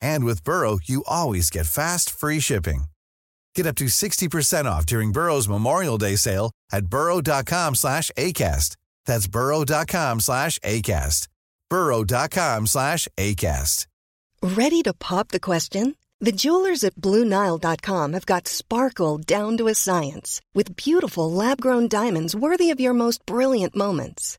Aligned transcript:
And 0.00 0.24
with 0.24 0.44
Burrow, 0.44 0.78
you 0.82 1.04
always 1.06 1.50
get 1.50 1.66
fast, 1.66 2.10
free 2.10 2.40
shipping. 2.40 2.84
Get 3.54 3.66
up 3.66 3.76
to 3.76 3.86
60% 3.86 4.66
off 4.66 4.86
during 4.86 5.12
Burrow's 5.12 5.48
Memorial 5.48 5.98
Day 5.98 6.16
sale 6.16 6.50
at 6.72 6.86
burrow.com 6.86 7.74
slash 7.74 8.10
ACAST. 8.16 8.76
That's 9.06 9.26
burrow.com 9.26 10.20
slash 10.20 10.58
ACAST. 10.58 11.28
burrow.com 11.70 12.66
slash 12.66 13.08
ACAST. 13.16 13.86
Ready 14.42 14.82
to 14.82 14.92
pop 14.92 15.28
the 15.28 15.40
question? 15.40 15.96
The 16.20 16.32
jewelers 16.32 16.84
at 16.84 16.94
BlueNile.com 16.96 18.12
have 18.12 18.26
got 18.26 18.48
sparkle 18.48 19.18
down 19.18 19.56
to 19.56 19.68
a 19.68 19.74
science 19.74 20.40
with 20.54 20.76
beautiful 20.76 21.30
lab 21.30 21.60
grown 21.60 21.88
diamonds 21.88 22.36
worthy 22.36 22.70
of 22.70 22.80
your 22.80 22.94
most 22.94 23.24
brilliant 23.26 23.74
moments. 23.74 24.38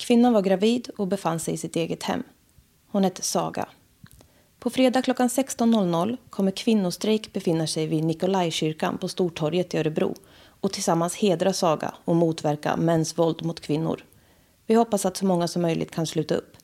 Kvinnan 0.00 0.32
var 0.32 0.42
gravid 0.42 0.90
och 0.98 1.06
befann 1.06 1.40
sig 1.40 1.54
i 1.54 1.56
sitt 1.56 1.76
eget 1.76 2.02
hem. 2.02 2.22
Hon 2.88 3.04
hette 3.04 3.22
Saga. 3.22 3.68
På 4.58 4.70
fredag 4.70 5.02
klockan 5.02 5.28
16.00 5.28 6.16
kommer 6.30 6.50
kvinnostrejk 6.50 7.32
befinna 7.32 7.66
sig 7.66 7.86
vid 7.86 8.04
Nikolajkyrkan 8.04 8.98
på 8.98 9.08
Stortorget 9.08 9.74
i 9.74 9.78
Örebro 9.78 10.14
och 10.60 10.72
tillsammans 10.72 11.16
hedra 11.16 11.52
Saga 11.52 11.94
och 12.04 12.16
motverka 12.16 12.76
mäns 12.76 13.18
våld 13.18 13.44
mot 13.44 13.60
kvinnor. 13.60 14.04
Vi 14.66 14.74
hoppas 14.74 15.06
att 15.06 15.16
så 15.16 15.26
många 15.26 15.48
som 15.48 15.62
möjligt 15.62 15.90
kan 15.90 16.06
sluta 16.06 16.34
upp. 16.34 16.56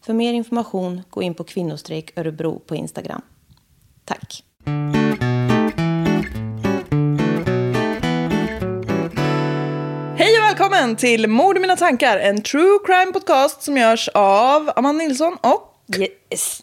För 0.00 0.12
mer 0.12 0.32
information, 0.32 1.02
gå 1.10 1.22
in 1.22 1.34
på 1.34 1.44
kvinnostrejk 1.44 2.18
Örebro 2.18 2.58
på 2.58 2.74
Instagram. 2.76 3.22
Tack! 4.04 4.44
Välkommen 10.80 10.96
till 10.96 11.28
Mord 11.28 11.56
i 11.56 11.60
mina 11.60 11.76
tankar, 11.76 12.18
en 12.18 12.42
true 12.42 12.78
crime 12.86 13.12
podcast 13.12 13.62
som 13.62 13.76
görs 13.76 14.08
av 14.14 14.70
Amanda 14.76 15.04
Nilsson 15.04 15.36
och... 15.40 15.86
Yes. 15.98 16.62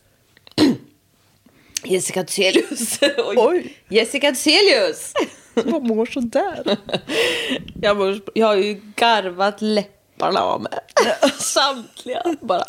Jessica 1.84 2.24
Thyselius. 2.24 3.00
Oj. 3.02 3.36
Oj. 3.38 3.78
Jessica 3.90 4.32
Thyselius. 4.32 5.14
Jag 5.54 5.84
mår 5.88 6.06
sådär. 6.06 6.78
Jag, 7.82 7.98
mår, 7.98 8.20
jag 8.34 8.48
har 8.48 8.56
ju 8.56 8.82
garvat 8.96 9.62
läpparna 9.62 10.40
av 10.40 10.62
mig. 10.62 10.80
Samtliga 11.40 12.24
bara. 12.42 12.66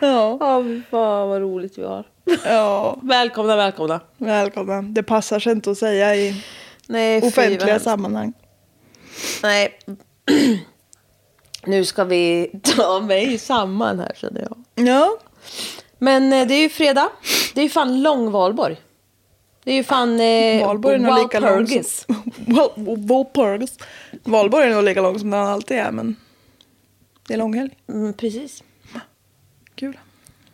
Ja. 0.00 0.36
Ja, 0.40 0.64
fan 0.90 1.28
vad 1.28 1.40
roligt 1.40 1.78
vi 1.78 1.84
har. 1.84 2.04
ja, 2.44 2.98
Välkomna, 3.02 3.56
välkomna. 3.56 4.00
välkomna. 4.18 4.82
Det 4.82 5.02
passar 5.02 5.40
sig 5.40 5.52
inte 5.52 5.70
att 5.70 5.78
säga 5.78 6.16
i 6.16 6.44
Nej, 6.86 7.22
offentliga 7.22 7.78
sammanhang. 7.78 8.32
Nej. 9.42 9.78
Nu 11.64 11.84
ska 11.84 12.04
vi 12.04 12.50
ta 12.62 13.00
mig 13.00 13.38
samman 13.38 13.98
här 13.98 14.12
känner 14.14 14.40
jag. 14.40 14.86
Ja, 14.86 15.18
Men 15.98 16.32
eh, 16.32 16.46
det 16.46 16.54
är 16.54 16.60
ju 16.60 16.68
fredag. 16.68 17.08
Det 17.54 17.60
är 17.60 17.64
ju 17.64 17.70
fan 17.70 18.02
långvalborg. 18.02 18.76
Det 19.64 19.70
är 19.70 19.74
ju 19.74 19.84
fan 19.84 20.20
eh, 20.20 20.66
Valborg 20.66 20.94
är 20.94 20.98
nog 20.98 21.18
lika 21.18 21.40
lång 21.40 21.66
som... 21.66 23.04
Walpurgis. 23.06 23.78
Valborg 24.24 24.66
är 24.66 24.74
nog 24.74 24.84
lika 24.84 25.00
lång 25.00 25.18
som 25.18 25.30
den 25.30 25.40
alltid 25.40 25.76
är, 25.76 25.90
men 25.90 26.16
det 27.26 27.34
är 27.34 27.38
långhelg. 27.38 27.70
Mm, 27.88 28.12
precis. 28.12 28.62
Kul. 29.74 29.98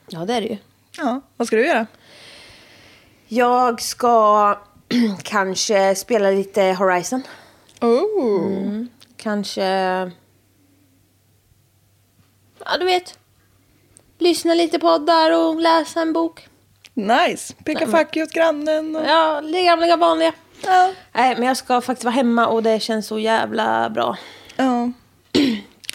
Ja, 0.09 0.25
det 0.25 0.35
är 0.35 0.41
det 0.41 0.47
ju. 0.47 0.57
Ja, 0.99 1.21
vad 1.37 1.47
ska 1.47 1.57
du 1.57 1.67
göra? 1.67 1.87
Jag 3.29 3.83
ska 3.83 4.59
kanske 5.23 5.95
spela 5.95 6.31
lite 6.31 6.63
Horizon. 6.63 7.23
Oh. 7.87 8.85
Kanske... 9.17 9.63
Ja, 12.65 12.79
du 12.79 12.85
vet. 12.85 13.19
Lyssna 14.19 14.55
lite 14.55 14.79
poddar 14.79 15.31
och 15.33 15.61
läsa 15.61 16.01
en 16.01 16.13
bok. 16.13 16.49
Nice. 16.95 17.55
Peka 17.65 17.87
fack 17.87 18.17
åt 18.17 18.33
grannen. 18.33 18.97
Och... 18.97 19.07
Ja, 19.07 19.41
det 19.41 19.63
gamla 19.65 19.97
vanliga. 19.97 20.33
Ja. 20.65 20.93
Nej, 21.13 21.35
men 21.37 21.49
jag 21.49 21.57
ska 21.57 21.81
faktiskt 21.81 22.05
vara 22.05 22.15
hemma 22.15 22.47
och 22.47 22.63
det 22.63 22.81
känns 22.81 23.07
så 23.07 23.19
jävla 23.19 23.91
bra. 23.91 24.17
ja. 24.57 24.93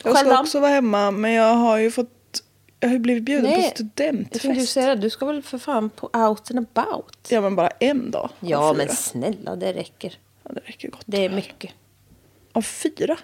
Jag 0.03 0.17
ska 0.17 0.39
också 0.39 0.59
vara 0.59 0.71
hemma, 0.71 1.11
men 1.11 1.31
jag 1.31 1.53
har 1.55 1.77
ju 1.77 1.91
fått... 1.91 2.43
Jag 2.79 2.89
har 2.89 2.93
ju 2.93 2.99
blivit 2.99 3.23
bjuden 3.23 3.43
Nej, 3.43 3.55
på 3.55 3.61
Jag 3.61 3.71
studentfest. 3.71 4.71
säga 4.73 4.87
det. 4.95 5.01
Du 5.01 5.09
ska 5.09 5.25
väl 5.25 5.41
för 5.43 5.57
fan 5.57 5.89
på 5.89 6.09
out 6.13 6.51
and 6.51 6.67
about? 6.75 7.27
Ja, 7.29 7.41
men 7.41 7.55
bara 7.55 7.69
en 7.79 8.11
dag. 8.11 8.29
Ja, 8.39 8.73
men 8.73 8.89
snälla, 8.89 9.55
det 9.55 9.73
räcker. 9.73 10.17
Ja, 10.43 10.51
det 10.53 10.59
räcker 10.59 10.89
gott. 10.89 11.03
Det 11.05 11.25
är 11.25 11.29
mycket. 11.29 11.71
Av 12.53 12.61
fyra? 12.61 13.17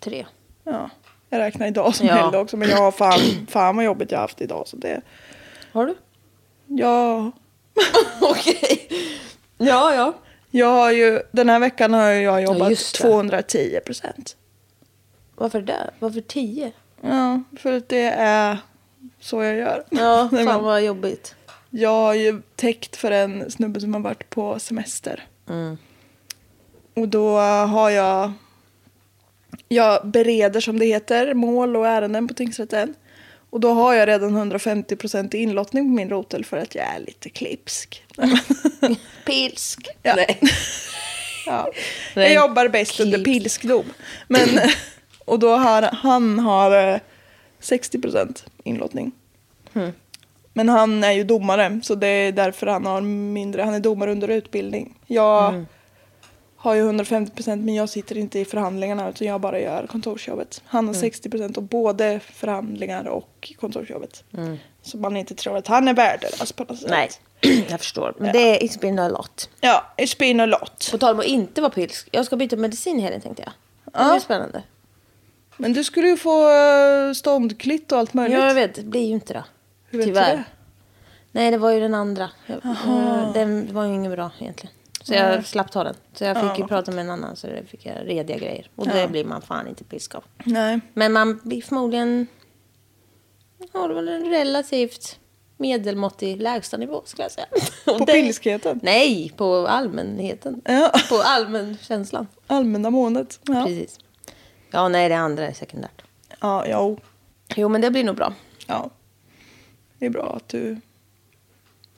Tre. 0.00 0.26
Ja. 0.64 0.90
Jag 1.28 1.38
räknar 1.38 1.66
idag 1.66 1.94
som 1.94 2.06
Ja. 2.06 2.14
helgdag 2.14 2.40
också, 2.40 2.56
men 2.56 2.68
jag 2.68 2.76
har 2.76 2.90
fan, 2.92 3.20
fan 3.50 3.76
vad 3.76 3.84
jobbigt 3.84 4.10
jag 4.10 4.18
har 4.18 4.22
haft 4.22 4.40
idag. 4.40 4.68
Så 4.68 4.76
det... 4.76 5.00
Har 5.72 5.86
du? 5.86 5.94
Ja. 6.66 7.30
Okej. 8.20 8.88
Ja, 9.58 9.94
ja. 9.94 10.12
Jag 10.50 10.66
har 10.66 10.90
ju, 10.90 11.22
den 11.32 11.48
här 11.48 11.58
veckan 11.58 11.94
har 11.94 12.08
jag 12.10 12.42
jobbat 12.42 12.68
det. 12.68 12.76
210 12.76 13.80
procent. 13.86 14.36
Varför 15.34 15.60
det? 15.62 15.90
Varför 15.98 16.20
tio? 16.20 16.72
Ja, 17.00 17.42
för 17.58 17.72
att 17.72 17.88
det 17.88 18.02
är 18.16 18.58
så 19.20 19.42
jag 19.42 19.56
gör. 19.56 19.84
Ja, 19.90 20.28
fan 20.46 20.64
vad 20.64 20.82
jobbigt. 20.82 21.34
Jag 21.70 21.90
har 21.90 22.14
ju 22.14 22.42
täckt 22.56 22.96
för 22.96 23.10
en 23.10 23.50
snubbe 23.50 23.80
som 23.80 23.94
har 23.94 24.00
varit 24.00 24.30
på 24.30 24.58
semester. 24.58 25.26
Mm. 25.48 25.78
Och 26.94 27.08
då 27.08 27.36
har 27.66 27.90
jag... 27.90 28.32
Jag 29.72 30.06
bereder, 30.06 30.60
som 30.60 30.78
det 30.78 30.84
heter, 30.86 31.34
mål 31.34 31.76
och 31.76 31.86
ärenden 31.86 32.28
på 32.28 32.34
tingsrätten. 32.34 32.94
Och 33.50 33.60
då 33.60 33.72
har 33.72 33.94
jag 33.94 34.08
redan 34.08 34.36
150 34.36 34.96
procent 34.96 35.34
i 35.34 35.38
inlottning 35.38 35.84
på 35.84 35.88
min 35.96 36.10
rotel 36.10 36.44
för 36.44 36.56
att 36.56 36.74
jag 36.74 36.84
är 36.84 37.00
lite 37.00 37.28
klipsk. 37.28 38.02
Pilsk. 39.26 39.88
Ja. 40.02 40.14
Nej. 40.16 40.40
Ja. 41.46 41.70
Jag 42.14 42.34
jobbar 42.34 42.68
bäst 42.68 43.00
under 43.00 43.24
klipsk. 43.24 43.42
pilskdom. 43.42 43.84
Men, 44.28 44.48
och 45.24 45.38
då 45.38 45.56
har 45.56 45.82
han 45.82 46.38
har 46.38 46.92
eh, 46.94 47.00
60 47.60 48.00
procent 48.00 48.44
inlottning. 48.64 49.12
Hmm. 49.72 49.92
Men 50.52 50.68
han 50.68 51.04
är 51.04 51.12
ju 51.12 51.24
domare, 51.24 51.80
så 51.82 51.94
det 51.94 52.06
är 52.06 52.32
därför 52.32 52.66
han 52.66 52.86
har 52.86 53.00
mindre. 53.00 53.62
Han 53.62 53.74
är 53.74 53.80
domare 53.80 54.12
under 54.12 54.28
utbildning. 54.28 54.94
Jag 55.06 55.50
Hmm. 55.50 55.66
Har 56.62 56.74
ju 56.74 56.80
150 56.80 57.34
procent, 57.34 57.64
men 57.64 57.74
jag 57.74 57.88
sitter 57.88 58.18
inte 58.18 58.38
i 58.38 58.44
förhandlingarna 58.44 59.08
utan 59.08 59.26
jag 59.26 59.40
bara 59.40 59.60
gör 59.60 59.86
kontorsjobbet. 59.86 60.62
Han 60.66 60.86
har 60.86 60.94
60 60.94 61.30
procent 61.30 61.56
och 61.56 61.62
både 61.62 62.20
förhandlingar 62.20 63.08
och 63.08 63.52
kontorsjobbet. 63.60 64.24
Hmm. 64.32 64.58
Så 64.82 64.96
man 64.96 65.16
inte 65.16 65.34
tror 65.34 65.56
att 65.56 65.66
han 65.66 65.88
är 65.88 65.94
värdelös 65.94 66.52
på 66.52 66.64
något 66.64 66.78
sätt. 66.78 66.90
Nej, 66.90 67.10
jag 67.68 67.80
förstår. 67.80 68.14
Men 68.18 68.32
det 68.32 68.38
är 68.38 68.66
it's 68.66 68.80
been 68.80 68.98
a 68.98 69.08
lot. 69.08 69.50
Ja, 69.60 69.94
it's 69.96 70.18
been 70.18 70.40
a 70.40 70.46
lot. 70.46 70.88
På 70.90 70.98
tal 70.98 71.14
om 71.14 71.20
att 71.20 71.26
inte 71.26 71.60
vara 71.60 71.72
pilsk. 71.72 72.08
Jag 72.12 72.26
ska 72.26 72.36
byta 72.36 72.56
medicin 72.56 72.98
i 72.98 73.02
helgen 73.02 73.20
tänkte 73.20 73.42
jag. 73.42 73.52
Det 73.92 74.16
är 74.16 74.20
spännande. 74.20 74.62
Men 75.56 75.72
du 75.72 75.84
skulle 75.84 76.08
ju 76.08 76.16
få 76.16 76.50
eh, 76.50 77.12
ståndklitt 77.12 77.92
och 77.92 77.98
allt 77.98 78.14
möjligt. 78.14 78.38
Ja, 78.38 78.46
jag 78.46 78.54
vet. 78.54 78.74
Det 78.74 78.82
blir 78.82 79.06
ju 79.06 79.14
inte 79.14 79.32
det. 79.32 79.44
Hur 79.90 79.98
vet 79.98 80.06
du 80.06 80.12
Tyvärr. 80.12 80.36
det? 80.36 80.44
Nej, 81.32 81.50
det 81.50 81.58
var 81.58 81.70
ju 81.70 81.80
den 81.80 81.94
andra. 81.94 82.30
Jag, 82.46 82.60
den 83.34 83.74
var 83.74 83.84
ju 83.84 83.94
inget 83.94 84.12
bra 84.12 84.30
egentligen. 84.40 84.74
Så 85.02 85.14
jag 85.14 85.46
slapp 85.46 85.70
ta 85.70 85.84
den. 85.84 85.94
Så 86.14 86.24
jag 86.24 86.40
fick 86.40 86.58
ju 86.58 86.66
prata 86.66 86.90
med 86.92 87.04
en 87.04 87.10
annan 87.10 87.36
så 87.36 87.46
det 87.46 87.64
fick 87.66 87.86
jag 87.86 87.96
rediga 88.08 88.38
grejer. 88.38 88.70
Och 88.76 88.86
det 88.86 89.08
blir 89.10 89.24
man 89.24 89.42
fan 89.42 89.68
inte 89.68 89.84
pisk 89.84 90.14
av. 90.14 90.24
Nej. 90.44 90.80
Men 90.94 91.12
man 91.12 91.40
blir 91.44 91.62
förmodligen... 91.62 92.26
Har 93.72 93.88
väl 93.90 94.08
en 94.08 94.30
relativt 94.30 95.18
medelmåttig 95.56 96.42
lägstanivå 96.42 97.02
skulle 97.04 97.24
jag 97.24 97.32
säga. 97.32 97.46
På 97.98 98.04
det- 98.04 98.12
pilskheten? 98.12 98.80
Nej, 98.82 99.32
på 99.36 99.66
allmänheten. 99.68 100.62
Ja. 100.64 100.92
På 101.08 101.22
allmänkänslan. 101.24 102.26
Allmänna 102.46 102.90
måendet. 102.90 103.40
Ja. 103.42 103.64
Precis. 103.64 103.98
Ja, 104.70 104.88
nej, 104.88 105.08
det 105.08 105.14
andra 105.16 105.46
är 105.46 105.52
sekundärt. 105.52 106.02
Ja, 106.40 106.66
ja, 106.66 106.96
Jo, 107.56 107.68
men 107.68 107.80
det 107.80 107.90
blir 107.90 108.04
nog 108.04 108.16
bra. 108.16 108.34
ja. 108.66 108.90
Det 109.98 110.06
är 110.06 110.10
bra 110.10 110.32
att 110.36 110.48
du 110.48 110.80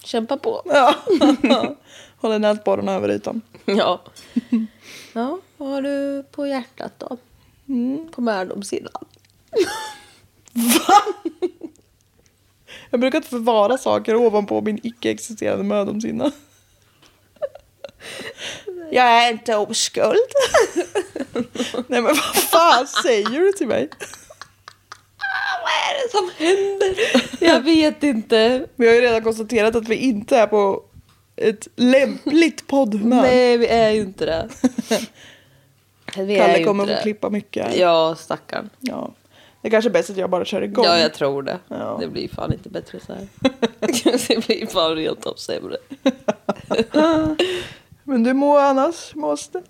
Kämpa 0.04 0.36
på. 0.36 0.62
ja. 0.64 0.94
håller 2.24 2.38
nätborren 2.38 2.88
över 2.88 3.08
ytan. 3.10 3.40
Ja. 3.64 4.02
Ja, 5.12 5.38
vad 5.56 5.68
har 5.68 5.82
du 5.82 6.24
på 6.30 6.46
hjärtat 6.46 6.92
då? 6.98 7.16
På 8.10 8.20
mördomssidan. 8.20 9.04
Jag 12.90 13.00
brukar 13.00 13.18
inte 13.18 13.28
förvara 13.28 13.78
saker 13.78 14.16
ovanpå 14.16 14.60
min 14.60 14.80
icke-existerande 14.82 15.64
mödomshinna. 15.64 16.32
Jag 18.90 19.04
är 19.06 19.30
inte 19.30 19.56
oskuld. 19.56 20.16
Nej 21.88 22.02
men 22.02 22.04
vad 22.04 22.36
fan 22.36 22.86
säger 22.86 23.40
du 23.40 23.52
till 23.52 23.68
mig? 23.68 23.88
Vad 25.62 25.72
är 25.72 26.02
det 26.02 26.10
som 26.10 26.30
händer? 26.36 26.96
Jag 27.40 27.60
vet 27.60 28.02
inte. 28.02 28.66
Vi 28.76 28.86
har 28.86 28.94
ju 28.94 29.00
redan 29.00 29.22
konstaterat 29.22 29.76
att 29.76 29.88
vi 29.88 29.96
inte 29.96 30.36
är 30.36 30.46
på 30.46 30.82
ett 31.36 31.68
lämpligt 31.76 32.66
poddhumör. 32.66 33.22
Nej, 33.22 33.58
vi 33.58 33.66
är 33.66 33.90
ju 33.90 34.00
inte 34.00 34.26
det. 34.26 34.48
Vi 36.16 36.36
Kalle 36.36 36.64
kommer 36.64 36.84
få 36.84 36.90
det. 36.90 37.00
klippa 37.02 37.30
mycket. 37.30 37.66
här. 37.66 37.76
Ja, 37.76 38.14
stackarn. 38.18 38.70
Ja. 38.80 39.10
Det 39.60 39.68
är 39.68 39.70
kanske 39.70 39.90
är 39.90 39.92
bäst 39.92 40.10
att 40.10 40.16
jag 40.16 40.30
bara 40.30 40.44
kör 40.44 40.62
igång. 40.62 40.84
Ja, 40.84 40.98
jag 40.98 41.14
tror 41.14 41.42
det. 41.42 41.58
Ja. 41.68 41.96
Det 42.00 42.08
blir 42.08 42.28
fan 42.28 42.52
inte 42.52 42.68
bättre 42.68 43.00
så 43.00 43.12
här. 43.12 43.28
det 44.28 44.46
blir 44.46 44.66
fan 44.66 44.94
rent 44.94 45.26
av 45.26 45.34
sämre. 45.34 45.76
Men 48.04 48.24
du 48.24 48.32
må 48.32 48.58
annars 48.58 49.14
måste. 49.14 49.62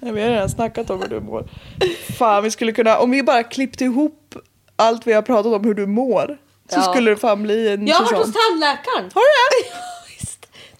Nej, 0.00 0.12
vi 0.12 0.22
har 0.22 0.30
redan 0.30 0.48
snackat 0.48 0.90
om 0.90 1.02
hur 1.02 1.08
du 1.08 1.20
mår. 1.20 1.48
Fan, 2.18 2.42
vi 2.42 2.50
skulle 2.50 2.72
kunna, 2.72 2.98
om 2.98 3.10
vi 3.10 3.22
bara 3.22 3.42
klippte 3.42 3.84
ihop 3.84 4.34
allt 4.76 5.06
vi 5.06 5.12
har 5.12 5.22
pratat 5.22 5.52
om 5.52 5.64
hur 5.64 5.74
du 5.74 5.86
mår. 5.86 6.38
Så 6.68 6.82
skulle 6.82 7.10
det 7.10 7.16
fan 7.16 7.42
bli 7.42 7.68
en 7.72 7.86
Jag 7.86 7.96
har 7.96 8.04
varit 8.04 8.26
hos 8.26 8.34
tandläkaren. 8.34 9.10
Har 9.14 9.20
du 9.22 9.70
det? 9.70 9.78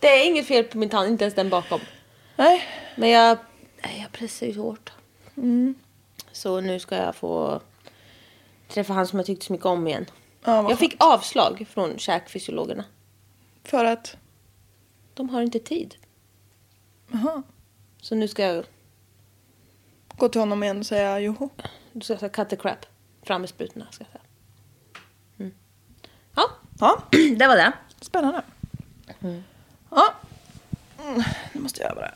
Det 0.00 0.06
är 0.06 0.26
inget 0.26 0.46
fel 0.46 0.64
på 0.64 0.78
min 0.78 0.88
tand, 0.88 1.08
inte 1.10 1.24
ens 1.24 1.34
den 1.34 1.50
bakom. 1.50 1.80
Nej. 2.36 2.62
Men 2.96 3.08
jag, 3.10 3.38
nej, 3.82 4.00
jag 4.02 4.12
pressar 4.12 4.46
ju 4.46 4.54
så 4.54 4.62
hårt. 4.62 4.92
Så 6.32 6.60
nu 6.60 6.80
ska 6.80 6.96
jag 6.96 7.14
få 7.16 7.60
träffa 8.68 8.92
han 8.92 9.06
som 9.06 9.18
jag 9.18 9.26
tyckte 9.26 9.46
så 9.46 9.52
mycket 9.52 9.66
om 9.66 9.86
igen. 9.86 10.06
Ja, 10.44 10.70
jag 10.70 10.78
fick 10.78 10.96
avslag 10.98 11.66
från 11.70 11.98
käkfysiologerna. 11.98 12.84
För 13.64 13.84
att? 13.84 14.16
De 15.14 15.28
har 15.28 15.42
inte 15.42 15.58
tid. 15.58 15.94
Jaha. 17.12 17.42
Så 18.00 18.14
nu 18.14 18.28
ska 18.28 18.42
jag, 18.42 18.64
Gå 20.16 20.28
till 20.28 20.40
honom 20.40 20.62
igen 20.62 20.78
och 20.78 20.86
säga 20.86 21.18
joho. 21.20 21.48
nu 21.92 22.00
ska 22.00 22.12
jag 22.12 22.20
säga 22.20 22.30
cut 22.30 22.48
the 22.50 22.56
crap. 22.56 22.86
Fram 23.22 23.40
med 23.40 23.50
sprutorna 23.50 23.86
ska 23.90 24.04
jag 24.04 24.12
säga. 24.12 24.22
Mm. 26.38 26.50
Ja, 26.80 26.98
Ja, 27.10 27.18
det 27.38 27.46
var 27.46 27.56
det. 27.56 27.72
spännande. 28.00 28.42
Ja. 29.90 30.14
Mm, 31.04 31.22
Nu 31.52 31.60
måste 31.60 31.82
jag 31.82 31.94
bara 31.96 32.10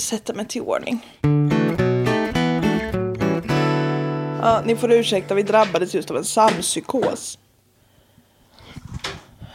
sätta 0.00 0.34
mig 0.34 0.46
till 0.48 0.62
ordning. 0.62 1.06
Ja, 4.42 4.62
ni 4.64 4.76
får 4.76 4.92
ursäkta, 4.92 5.34
vi 5.34 5.42
drabbades 5.42 5.94
just 5.94 6.10
av 6.10 6.16
en 6.16 6.24
sampsykos. 6.24 7.38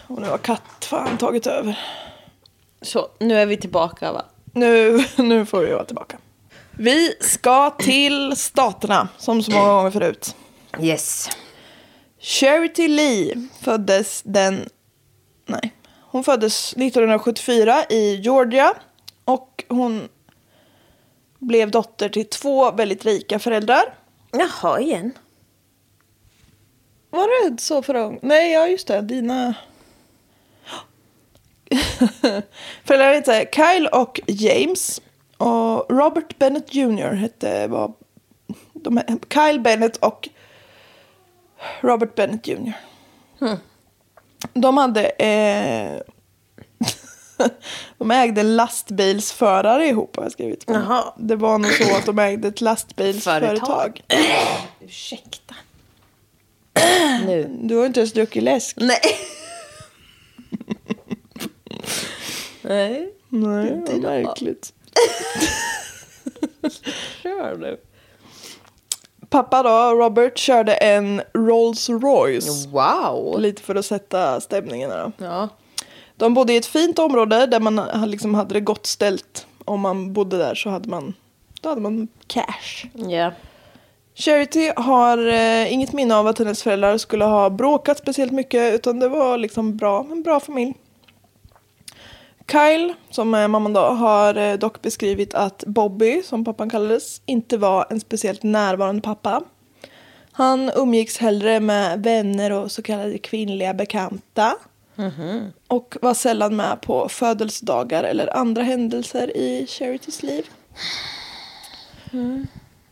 Och 0.07 0.21
nu 0.21 0.29
har 0.29 0.37
kattfan 0.37 1.17
tagit 1.17 1.47
över. 1.47 1.79
Så, 2.81 3.07
nu 3.19 3.37
är 3.39 3.45
vi 3.45 3.57
tillbaka 3.57 4.11
va? 4.11 4.25
Nu, 4.53 5.03
nu 5.17 5.45
får 5.45 5.59
vi 5.61 5.71
vara 5.73 5.85
tillbaka. 5.85 6.17
Vi 6.71 7.13
ska 7.21 7.69
till 7.69 8.35
staterna, 8.37 9.07
som 9.17 9.43
så 9.43 9.51
många 9.51 9.67
gånger 9.69 9.91
förut. 9.91 10.35
Yes. 10.79 11.29
Charity 12.27 12.87
Lee 12.87 13.47
föddes 13.61 14.21
den... 14.25 14.69
Nej. 15.45 15.73
Hon 16.01 16.23
föddes 16.23 16.73
1974 16.73 17.83
i 17.89 18.15
Georgia. 18.15 18.73
Och 19.25 19.63
hon 19.67 20.09
blev 21.39 21.71
dotter 21.71 22.09
till 22.09 22.29
två 22.29 22.71
väldigt 22.71 23.05
rika 23.05 23.39
föräldrar. 23.39 23.83
Jaha, 24.31 24.79
igen. 24.79 25.11
Var 27.09 27.49
det 27.49 27.61
så 27.61 27.81
förra 27.81 28.01
gången? 28.01 28.19
Nej, 28.21 28.51
ja 28.51 28.67
just 28.67 28.87
det. 28.87 29.01
Dina... 29.01 29.53
Föräldrar 32.83 33.13
hette 33.13 33.49
Kyle 33.51 33.87
och 33.87 34.19
James. 34.27 35.01
Och 35.37 35.85
Robert 35.89 36.39
Bennett 36.39 36.75
Jr. 36.75 37.13
hette... 37.13 37.67
Var, 37.67 37.93
de, 38.73 39.01
Kyle 39.29 39.59
Bennett 39.59 39.97
och 39.97 40.29
Robert 41.81 42.15
Bennett 42.15 42.47
Jr. 42.47 42.73
De 44.53 44.77
hade... 44.77 45.09
Eh, 45.09 46.01
de 47.97 48.11
ägde 48.11 48.43
lastbilsförare 48.43 49.87
ihop 49.87 50.15
har 50.15 50.23
jag 50.23 50.31
skrivit. 50.31 50.63
Jaha. 50.67 51.13
Det 51.17 51.35
var 51.35 51.57
nog 51.57 51.71
så 51.71 51.95
att 51.95 52.05
de 52.05 52.19
ägde 52.19 52.47
ett 52.47 52.61
lastbilsföretag. 52.61 53.57
Företag. 53.57 54.01
Ursäkta. 54.81 55.55
nu. 57.25 57.57
Du 57.61 57.75
har 57.75 57.85
inte 57.85 57.99
ens 57.99 58.13
druckit 58.13 58.43
läsk. 58.43 58.77
Nej. 58.79 58.99
Nej. 62.61 63.13
Nej, 63.29 63.81
vad 63.87 64.01
märkligt. 64.01 64.73
Kör 67.23 67.57
nu. 67.57 67.77
Pappa 69.29 69.63
då, 69.63 69.69
Robert, 69.69 70.37
körde 70.37 70.73
en 70.73 71.21
Rolls 71.33 71.89
Royce. 71.89 72.67
Wow. 72.67 73.39
Lite 73.39 73.61
för 73.61 73.75
att 73.75 73.85
sätta 73.85 74.41
stämningen 74.41 74.89
då. 74.89 75.11
Ja. 75.25 75.49
De 76.15 76.33
bodde 76.33 76.53
i 76.53 76.57
ett 76.57 76.65
fint 76.65 76.99
område 76.99 77.45
där 77.45 77.59
man 77.59 77.81
liksom 78.05 78.35
hade 78.35 78.53
det 78.53 78.61
gott 78.61 78.85
ställt. 78.85 79.47
Om 79.65 79.81
man 79.81 80.13
bodde 80.13 80.37
där 80.37 80.55
så 80.55 80.69
hade 80.69 80.89
man, 80.89 81.13
då 81.61 81.69
hade 81.69 81.81
man 81.81 82.07
cash. 82.27 82.87
Ja. 82.93 83.31
Charity 84.15 84.71
har 84.75 85.27
eh, 85.27 85.73
inget 85.73 85.93
minne 85.93 86.15
av 86.15 86.27
att 86.27 86.39
hennes 86.39 86.63
föräldrar 86.63 86.97
skulle 86.97 87.25
ha 87.25 87.49
bråkat 87.49 87.97
speciellt 87.97 88.31
mycket 88.31 88.73
utan 88.73 88.99
det 88.99 89.09
var 89.09 89.37
liksom 89.37 89.77
bra, 89.77 90.07
en 90.11 90.23
bra 90.23 90.39
familj. 90.39 90.73
Kyle, 92.51 92.93
som 93.09 93.33
är 93.33 93.47
mamman 93.47 93.73
då, 93.73 93.79
har 93.79 94.35
eh, 94.35 94.57
dock 94.57 94.81
beskrivit 94.81 95.33
att 95.33 95.63
Bobby, 95.67 96.23
som 96.23 96.45
pappan 96.45 96.69
kallades, 96.69 97.21
inte 97.25 97.57
var 97.57 97.87
en 97.89 97.99
speciellt 97.99 98.43
närvarande 98.43 99.01
pappa. 99.01 99.43
Han 100.31 100.71
umgicks 100.75 101.17
hellre 101.17 101.59
med 101.59 102.03
vänner 102.03 102.51
och 102.51 102.71
så 102.71 102.81
kallade 102.81 103.17
kvinnliga 103.17 103.73
bekanta. 103.73 104.55
Och 105.67 105.97
var 106.01 106.13
sällan 106.13 106.55
med 106.55 106.81
på 106.81 107.09
födelsedagar 107.09 108.03
eller 108.03 108.37
andra 108.37 108.63
händelser 108.63 109.37
i 109.37 109.67
Charities 109.67 110.23
liv. 110.23 110.49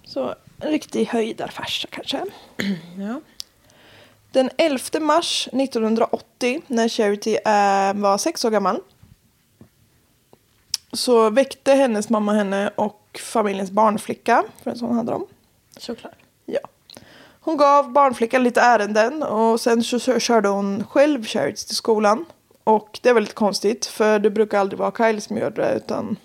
Så 0.04 0.36
en 0.60 0.72
riktig 0.72 1.06
höjdarfarsa 1.06 1.88
kanske. 1.92 2.22
Ja. 2.98 3.22
Den 4.32 4.50
11 4.58 4.80
mars 5.00 5.50
1980 5.52 6.62
när 6.68 6.90
Charity 6.90 7.36
eh, 7.36 7.94
var 7.94 8.18
sex 8.18 8.46
år 8.46 8.50
gammal 8.50 8.80
så 10.96 11.30
väckte 11.30 11.74
hennes 11.74 12.10
mamma 12.10 12.34
henne 12.34 12.70
och 12.76 13.20
familjens 13.24 13.72
barnflicka, 13.72 14.44
för 14.64 14.72
en 14.72 14.78
sån 14.78 14.96
hade 14.96 15.12
de. 15.12 15.26
Såklart. 15.78 16.16
Ja. 16.46 16.60
Hon 17.40 17.58
gav 17.58 17.92
barnflickan 17.92 18.44
lite 18.44 18.62
ärenden 18.62 19.24
och 19.24 19.62
sen 19.62 19.84
så 19.84 20.00
kö- 20.00 20.20
körde 20.20 20.48
hon 20.50 20.84
själv 20.84 21.24
Charity 21.26 21.66
till 21.68 21.76
skolan. 21.76 22.26
Och 22.64 23.00
det 23.04 23.14
var 23.14 23.22
lite 23.22 23.34
konstigt 23.34 23.86
för 23.86 24.20
det 24.20 24.30
brukar 24.30 24.60
aldrig 24.60 24.80
vara 24.80 24.92
Kyle 24.92 25.22
som 25.22 25.38
gör 25.38 25.50
det 25.50 25.74
utan 25.76 26.16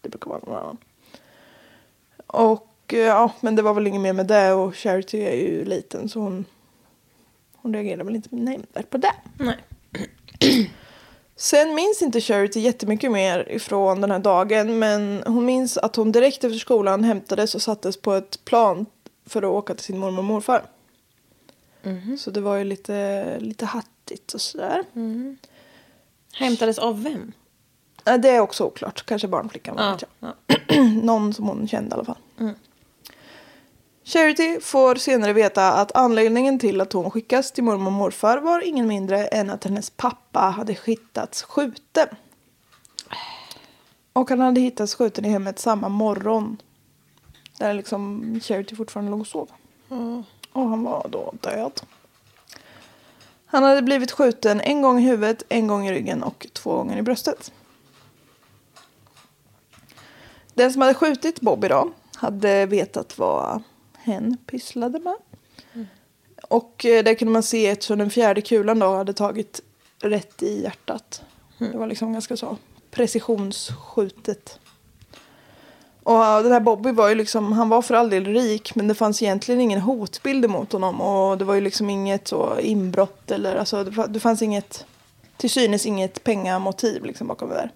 det 0.00 0.08
brukar 0.08 0.30
vara 0.30 0.40
någon 0.46 0.56
annan. 0.56 0.76
Och 2.26 2.74
eh, 2.94 2.98
ja, 2.98 3.32
men 3.40 3.56
det 3.56 3.62
var 3.62 3.74
väl 3.74 3.86
inget 3.86 4.00
mer 4.00 4.12
med 4.12 4.26
det 4.26 4.52
och 4.52 4.74
Charity 4.76 5.18
är 5.18 5.34
ju 5.36 5.64
liten 5.64 6.08
så 6.08 6.20
hon, 6.20 6.44
hon 7.56 7.74
reagerade 7.74 8.04
väl 8.04 8.16
inte 8.16 8.28
nämnvärt 8.36 8.90
på 8.90 8.98
det. 8.98 9.14
Nej. 9.38 9.58
Sen 11.40 11.74
minns 11.74 12.02
inte 12.02 12.20
Charity 12.20 12.60
jättemycket 12.60 13.10
mer 13.12 13.48
ifrån 13.52 14.00
den 14.00 14.10
här 14.10 14.18
dagen 14.18 14.78
men 14.78 15.22
hon 15.26 15.44
minns 15.44 15.78
att 15.78 15.96
hon 15.96 16.12
direkt 16.12 16.44
efter 16.44 16.58
skolan 16.58 17.04
hämtades 17.04 17.54
och 17.54 17.62
sattes 17.62 17.96
på 17.96 18.12
ett 18.12 18.44
plan 18.44 18.86
för 19.26 19.42
att 19.42 19.48
åka 19.48 19.74
till 19.74 19.84
sin 19.84 19.98
mormor 19.98 20.18
och 20.18 20.24
morfar. 20.24 20.62
Så 22.18 22.30
det 22.30 22.40
var 22.40 22.56
ju 22.56 22.64
lite, 22.64 23.38
lite 23.40 23.66
hattigt 23.66 24.34
och 24.34 24.40
sådär. 24.40 24.84
Hämtades 26.32 26.78
av 26.78 27.02
vem? 27.02 27.32
Det 28.04 28.28
är 28.28 28.40
också 28.40 28.64
oklart. 28.64 29.06
Kanske 29.06 29.28
barnflickan. 29.28 29.74
Ja, 29.78 29.98
ja. 30.20 30.56
Någon 31.02 31.34
som 31.34 31.48
hon 31.48 31.68
kände 31.68 31.90
i 31.90 31.94
alla 31.94 32.04
fall. 32.04 32.18
Charity 34.08 34.60
får 34.60 34.94
senare 34.94 35.32
veta 35.32 35.72
att 35.72 35.96
anledningen 35.96 36.58
till 36.58 36.80
att 36.80 36.92
hon 36.92 37.10
skickas 37.10 37.52
till 37.52 37.64
mormor 37.64 37.86
och 37.86 37.92
morfar 37.92 38.38
var 38.38 38.60
ingen 38.60 38.86
mindre 38.86 39.26
än 39.26 39.50
att 39.50 39.64
hennes 39.64 39.90
pappa 39.90 40.40
hade 40.40 40.72
hittats 40.84 41.42
skjuten. 41.42 42.08
Och 44.12 44.30
han 44.30 44.40
hade 44.40 44.60
hittats 44.60 44.94
skjuten 44.94 45.24
i 45.24 45.28
hemmet 45.28 45.58
samma 45.58 45.88
morgon. 45.88 46.56
Där 47.58 47.74
liksom 47.74 48.40
Charity 48.42 48.76
fortfarande 48.76 49.10
låg 49.10 49.20
och 49.20 49.26
sov. 49.26 49.50
Och 50.52 50.68
han 50.68 50.82
var 50.82 51.08
då 51.08 51.34
död. 51.40 51.80
Han 53.46 53.62
hade 53.62 53.82
blivit 53.82 54.12
skjuten 54.12 54.60
en 54.60 54.82
gång 54.82 54.98
i 54.98 55.02
huvudet, 55.02 55.42
en 55.48 55.66
gång 55.66 55.86
i 55.86 55.92
ryggen 55.92 56.22
och 56.22 56.46
två 56.52 56.74
gånger 56.74 56.96
i 56.96 57.02
bröstet. 57.02 57.52
Den 60.54 60.72
som 60.72 60.82
hade 60.82 60.94
skjutit 60.94 61.40
Bobby 61.40 61.68
då 61.68 61.90
hade 62.16 62.66
vetat 62.66 63.18
vad 63.18 63.62
hen 64.08 64.36
pysslade 64.46 64.98
med. 64.98 65.14
Och 66.48 66.84
eh, 66.84 67.04
där 67.04 67.14
kunde 67.14 67.32
man 67.32 67.42
se 67.42 67.66
eftersom 67.66 67.98
den 67.98 68.10
fjärde 68.10 68.40
kulan 68.40 68.78
då 68.78 68.96
hade 68.96 69.12
tagit 69.12 69.60
rätt 70.00 70.42
i 70.42 70.62
hjärtat. 70.62 71.22
Det 71.58 71.78
var 71.78 71.86
liksom 71.86 72.12
ganska 72.12 72.36
så 72.36 72.56
precisionsskjutet. 72.90 74.58
Och 76.02 76.14
ja, 76.14 76.42
den 76.42 76.52
här 76.52 76.60
Bobby 76.60 76.92
var 76.92 77.08
ju 77.08 77.14
liksom, 77.14 77.52
han 77.52 77.68
var 77.68 77.82
för 77.82 77.94
all 77.94 78.10
del 78.10 78.24
rik 78.24 78.74
men 78.74 78.88
det 78.88 78.94
fanns 78.94 79.22
egentligen 79.22 79.60
ingen 79.60 79.80
hotbild 79.80 80.44
emot 80.44 80.72
honom. 80.72 81.00
Och 81.00 81.38
det 81.38 81.44
var 81.44 81.54
ju 81.54 81.60
liksom 81.60 81.90
inget 81.90 82.28
så 82.28 82.58
inbrott 82.60 83.30
eller 83.30 83.56
alltså 83.56 83.84
det, 83.84 83.90
fa- 83.90 84.08
det 84.08 84.20
fanns 84.20 84.42
inget, 84.42 84.84
till 85.36 85.50
synes 85.50 85.86
inget 85.86 86.24
pengamotiv 86.24 87.04
liksom 87.04 87.26
bakom 87.26 87.48
det 87.48 87.54
där. 87.54 87.70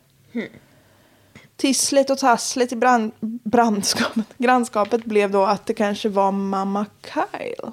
Tisslet 1.56 2.10
och 2.10 2.18
tasslet 2.18 2.72
i 2.72 2.76
brand, 2.76 3.12
brandskapet, 3.44 4.26
grannskapet 4.38 5.04
blev 5.04 5.30
då 5.30 5.44
att 5.44 5.66
det 5.66 5.74
kanske 5.74 6.08
var 6.08 6.32
mamma 6.32 6.86
Kyle. 7.02 7.72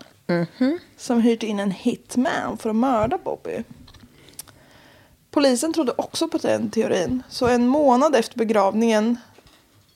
Som 0.98 1.22
hyrt 1.22 1.44
in 1.44 1.60
en 1.60 1.72
hitman 1.72 2.58
för 2.58 2.70
att 2.70 2.76
mörda 2.76 3.18
Bobby. 3.18 3.64
Polisen 5.32 5.74
trodde 5.74 5.92
också 5.98 6.28
på 6.28 6.38
den 6.38 6.72
teorin. 6.72 7.24
Så 7.30 7.48
en 7.48 7.68
månad 7.68 8.16
efter 8.16 8.38
begravningen 8.38 9.18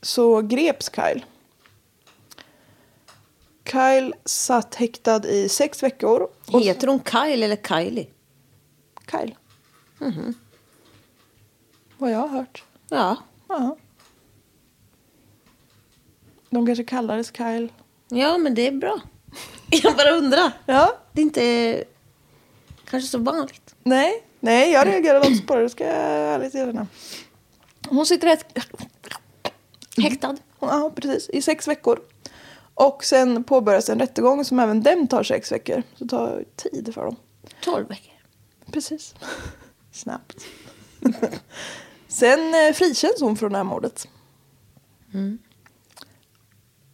så 0.02 0.42
greps 0.42 0.92
Kyle. 0.96 1.26
Kyle 3.66 4.14
satt 4.26 4.76
häktad 4.76 5.26
i 5.28 5.50
sex 5.50 5.84
veckor. 5.84 6.28
Och 6.52 6.62
Heter 6.62 6.88
hon 6.88 7.00
Kyle 7.04 7.44
eller 7.44 7.56
Kylie? 7.56 8.08
Kyle. 9.12 9.36
Vad 11.98 12.12
jag 12.12 12.20
har 12.20 12.28
hört. 12.28 12.64
Ja. 12.90 13.18
Ja. 13.54 13.78
De 16.50 16.66
kanske 16.66 16.84
kallades 16.84 17.32
Kyle. 17.38 17.70
Ja, 18.10 18.38
men 18.38 18.56
det 18.56 18.68
är 18.68 18.72
bra. 18.72 19.00
Jag 19.70 19.96
bara 19.96 20.12
undrar. 20.12 20.52
Ja. 20.66 20.98
Det 21.12 21.22
är 21.22 21.24
inte 21.24 21.84
kanske 22.86 23.10
så 23.10 23.18
vanligt. 23.18 23.76
Nej, 23.84 24.24
nej 24.40 24.72
jag 24.72 24.88
reagerade 24.88 25.28
också 25.28 25.44
på 25.48 25.56
det. 25.56 25.62
Det 25.62 25.70
ska 25.70 25.86
jag 25.86 25.96
ärligt 25.96 26.56
erkänna. 26.56 26.88
Hon 27.90 28.06
sitter 28.06 28.28
rätt... 28.28 28.46
Häktad. 29.98 30.38
Ja, 30.60 30.92
precis. 30.96 31.30
I 31.30 31.42
sex 31.42 31.68
veckor. 31.68 32.00
Och 32.74 33.04
sen 33.04 33.44
påbörjas 33.44 33.90
en 33.90 34.00
rättegång 34.00 34.46
som 34.46 34.60
även 34.60 34.84
den 34.84 35.08
tar 35.08 35.24
sex 35.24 35.52
veckor. 35.52 35.84
Så 35.96 36.04
det 36.04 36.10
tar 36.10 36.44
tid 36.56 36.94
för 36.94 37.06
dem. 37.06 37.16
12 37.64 37.88
veckor. 37.88 38.14
Precis. 38.72 39.16
Snabbt. 39.92 40.46
sen 42.14 42.54
eh, 42.54 42.74
frikänns 42.74 43.22
hon 43.22 43.36
från 43.36 43.52
det 43.52 43.58
här 43.58 43.64
mordet. 43.64 44.08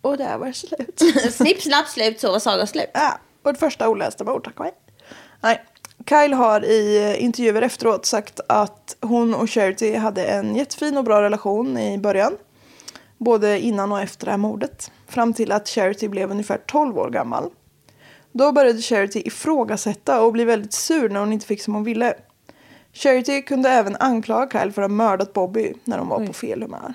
Och 0.02 0.18
där 0.18 0.38
var 0.38 0.48
det 0.48 0.54
slut. 0.54 1.02
Snipp, 1.34 1.62
snapp, 1.62 1.88
slut, 1.88 2.20
så 2.20 2.32
var 2.32 2.40
sagan 2.40 2.68
slut. 2.68 2.90
Ja, 2.94 3.20
vårt 3.44 3.58
första 3.58 3.90
olästa 3.90 4.24
mord, 4.24 4.44
tack 4.44 4.60
och 4.60 4.66
hej. 4.66 4.74
Nej. 5.42 5.66
Kyle 6.10 6.34
har 6.34 6.66
i 6.66 6.98
eh, 6.98 7.24
intervjuer 7.24 7.62
efteråt 7.62 8.06
sagt 8.06 8.40
att 8.48 8.98
hon 9.02 9.36
och 9.36 9.50
Charity 9.50 9.96
hade 9.96 10.26
en 10.26 10.56
jättefin 10.56 10.98
och 10.98 11.04
bra 11.04 11.22
relation 11.22 11.78
i 11.78 11.98
början. 11.98 12.38
Både 13.18 13.60
innan 13.60 13.92
och 13.92 14.02
efter 14.02 14.26
det 14.26 14.32
här 14.32 14.38
mordet. 14.38 14.92
Fram 15.08 15.34
till 15.34 15.52
att 15.52 15.68
Charity 15.68 16.08
blev 16.08 16.32
ungefär 16.32 16.58
12 16.58 16.98
år 16.98 17.10
gammal. 17.10 17.50
Då 18.32 18.52
började 18.52 18.82
Charity 18.82 19.22
ifrågasätta 19.26 20.22
och 20.22 20.34
bli 20.34 20.46
väldigt 20.46 20.74
sur 20.74 21.10
när 21.10 21.20
hon 21.20 21.34
inte 21.34 21.46
fick 21.46 21.62
som 21.62 21.74
hon 21.74 21.84
ville. 21.84 22.14
Charity 22.94 23.42
kunde 23.42 23.70
även 23.70 23.96
anklaga 24.00 24.60
Kyle 24.60 24.72
för 24.72 24.82
att 24.82 24.90
ha 24.90 24.96
mördat 24.96 25.34
Bobby 25.34 25.74
när 25.84 25.98
de 25.98 26.08
var 26.08 26.28
på 26.28 26.34
fel 26.34 26.62
humör. 26.62 26.94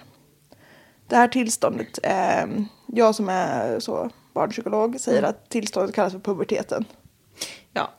Det 1.09 1.17
här 1.17 1.29
tillståndet, 1.29 1.99
eh, 2.03 2.47
jag 2.87 3.15
som 3.15 3.29
är 3.29 3.81
så 3.81 4.11
barnpsykolog 4.33 5.01
säger 5.01 5.23
att 5.23 5.49
tillståndet 5.49 5.95
kallas 5.95 6.13
för 6.13 6.21
puberteten. 6.21 6.85
Ja. 7.73 7.91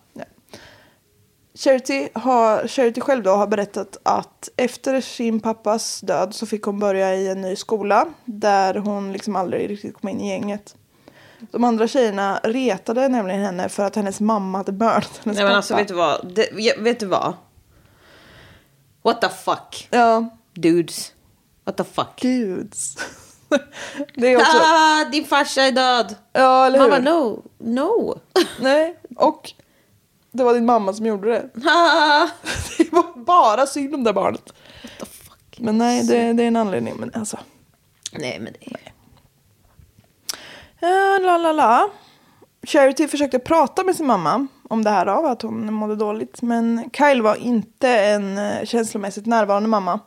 Charity, 1.58 2.10
har, 2.14 2.68
Charity 2.68 3.02
själv 3.02 3.24
då 3.24 3.32
har 3.32 3.48
berättat 3.48 3.98
att 4.04 4.50
efter 4.56 5.02
sin 5.02 5.40
pappas 5.40 6.02
död 6.02 6.36
så 6.36 6.46
fick 6.46 6.64
hon 6.64 6.80
börja 6.80 7.16
i 7.16 7.28
en 7.28 7.42
ny 7.42 7.56
skola 7.56 8.08
där 8.26 8.76
hon 8.76 9.14
liksom 9.14 9.36
aldrig 9.36 9.70
riktigt 9.70 9.94
kom 9.94 10.10
in 10.10 10.22
i 10.22 10.30
gänget. 10.30 10.76
De 11.52 11.64
andra 11.64 11.88
tjejerna 11.88 12.40
retade 12.44 13.08
nämligen 13.08 13.42
henne 13.42 13.70
för 13.70 13.84
att 13.84 13.96
hennes 13.96 14.20
mamma 14.20 14.58
hade 14.58 14.72
mördat 14.72 15.22
hennes 15.24 15.38
Nej 15.38 15.44
men 15.44 15.46
pappa. 15.46 15.56
alltså 15.56 15.76
vet 15.76 15.88
du 15.88 15.94
vad? 15.94 16.34
Det, 16.36 16.50
ja, 16.58 16.74
vet 16.80 17.00
du 17.00 17.06
vad? 17.06 17.34
What 19.06 19.22
the 19.22 19.30
fuck? 19.30 19.88
Ja, 19.92 20.30
Dudes. 20.54 21.14
What 21.64 21.78
the 21.78 21.84
fuck? 21.84 22.20
guds. 22.22 22.98
det 24.16 24.28
är 24.28 24.38
också... 24.38 24.58
Ah, 24.58 25.04
din 25.04 25.26
farsa 25.26 25.62
är 25.62 25.72
död. 25.72 26.16
Ja, 26.34 26.66
eller 26.66 26.80
hur? 26.80 26.90
bara 26.90 27.00
no, 27.00 27.44
no. 27.58 28.20
Nej, 28.60 29.00
och 29.16 29.54
det 30.32 30.44
var 30.44 30.54
din 30.54 30.66
mamma 30.66 30.94
som 30.94 31.06
gjorde 31.06 31.30
det. 31.30 31.50
Ah. 31.70 32.28
Det 32.78 32.92
var 32.92 33.26
bara 33.26 33.68
synd 33.68 33.96
om 33.96 34.04
det 34.04 34.14
barnet. 34.14 34.54
What 34.84 34.92
the 35.00 35.06
fuck? 35.06 35.60
Men 35.60 35.78
nej, 35.78 36.04
det, 36.04 36.34
det 36.34 36.44
är 36.44 36.48
en 36.48 36.56
anledning. 36.56 36.96
Men 36.98 37.12
alltså... 37.14 37.40
Nej 38.12 38.40
men 38.40 38.54
det 38.54 38.78
Ja, 40.80 41.20
la 41.22 41.38
la 41.38 41.52
la. 41.52 41.90
Charity 42.64 43.08
försökte 43.08 43.40
prata 43.40 43.84
med 43.84 43.96
sin 43.96 44.08
mamma 44.08 44.48
om 44.70 44.84
det 44.84 44.90
här 44.90 45.06
av 45.06 45.26
att 45.26 45.42
hon 45.42 45.74
mådde 45.74 45.96
dåligt. 45.96 46.42
Men 46.42 46.90
Kyle 46.94 47.22
var 47.22 47.36
inte 47.36 47.90
en 47.90 48.38
eh, 48.38 48.66
känslomässigt 48.66 49.26
närvarande 49.26 49.70
mamma. 49.70 50.00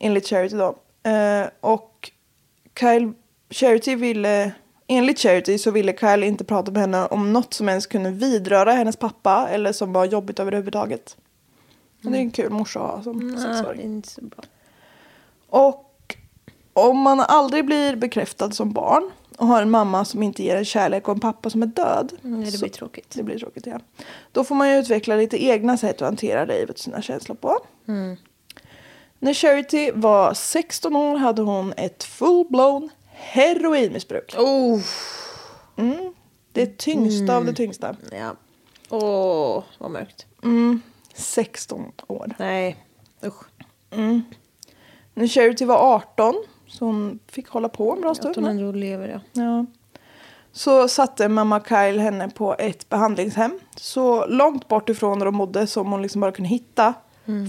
Enligt 0.00 0.26
Charity 0.28 0.56
då. 0.56 0.76
Eh, 1.10 1.46
och 1.60 2.10
Kyle, 2.80 3.12
Charity 3.50 3.94
ville, 3.94 4.52
enligt 4.86 5.18
Charity 5.18 5.58
så 5.58 5.70
ville 5.70 5.96
Kyle 5.98 6.24
inte 6.24 6.44
prata 6.44 6.70
med 6.70 6.80
henne 6.80 7.06
om 7.06 7.32
något 7.32 7.54
som 7.54 7.68
ens 7.68 7.86
kunde 7.86 8.10
vidröra 8.10 8.72
hennes 8.72 8.96
pappa. 8.96 9.48
Eller 9.50 9.72
som 9.72 9.92
var 9.92 10.04
jobbigt 10.04 10.38
överhuvudtaget. 10.40 11.16
Och 12.04 12.10
det 12.10 12.18
är 12.18 12.20
en 12.20 12.30
kul 12.30 12.50
morsa 12.50 12.80
att 12.80 12.94
ha 12.96 13.02
som 13.02 13.16
Ah, 13.30 13.34
det 13.48 13.54
sexåring. 13.56 13.80
är 13.80 13.84
inte 13.84 14.08
så 14.08 14.20
bra. 14.24 14.44
Och 15.48 16.16
om 16.72 16.98
man 16.98 17.20
aldrig 17.20 17.66
blir 17.66 17.96
bekräftad 17.96 18.50
som 18.50 18.72
barn 18.72 19.10
och 19.40 19.46
har 19.46 19.62
en 19.62 19.70
mamma 19.70 20.04
som 20.04 20.22
inte 20.22 20.42
ger 20.42 20.56
en 20.56 20.64
kärlek 20.64 21.08
och 21.08 21.14
en 21.14 21.20
pappa 21.20 21.50
som 21.50 21.62
är 21.62 21.66
död. 21.66 22.12
Mm, 22.24 22.44
det 22.44 22.50
så- 22.50 22.58
blir 22.58 22.70
tråkigt. 22.70 23.10
Det 23.14 23.22
blir 23.22 23.38
tråkigt, 23.38 23.66
ja. 23.66 23.80
Då 24.32 24.44
får 24.44 24.54
man 24.54 24.70
ju 24.70 24.76
utveckla 24.78 25.16
lite 25.16 25.44
egna 25.44 25.76
sätt 25.76 26.02
att 26.02 26.08
hantera 26.08 26.44
livet 26.44 26.70
och 26.70 26.78
sina 26.78 27.02
känslor 27.02 27.36
på. 27.36 27.58
Mm. 27.88 28.16
När 29.18 29.34
Charity 29.34 29.90
var 29.94 30.34
16 30.34 30.96
år 30.96 31.16
hade 31.16 31.42
hon 31.42 31.72
ett 31.76 32.04
full-blown 32.04 32.88
heroinmissbruk. 33.12 34.34
Oh. 34.38 34.80
Det 36.52 36.78
tyngsta 36.78 37.22
Mm. 37.22 37.36
av 37.36 37.44
det 37.44 37.52
tyngsta. 37.52 37.96
Ja. 38.12 38.36
Åh, 38.90 39.62
vad 39.78 39.90
mörkt. 39.90 40.26
16 41.14 41.92
år. 42.06 42.34
Nej, 42.38 42.76
usch. 43.24 43.44
När 45.14 45.26
Charity 45.26 45.64
var 45.64 45.76
18, 45.94 46.34
så 46.70 46.84
hon 46.84 47.18
fick 47.28 47.48
hålla 47.48 47.68
på 47.68 47.92
en 47.92 48.00
bra 48.00 48.10
Att 48.10 48.16
stund. 48.16 48.34
hon 48.36 48.44
va? 48.44 48.50
ändå 48.50 48.72
lever 48.72 49.08
ja. 49.08 49.42
Ja. 49.42 49.66
Så 50.52 50.88
satte 50.88 51.28
mamma 51.28 51.60
Kyle 51.68 52.00
henne 52.00 52.30
på 52.30 52.54
ett 52.58 52.88
behandlingshem. 52.88 53.58
Så 53.76 54.26
långt 54.26 54.68
bort 54.68 54.88
ifrån 54.88 55.18
där 55.18 55.26
de 55.26 55.38
bodde 55.38 55.66
som 55.66 55.92
hon 55.92 56.02
liksom 56.02 56.20
bara 56.20 56.32
kunde 56.32 56.48
hitta. 56.48 56.94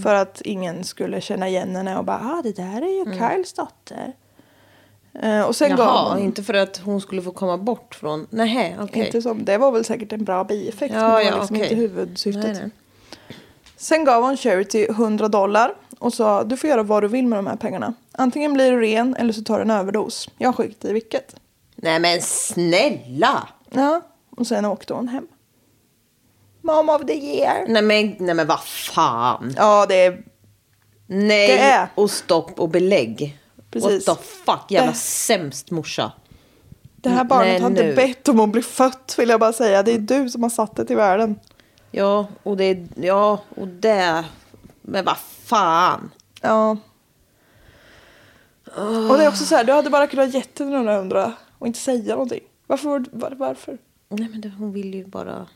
För 0.02 0.14
att 0.14 0.40
ingen 0.40 0.84
skulle 0.84 1.20
känna 1.20 1.48
igen 1.48 1.76
henne 1.76 1.98
och 1.98 2.04
bara 2.04 2.16
ah 2.16 2.42
det 2.42 2.56
där 2.56 2.82
är 2.82 2.98
ju 2.98 3.18
Kyles 3.18 3.52
dotter. 3.52 4.12
Eh, 5.22 5.42
och 5.42 5.56
sen 5.56 5.70
gav 5.70 5.78
Jaha, 5.78 6.14
hon, 6.14 6.22
inte 6.22 6.42
för 6.42 6.54
att 6.54 6.76
hon 6.84 7.00
skulle 7.00 7.22
få 7.22 7.30
komma 7.32 7.58
bort 7.58 7.94
från... 7.94 8.26
Nej, 8.30 8.76
okej. 8.80 9.22
som, 9.22 9.44
det 9.44 9.58
var 9.58 9.72
väl 9.72 9.84
säkert 9.84 10.12
en 10.12 10.24
bra 10.24 10.44
bieffekt 10.44 10.94
Ja, 10.94 11.00
men 11.00 11.08
det 11.08 11.14
var 11.14 11.20
ja, 11.20 11.38
liksom 11.38 11.56
okej. 11.56 11.66
inte 11.66 11.80
huvudsyftet. 11.80 12.44
Nej, 12.44 12.54
nej. 12.54 12.70
Sen 13.76 14.04
gav 14.04 14.22
hon 14.22 14.36
Charity 14.36 14.86
100 14.90 15.28
dollar 15.28 15.74
och 16.02 16.14
sa 16.14 16.44
du 16.44 16.56
får 16.56 16.70
göra 16.70 16.82
vad 16.82 17.02
du 17.02 17.08
vill 17.08 17.26
med 17.26 17.38
de 17.38 17.46
här 17.46 17.56
pengarna. 17.56 17.94
Antingen 18.12 18.52
blir 18.54 18.72
du 18.72 18.80
ren 18.80 19.16
eller 19.16 19.32
så 19.32 19.42
tar 19.42 19.56
du 19.56 19.62
en 19.62 19.70
överdos. 19.70 20.28
Jag 20.38 20.54
skiter 20.56 20.88
i 20.88 20.92
vilket. 20.92 21.34
Nej 21.76 22.00
men 22.00 22.22
snälla! 22.22 23.48
Ja, 23.70 24.00
och 24.36 24.46
sen 24.46 24.64
åkte 24.64 24.94
hon 24.94 25.08
hem. 25.08 25.26
Mom 26.60 26.88
of 26.88 27.06
the 27.06 27.14
year. 27.18 27.64
Nej 27.68 27.82
men, 27.82 28.16
nej 28.18 28.34
men 28.34 28.46
vad 28.46 28.60
fan. 28.64 29.54
Ja, 29.56 29.86
det 29.88 30.04
är... 30.04 30.22
Nej 31.06 31.48
Det 31.48 31.58
är. 31.58 31.88
och 31.94 32.10
stopp 32.10 32.60
och 32.60 32.68
belägg. 32.68 33.38
Precis. 33.70 34.08
What 34.08 34.18
the 34.18 34.24
fuck, 34.24 34.70
jävla 34.70 34.90
Det- 34.92 34.96
sämst 34.98 35.70
morsa. 35.70 36.12
Det 36.96 37.08
här 37.08 37.24
barnet 37.24 37.46
Nej, 37.52 37.60
har 37.60 37.70
inte 37.70 37.82
nu. 37.82 37.94
bett 37.94 38.28
om 38.28 38.40
att 38.40 38.48
bli 38.48 38.62
fött 38.62 39.14
vill 39.18 39.28
jag 39.28 39.40
bara 39.40 39.52
säga. 39.52 39.82
Det 39.82 39.92
är 39.94 39.98
du 39.98 40.30
som 40.30 40.42
har 40.42 40.50
satt 40.50 40.76
det 40.76 40.84
till 40.84 40.96
världen. 40.96 41.38
Ja, 41.90 42.26
och 42.42 42.56
det, 42.56 42.86
ja, 42.96 43.40
och 43.56 43.68
det. 43.68 44.24
Men 44.82 45.04
vad 45.04 45.16
fan. 45.18 46.10
Ja. 46.40 46.76
Och 49.10 49.16
det 49.18 49.24
är 49.24 49.28
också 49.28 49.44
så 49.44 49.54
här, 49.54 49.64
du 49.64 49.72
hade 49.72 49.90
bara 49.90 50.06
kunnat 50.06 50.34
gett 50.34 50.58
henne 50.58 50.70
några 50.70 50.96
hundra 50.98 51.32
och 51.58 51.66
inte 51.66 51.78
säga 51.78 52.12
någonting. 52.14 52.40
Varför? 52.66 52.88
var- 52.88 53.06
Var, 53.12 53.30
varför? 53.30 53.78
Nej 54.08 54.28
men 54.28 54.40
det, 54.40 54.48
hon 54.58 54.72
vill 54.72 54.94
ju 54.94 55.04
bara. 55.04 55.46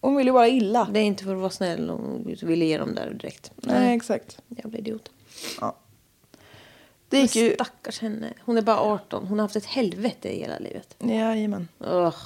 Hon 0.00 0.16
vill 0.16 0.26
ju 0.26 0.32
bara 0.32 0.48
illa. 0.48 0.88
Det 0.92 1.00
är 1.00 1.04
inte 1.04 1.24
för 1.24 1.32
att 1.34 1.40
vara 1.40 1.50
snäll. 1.50 1.90
Hon 1.90 2.36
ville 2.42 2.64
ge 2.64 2.78
dem 2.78 2.94
där 2.94 3.10
direkt. 3.14 3.50
Nej, 3.56 3.96
exakt. 3.96 4.38
Jävla 4.48 4.78
idiot. 4.78 5.10
Ja. 5.60 5.76
Det 7.08 7.18
gick 7.20 7.36
ju... 7.36 7.54
stackars 7.54 8.00
henne. 8.00 8.32
Hon 8.44 8.58
är 8.58 8.62
bara 8.62 8.78
18. 8.80 9.26
Hon 9.26 9.38
har 9.38 9.44
haft 9.44 9.56
ett 9.56 9.64
helvete 9.66 10.28
i 10.36 10.40
hela 10.40 10.58
livet. 10.58 10.96
Jajamän. 10.98 11.68
Ugh. 11.80 12.16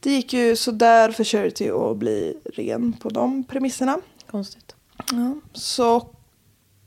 Det 0.00 0.10
gick 0.10 0.32
ju 0.32 0.56
sådär 0.56 1.10
för 1.12 1.24
Charity 1.24 1.70
att 1.70 1.96
bli 1.96 2.38
ren 2.44 2.92
på 2.92 3.08
de 3.08 3.44
premisserna. 3.44 4.00
Konstigt. 4.30 4.74
Ja. 5.10 5.34
Så, 5.52 6.06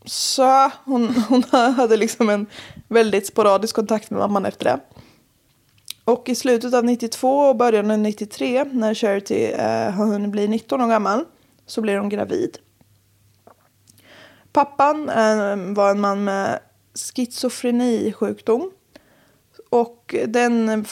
så 0.06 0.72
hon, 0.86 1.16
hon 1.30 1.44
hade 1.52 1.98
liksom 1.98 2.30
en 2.30 2.48
väldigt 2.88 3.28
sporadisk 3.28 3.76
kontakt 3.76 4.12
med 4.12 4.20
mamman 4.20 4.46
efter 4.46 4.66
det. 4.66 4.80
Och 6.06 6.30
i 6.30 6.36
slutet 6.36 6.74
av 6.74 6.86
92 6.86 7.40
och 7.40 7.56
början 7.56 7.92
av 7.92 8.00
93 8.00 8.64
när 8.64 8.94
Charity 8.94 9.44
eh, 9.44 9.92
har 9.92 10.06
hunnit 10.06 10.32
bli 10.32 10.48
19 10.48 10.82
år 10.82 10.88
gammal 10.88 11.26
så 11.66 11.82
blir 11.82 11.98
hon 11.98 12.10
gravid. 12.10 12.58
Pappan 14.52 15.10
eh, 15.10 15.74
var 15.76 15.92
en 15.92 16.00
man 16.00 16.24
med 16.24 16.60
schizofrenisjukdom. 16.96 18.72
Och 19.70 20.16
den, 20.28 20.86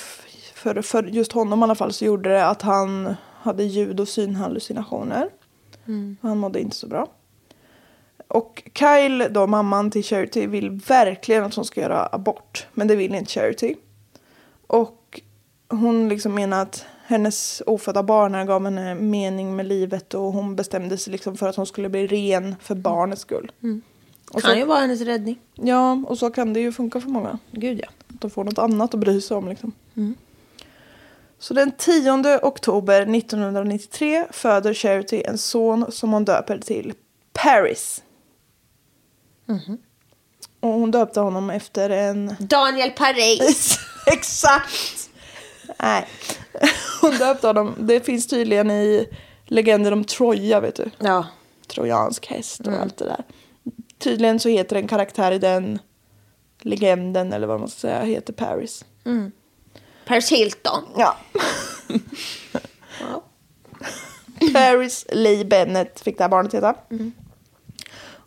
för, 0.54 0.82
för 0.82 1.04
just 1.04 1.32
honom 1.32 1.60
i 1.60 1.64
alla 1.64 1.76
fall, 1.76 1.94
så 1.94 2.06
gjorde 2.06 2.30
det 2.30 2.48
att 2.48 2.62
han 2.62 3.16
hade 3.42 3.64
ljud 3.64 4.00
och 4.00 4.08
synhallucinationer. 4.08 5.30
Och 6.22 6.30
Han 6.30 6.38
mådde 6.38 6.62
inte 6.62 6.76
så 6.76 6.88
bra. 6.88 7.08
Och 8.28 8.64
Kyle, 8.74 9.28
då 9.32 9.48
mamman 9.48 9.92
till 9.92 10.04
Charity, 10.04 10.48
vill 10.48 10.70
verkligen 10.70 11.44
att 11.44 11.56
hon 11.56 11.66
ska 11.66 11.82
göra 11.82 12.10
abort. 12.12 12.68
Men 12.74 12.88
det 12.88 12.96
vill 12.96 13.16
inte 13.16 13.32
Charity. 13.32 13.76
Och 14.68 15.22
hon 15.70 16.10
liksom 16.10 16.36
menar 16.36 16.62
att 16.62 16.86
hennes 17.06 17.62
ofödda 17.66 18.04
barn 18.04 18.48
gav 18.48 18.64
henne 18.64 18.96
mening 18.96 19.56
med 19.56 19.66
livet 19.66 20.14
och 20.14 20.22
hon 20.34 20.56
bestämde 20.56 20.98
sig 20.98 21.12
liksom 21.12 21.38
för 21.38 21.48
att 21.50 21.56
hon 21.56 21.66
skulle 21.66 21.90
bli 21.90 22.08
ren 22.08 22.56
för 22.62 22.76
barnets 22.76 23.22
skull. 23.22 23.52
Och 24.32 24.42
Kan 24.42 24.52
så, 24.52 24.58
ju 24.58 24.66
vara 24.66 24.80
hennes 24.80 25.02
räddning. 25.02 25.40
ja, 25.54 26.04
och 26.08 26.18
så 26.18 26.30
kan 26.30 26.54
det 26.54 26.60
ju 26.60 26.72
funka 26.72 27.02
för 27.02 27.10
många. 27.10 27.40
Gud 27.52 27.80
ja. 27.84 27.88
Att 28.14 28.22
de 28.22 28.32
får 28.32 28.44
något 28.44 28.58
annat 28.58 28.94
att 28.94 29.00
bry 29.00 29.22
sig 29.22 29.38
om. 29.38 29.50
Liksom. 29.50 29.72
Så 31.44 31.54
den 31.54 31.72
10 31.72 32.40
oktober 32.42 33.02
1993 33.16 34.26
föder 34.32 34.74
Charity 34.74 35.24
en 35.26 35.38
son 35.38 35.92
som 35.92 36.14
hon 36.14 36.26
döper 36.26 36.58
till 36.58 36.94
Paris. 37.34 38.04
Och 40.60 40.70
hon 40.70 40.92
döpte 40.92 41.20
honom 41.20 41.50
efter 41.50 41.90
en... 41.90 42.36
Daniel 42.40 42.92
Paris. 42.92 43.80
Exakt! 44.08 45.10
Nej. 45.80 46.08
Hon 47.02 47.12
döpte 47.12 47.48
honom. 47.48 47.76
Det 47.80 48.02
finns 48.06 48.28
tydligen 48.28 48.72
i 48.72 49.08
legender 49.46 49.92
om 49.92 50.04
Troja, 50.04 50.60
vet 50.60 50.76
du. 50.76 50.92
ja. 51.00 51.28
Trojansk 51.68 52.26
häst 52.26 52.68
och 52.68 52.74
allt 52.74 52.98
det 52.98 53.06
där. 53.06 53.24
Tydligen 54.00 54.40
så 54.40 54.50
heter 54.50 54.76
en 54.76 54.88
karaktär 54.88 55.32
i 55.32 55.40
den 55.40 55.80
legenden, 56.62 57.34
eller 57.34 57.48
vad 57.48 57.60
man 57.60 57.70
ska 57.70 57.80
säga, 57.80 58.02
heter 58.02 58.34
Paris. 58.34 58.86
Paris 60.06 60.32
Hilton. 60.32 60.84
Ja. 60.98 61.18
Paris 64.54 65.06
Lee 65.12 65.46
Bennett 65.46 66.00
fick 66.02 66.18
det 66.18 66.24
här 66.24 66.30
barnet 66.30 66.54
heta. 66.54 66.76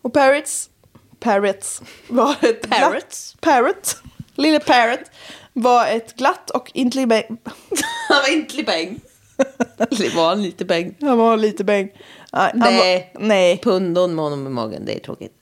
Och 0.01 0.13
Parrots, 0.13 0.69
Parrots 1.19 1.81
var 2.07 2.31
ett 2.41 2.69
Parrots? 2.69 3.35
glatt, 3.39 3.41
Parrot, 3.41 3.97
lille 4.35 4.59
Parrot 4.59 4.99
var 5.53 5.85
ett 5.87 6.15
glatt 6.15 6.49
och 6.49 6.71
intelligent, 6.73 7.27
Han 8.09 8.21
var 8.21 8.33
inte 8.33 8.63
bäng. 8.63 8.99
Det 9.89 10.09
var 10.15 10.29
han 10.29 10.41
lite 10.43 10.65
bäng. 10.65 10.95
han 11.01 11.17
var 11.17 11.37
lite 11.37 11.63
bäng. 11.63 11.89
Nej, 12.33 12.51
Nej. 12.55 13.11
Var, 13.13 13.21
nej, 13.27 13.57
Pundon 13.63 14.15
med 14.15 14.23
honom 14.23 14.47
i 14.47 14.49
magen, 14.49 14.85
det 14.85 14.95
är 14.95 14.99
tråkigt. 14.99 15.33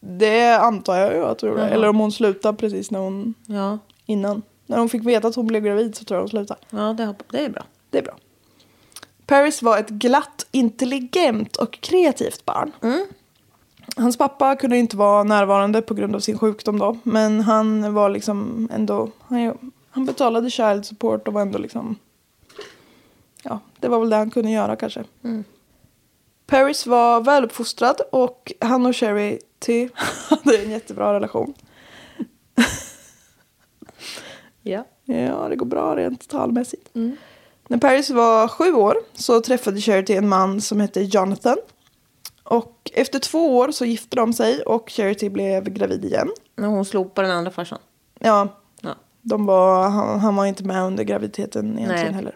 det 0.00 0.50
antar 0.56 0.96
jag 0.96 1.14
ju 1.14 1.24
att 1.24 1.40
hon 1.40 1.50
gjorde. 1.50 1.68
Eller 1.68 1.88
om 1.88 1.98
hon 1.98 2.12
slutade 2.12 2.58
precis 2.58 2.90
när 2.90 2.98
hon, 3.00 3.34
Ja, 3.46 3.78
innan. 4.06 4.42
När 4.70 4.78
hon 4.78 4.88
fick 4.88 5.04
veta 5.04 5.28
att 5.28 5.34
hon 5.34 5.46
blev 5.46 5.62
gravid 5.62 5.96
så 5.96 6.04
tror 6.04 6.16
jag 6.16 6.22
hon 6.22 6.28
slutade. 6.28 6.60
ja 6.70 6.92
det, 6.92 7.14
det 7.30 7.44
är 7.44 7.48
bra. 7.48 7.64
Det 7.90 7.98
är 7.98 8.02
bra. 8.02 8.16
Paris 9.26 9.62
var 9.62 9.78
ett 9.78 9.88
glatt, 9.88 10.46
intelligent 10.50 11.56
och 11.56 11.80
kreativt 11.80 12.44
barn. 12.44 12.72
Hans 13.96 14.18
pappa 14.18 14.56
kunde 14.56 14.76
inte 14.76 14.96
vara 14.96 15.22
närvarande 15.22 15.82
på 15.82 15.94
grund 15.94 16.14
av 16.16 16.20
sin 16.20 16.38
sjukdom 16.38 16.78
då. 16.78 16.98
Men 17.02 17.40
han 17.40 17.94
var 17.94 18.10
liksom 18.10 18.68
ändå... 18.72 19.10
Han, 19.20 19.72
han 19.90 20.04
betalade 20.06 20.50
child 20.50 20.86
support 20.86 21.28
och 21.28 21.34
var 21.34 21.40
ändå 21.42 21.58
liksom... 21.58 21.96
Ja, 23.42 23.60
det 23.80 23.88
var 23.88 24.00
väl 24.00 24.10
det 24.10 24.16
han 24.16 24.30
kunde 24.30 24.50
göra 24.50 24.76
kanske. 24.76 25.04
Paris 26.46 26.86
var 26.86 27.20
väluppfostrad 27.20 28.00
och 28.12 28.52
han 28.60 28.86
och 28.86 28.96
Charity 28.96 29.88
hade 30.28 30.58
en 30.64 30.70
jättebra 30.70 31.14
relation. 31.14 31.54
Ja. 34.70 34.84
Ja, 35.14 35.48
det 35.48 35.56
går 35.56 35.66
bra 35.66 35.96
rent 35.96 36.28
talmässigt. 36.28 36.88
När 37.68 37.78
Paris 37.78 38.10
var 38.10 38.48
sju 38.48 38.72
år 38.74 38.96
så 39.14 39.40
träffade 39.40 39.80
Charity 39.80 40.14
en 40.16 40.28
man 40.28 40.60
som 40.60 40.80
hette 40.80 41.00
Jonathan. 41.00 41.56
Och 42.42 42.90
efter 42.94 43.18
två 43.18 43.56
år 43.58 43.70
så 43.70 43.84
gifte 43.84 44.16
de 44.16 44.32
sig 44.32 44.62
och 44.62 44.90
Charity 44.90 45.28
blev 45.28 45.64
gravid 45.64 46.04
igen. 46.04 46.30
När 46.56 46.68
hon 46.68 46.84
slog 46.84 47.14
på 47.14 47.22
den 47.22 47.30
andra 47.30 47.50
farsan. 47.50 47.78
Ja, 48.18 48.48
Ja. 48.80 48.94
de 49.22 49.46
var, 49.46 49.88
han, 49.88 50.20
han 50.20 50.36
var 50.36 50.46
inte 50.46 50.64
med 50.64 50.82
under 50.82 51.04
graviditeten 51.04 51.66
egentligen 51.78 52.04
Nej. 52.04 52.14
heller. 52.14 52.34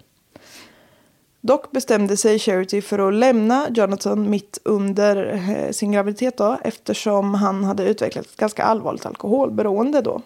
Dock 1.40 1.70
bestämde 1.70 2.16
sig 2.16 2.38
Charity 2.38 2.80
för 2.82 3.08
att 3.08 3.14
lämna 3.14 3.66
Jonathan 3.70 4.30
mitt 4.30 4.58
under 4.64 5.32
eh, 5.32 5.70
sin 5.70 5.92
graviditet 5.92 6.36
då, 6.36 6.58
eftersom 6.64 7.34
han 7.34 7.64
hade 7.64 7.84
utvecklat 7.84 8.26
ett 8.26 8.36
ganska 8.36 8.62
allvarligt 8.64 9.06
alkoholberoende 9.06 10.00
då. 10.00 10.22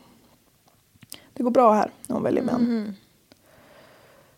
Det 1.38 1.44
går 1.44 1.50
bra 1.50 1.72
här 1.72 1.90
när 2.06 2.14
hon 2.14 2.22
väljer 2.22 2.42
män. 2.42 2.96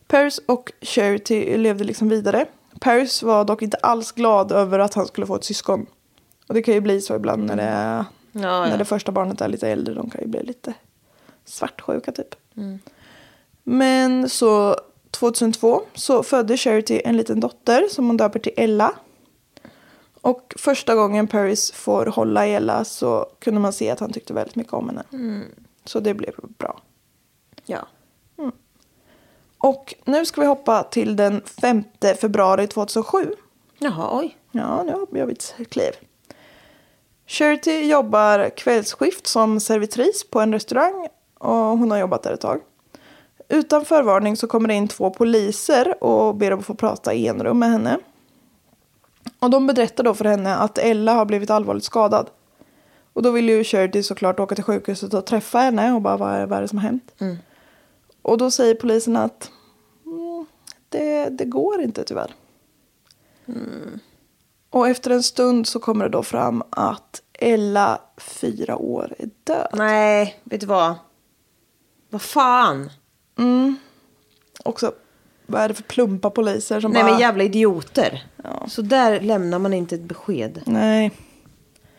Paris 0.07 0.41
och 0.47 0.73
Charity 0.81 1.57
levde 1.57 1.85
liksom 1.85 2.09
vidare. 2.09 2.47
Paris 2.81 3.23
var 3.23 3.45
dock 3.45 3.63
inte 3.63 3.77
alls 3.77 4.13
glad 4.13 4.53
över 4.53 4.79
att 4.79 4.95
han 4.95 5.07
skulle 5.07 5.27
få 5.27 5.37
ett 5.37 5.45
syskon. 5.45 5.87
Och 6.47 6.55
det 6.55 6.63
kan 6.63 6.75
ju 6.75 6.81
bli 6.81 7.01
så 7.01 7.17
ibland 7.17 7.45
när 7.45 7.57
det, 7.57 7.63
är, 7.63 8.05
Ja, 8.33 8.41
när 8.41 8.71
ja. 8.71 8.77
det 8.77 8.85
första 8.85 9.13
barnet 9.13 9.41
är 9.41 9.49
lite 9.49 9.69
äldre. 9.69 9.95
De 9.95 10.11
kan 10.11 10.21
ju 10.21 10.27
bli 10.27 10.43
lite 10.43 10.75
svartsjuka 11.45 12.13
typ. 12.13 12.35
Men 13.63 14.29
så 14.29 14.77
2002 15.11 15.83
så 15.95 16.23
födde 16.23 16.57
Charity 16.57 17.01
en 17.05 17.17
liten 17.17 17.41
dotter 17.41 17.87
som 17.91 18.07
hon 18.07 18.17
döper 18.17 18.39
till 18.39 18.53
Ella. 18.57 18.93
Och 20.21 20.55
första 20.59 20.95
gången 20.95 21.27
Paris 21.27 21.73
får 21.73 22.07
hålla 22.07 22.47
Ella 22.47 22.85
så 22.85 23.27
kunde 23.39 23.61
man 23.61 23.73
se 23.73 23.91
att 23.91 24.01
han 24.01 24.13
tyckte 24.13 24.35
väldigt 24.35 24.57
mycket 24.57 24.73
om 24.73 24.89
henne. 24.89 25.03
Så 25.85 26.01
det 26.01 26.15
blev 26.15 26.35
bra. 26.59 26.81
Ja. 27.71 27.87
Och 29.59 29.95
nu 30.05 30.27
ska 30.27 30.41
vi 30.41 30.47
hoppa 30.47 30.83
till 30.83 31.17
den 31.17 31.43
5 31.61 31.85
februari 32.21 32.67
2007. 32.67 33.35
Jaha, 33.79 34.19
oj. 34.19 34.37
Ja, 34.53 34.83
nu 34.83 35.19
gör 35.19 35.27
vi 35.27 35.33
ett 35.33 35.55
kliv. 35.71 35.93
Charity 37.27 37.89
jobbar 37.91 38.51
kvällsskift 38.57 39.27
som 39.27 39.61
servitris 39.61 40.31
på 40.31 40.41
en 40.41 40.53
restaurang 40.53 41.09
och 41.39 41.55
hon 41.55 41.91
har 41.91 41.99
jobbat 41.99 42.23
där 42.23 42.33
ett 42.33 42.41
tag. 42.41 42.61
Utan 43.49 43.85
förvarning 43.85 44.37
så 44.37 44.47
kommer 44.47 44.69
det 44.69 44.75
in 44.75 44.89
två 44.89 45.11
poliser 45.11 46.05
och 46.05 46.35
ber 46.35 46.53
om 46.53 46.59
att 46.59 46.67
få 46.67 46.75
prata 46.75 47.15
i 47.15 47.29
enrum 47.29 47.59
med 47.59 47.71
henne. 47.71 47.99
Och 49.39 49.51
de 49.51 49.67
berättar 49.67 50.05
då 50.05 50.15
för 50.15 50.25
henne 50.25 50.57
att 50.57 50.79
Ella 50.79 51.15
har 51.15 51.25
blivit 51.25 51.51
allvarligt 51.51 51.85
skadad. 51.85 52.31
Och 53.13 53.23
då 53.23 53.31
vill 53.31 53.49
ju 53.49 53.65
Charity 53.65 54.03
såklart 54.03 54.41
åka 54.41 54.55
till 54.55 54.65
sjukhuset 54.65 55.15
och 55.15 55.27
träffa 55.27 55.59
henne 55.59 55.93
och 55.93 56.01
bara 56.01 56.17
vad 56.17 56.33
är, 56.33 56.47
vad 56.47 56.59
är 56.59 56.63
det 56.63 56.69
som 56.69 56.79
har 56.79 56.85
hänt? 56.85 57.13
Och 58.23 58.39
då 58.39 58.51
säger 58.51 58.75
polisen 58.75 59.17
att 59.17 59.51
mm, 60.07 60.47
det, 60.89 61.29
det 61.29 61.45
går 61.45 61.83
inte 61.83 62.05
tyvärr. 62.05 62.35
Och 64.71 64.89
efter 64.89 65.11
en 65.11 65.23
stund 65.23 65.67
så 65.67 65.81
kommer 65.81 66.05
det 66.05 66.11
då 66.11 66.23
fram 66.23 66.63
att 66.71 67.23
Ella, 67.33 68.01
fyra 68.17 68.77
år, 68.77 69.15
är 69.19 69.31
död. 69.45 69.69
Nej, 69.73 70.41
vet 70.45 70.61
du 70.61 70.67
vad? 70.67 70.95
Vad 72.11 72.23
fan? 72.23 72.91
Också 74.65 74.93
vad 75.47 75.63
är 75.63 75.69
det 75.69 75.75
för 75.75 75.83
plumpa 75.83 76.31
poliser 76.31 76.81
som 76.81 76.93
Nej 76.93 77.03
bara... 77.03 77.11
men 77.11 77.21
jävla 77.21 77.45
idioter. 77.45 78.25
Så 78.69 78.83
där 78.83 79.21
lämnar 79.21 79.59
man 79.59 79.73
inte 79.75 79.95
ett 79.95 80.03
besked. 80.03 80.63
Nej. 80.67 81.11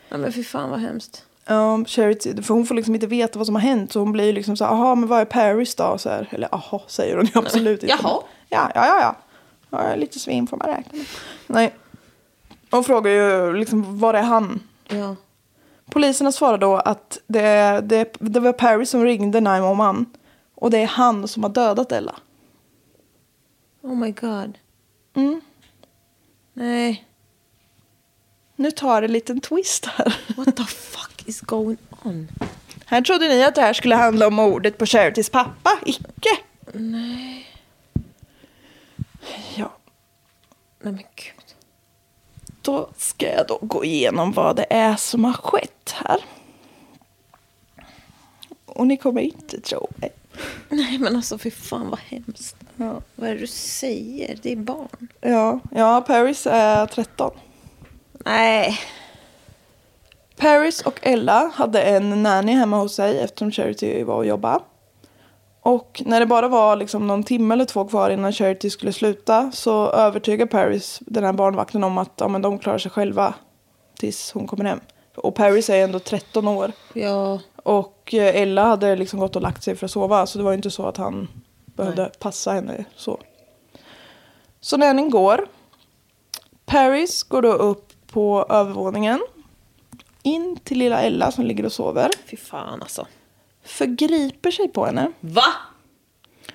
Ja, 0.10 0.18
men 0.18 0.34
fy 0.34 0.44
fan 0.44 0.70
vad 0.70 0.80
hemskt. 0.80 1.26
Ja, 1.52 1.84
Charity, 1.86 2.42
för 2.42 2.54
hon 2.54 2.66
får 2.66 2.76
liksom 2.76 2.96
inte 2.96 3.08
veta 3.08 3.40
vad 3.40 3.46
som 3.46 3.56
har 3.56 3.62
hänt. 3.62 3.92
Så 3.92 4.00
hon 4.00 4.12
blir 4.12 4.34
liksom 4.34 4.58
så 4.58 4.66
här, 4.66 4.72
jaha, 4.72 4.96
men 4.96 5.10
vad 5.10 5.22
är 5.22 5.26
Paris 5.26 5.76
då? 5.76 5.98
Så 5.98 6.10
här, 6.10 6.28
eller 6.32 6.50
jaha, 6.52 6.82
säger 6.88 7.18
hon 7.18 7.26
ju 7.26 7.32
absolut 7.36 7.84
inte. 7.84 7.96
Jaha. 8.02 8.22
Ja, 8.50 8.72
ja, 8.76 8.88
ja, 8.88 9.00
ja. 9.02 9.16
ja 9.70 9.84
jag 9.84 9.92
är 9.92 9.98
lite 9.98 10.20
svin 10.20 10.48
får 10.48 10.58
man 10.58 10.68
räkna 10.68 10.98
med. 10.98 11.06
Nej. 11.48 11.74
Hon 12.72 12.84
frågar 12.84 13.12
ju 13.12 13.54
liksom, 13.54 14.00
var 14.00 14.14
är 14.14 14.22
han? 14.22 14.60
Ja. 14.88 15.16
Poliserna 15.86 16.32
svarar 16.32 16.58
då 16.58 16.76
att 16.76 17.20
det, 17.28 17.82
det, 17.84 18.14
det 18.20 18.40
var 18.40 18.54
Paris 18.54 18.90
som 18.90 19.06
ringde 19.06 19.42
911. 19.42 20.06
Och 20.56 20.72
det 20.72 20.78
är 20.78 20.88
han 20.88 21.28
som 21.28 21.44
har 21.44 21.50
dödat 21.50 21.92
Ella. 21.92 22.16
Oh 23.82 23.96
my 23.96 24.12
god. 24.12 24.58
Mm. 25.16 25.42
Nej. 26.54 27.08
Nu 28.56 28.72
tar 28.72 29.02
det 29.02 29.08
en 29.08 29.14
liten 29.14 29.42
twist 29.42 29.86
här. 29.86 30.16
What 30.38 30.56
the 30.56 30.64
fuck 30.64 31.11
is 31.32 31.42
going 31.42 31.78
on? 32.04 32.28
Här 32.86 33.02
trodde 33.02 33.28
ni 33.28 33.44
att 33.44 33.56
det 33.56 33.62
här 33.62 33.74
skulle 33.74 33.96
handla 33.96 34.28
om 34.28 34.34
mordet 34.34 34.78
på 34.78 34.86
Charities 34.86 35.30
pappa. 35.30 35.70
Icke. 35.86 36.30
Nej. 36.74 37.48
Ja, 39.56 39.72
Nej 40.82 40.94
men 40.94 41.04
gud. 41.16 41.56
då 42.62 42.90
ska 42.98 43.26
jag 43.34 43.48
då 43.48 43.60
gå 43.62 43.86
igenom 43.86 44.32
vad 44.32 44.56
det 44.56 44.66
är 44.70 44.96
som 44.96 45.24
har 45.26 45.34
skett 45.34 45.96
här. 46.06 46.20
Och 48.66 48.88
ni 48.88 48.98
kommer 48.98 49.22
inte 49.22 49.62
tro 49.62 49.88
mig. 49.96 50.10
Nej 50.70 50.98
men 50.98 51.16
alltså 51.16 51.38
fy 51.38 51.52
fan 51.52 51.90
vad 51.90 52.00
hemskt. 52.00 52.56
Ja, 52.76 53.02
Vad 53.16 53.30
är 53.30 53.34
det 53.34 53.40
du 53.40 53.48
säger? 53.48 54.40
Det 54.42 54.52
är 54.52 54.56
barn. 54.56 55.08
ja, 55.22 55.60
ja 55.72 56.02
Paris 56.08 56.48
är 56.52 56.86
13. 56.86 57.32
Nej. 58.26 58.80
Paris 60.42 60.82
och 60.82 61.00
Ella 61.02 61.52
hade 61.56 61.82
en 61.82 62.24
nanny 62.24 62.52
hemma 62.52 62.78
hos 62.78 62.96
sig 62.96 63.20
eftersom 63.20 63.52
Charity 63.52 64.04
var 64.04 64.16
och 64.16 64.26
jobba. 64.26 64.62
Och 65.62 66.02
när 66.06 66.20
det 66.20 66.26
bara 66.26 66.48
var 66.48 66.76
liksom 66.76 67.08
någon 67.08 67.24
timme 67.24 67.54
eller 67.54 67.66
två 67.66 67.86
kvar 67.86 68.10
innan 68.10 68.34
Charity 68.34 68.70
skulle 68.70 68.94
sluta 68.94 69.52
så 69.52 69.90
övertygade 69.90 70.52
Paris 70.52 71.00
den 71.02 71.24
här 71.24 71.34
barnvakten 71.34 71.84
om 71.84 71.98
att 71.98 72.12
ja, 72.16 72.28
men 72.28 72.42
de 72.42 72.60
klarar 72.60 72.78
sig 72.78 72.92
själva 72.92 73.34
tills 74.00 74.32
hon 74.32 74.48
kommer 74.48 74.66
hem. 74.66 74.80
Och 75.16 75.36
Paris 75.36 75.70
är 75.70 75.84
ändå 75.84 76.00
13 76.00 76.48
år. 76.48 76.72
Ja. 76.94 77.40
Och 77.56 78.14
eh, 78.14 78.42
Ella 78.42 78.66
hade 78.66 78.96
liksom 78.96 79.20
gått 79.20 79.36
och 79.36 79.42
lagt 79.42 79.64
sig 79.64 79.76
för 79.76 79.86
att 79.86 79.92
sova 79.92 80.26
så 80.26 80.38
det 80.38 80.44
var 80.44 80.54
inte 80.54 80.72
så 80.72 80.86
att 80.86 80.98
han 80.98 81.28
behövde 81.66 82.02
Nej. 82.02 82.12
passa 82.20 82.52
henne 82.52 82.86
så. 82.96 83.20
Så 84.62 84.78
nannyn 84.78 85.10
går. 85.10 85.48
Paris 86.66 87.24
går 87.24 87.42
då 87.42 87.54
upp 87.54 87.94
på 88.08 88.46
övervåningen. 88.50 89.20
In 90.24 90.60
till 90.64 90.78
lilla 90.78 91.02
Ella 91.02 91.32
som 91.32 91.46
ligger 91.46 91.66
och 91.66 91.72
sover. 91.72 92.10
Fy 92.26 92.38
fan 92.38 92.82
alltså. 92.82 93.08
Förgriper 93.64 94.52
sig 94.52 94.68
på 94.68 94.86
henne. 94.86 95.12
Va? 95.20 95.54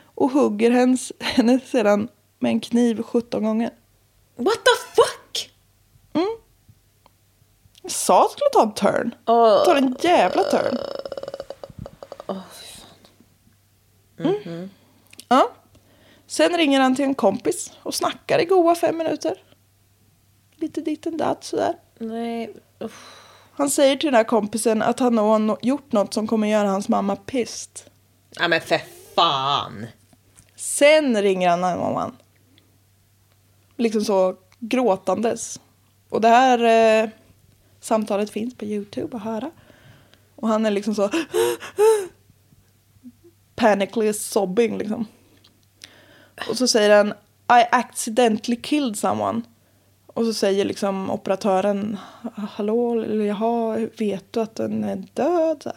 Och 0.05 0.31
hugger 0.31 0.71
hens, 0.71 1.13
henne 1.21 1.61
sedan 1.61 2.09
med 2.39 2.51
en 2.51 2.61
kniv 2.61 3.03
17 3.03 3.45
gånger. 3.45 3.71
What 4.37 4.55
the 4.55 4.95
fuck? 4.95 5.51
Jag 7.83 7.93
sa 7.93 8.25
att 8.25 8.31
skulle 8.31 8.51
ta 8.53 8.63
en 8.63 8.75
turn. 8.75 9.15
Det 9.25 9.65
tar 9.65 9.77
en 9.77 9.97
jävla 10.01 10.43
turn. 10.43 10.79
Mm. 14.19 14.71
Ja. 15.29 15.51
Sen 16.27 16.57
ringer 16.57 16.81
han 16.81 16.97
till 16.97 17.05
en 17.05 17.15
kompis 17.15 17.73
och 17.83 17.95
snackar 17.95 18.39
i 18.39 18.45
goa 18.45 18.75
fem 18.75 18.97
minuter. 18.97 19.43
Lite 20.57 20.81
ditt 20.81 21.07
och 21.07 21.13
datt 21.13 21.45
sådär. 21.45 21.75
Nej. 21.99 22.55
Uff. 22.79 23.26
Han 23.59 23.71
säger 23.71 23.97
till 23.97 24.07
den 24.07 24.15
här 24.15 24.25
kompisen 24.25 24.83
att 24.83 25.01
han 25.01 25.19
har 25.19 25.59
gjort 25.63 25.93
något 25.93 26.15
som 26.15 26.27
kommer 26.27 26.49
göra 26.49 26.69
hans 26.69 26.89
mamma 26.89 27.17
pissed. 27.17 27.81
Nej 28.39 28.49
men 28.49 28.61
för 28.61 28.81
fan. 29.15 29.87
Sen 30.57 31.23
ringer 31.23 31.49
han 31.49 31.61
911. 31.61 32.13
Liksom 33.77 34.05
så 34.05 34.37
gråtandes. 34.59 35.61
Och 36.09 36.21
det 36.21 36.29
här 36.29 36.59
eh, 37.05 37.11
samtalet 37.81 38.31
finns 38.31 38.55
på 38.55 38.65
YouTube 38.65 39.17
att 39.17 39.23
höra. 39.23 39.51
Och 40.37 40.49
han 40.49 40.67
är 40.67 40.71
liksom 40.71 40.95
så 40.95 41.11
panically 43.55 44.13
sobbing 44.13 44.79
liksom. 44.79 45.07
Och 46.49 46.59
så 46.59 46.69
säger 46.69 46.97
han 46.97 47.09
I 47.61 47.65
accidentally 47.73 48.57
killed 48.57 48.99
someone. 48.99 49.43
Och 50.17 50.25
så 50.25 50.35
säger 50.35 50.65
liksom 50.65 51.11
operatören 51.11 51.99
hallå, 52.35 53.03
eller 53.03 53.25
jaha, 53.25 53.89
vet 53.99 54.33
du 54.33 54.41
att 54.41 54.55
den 54.55 54.85
är 54.85 55.03
död? 55.15 55.73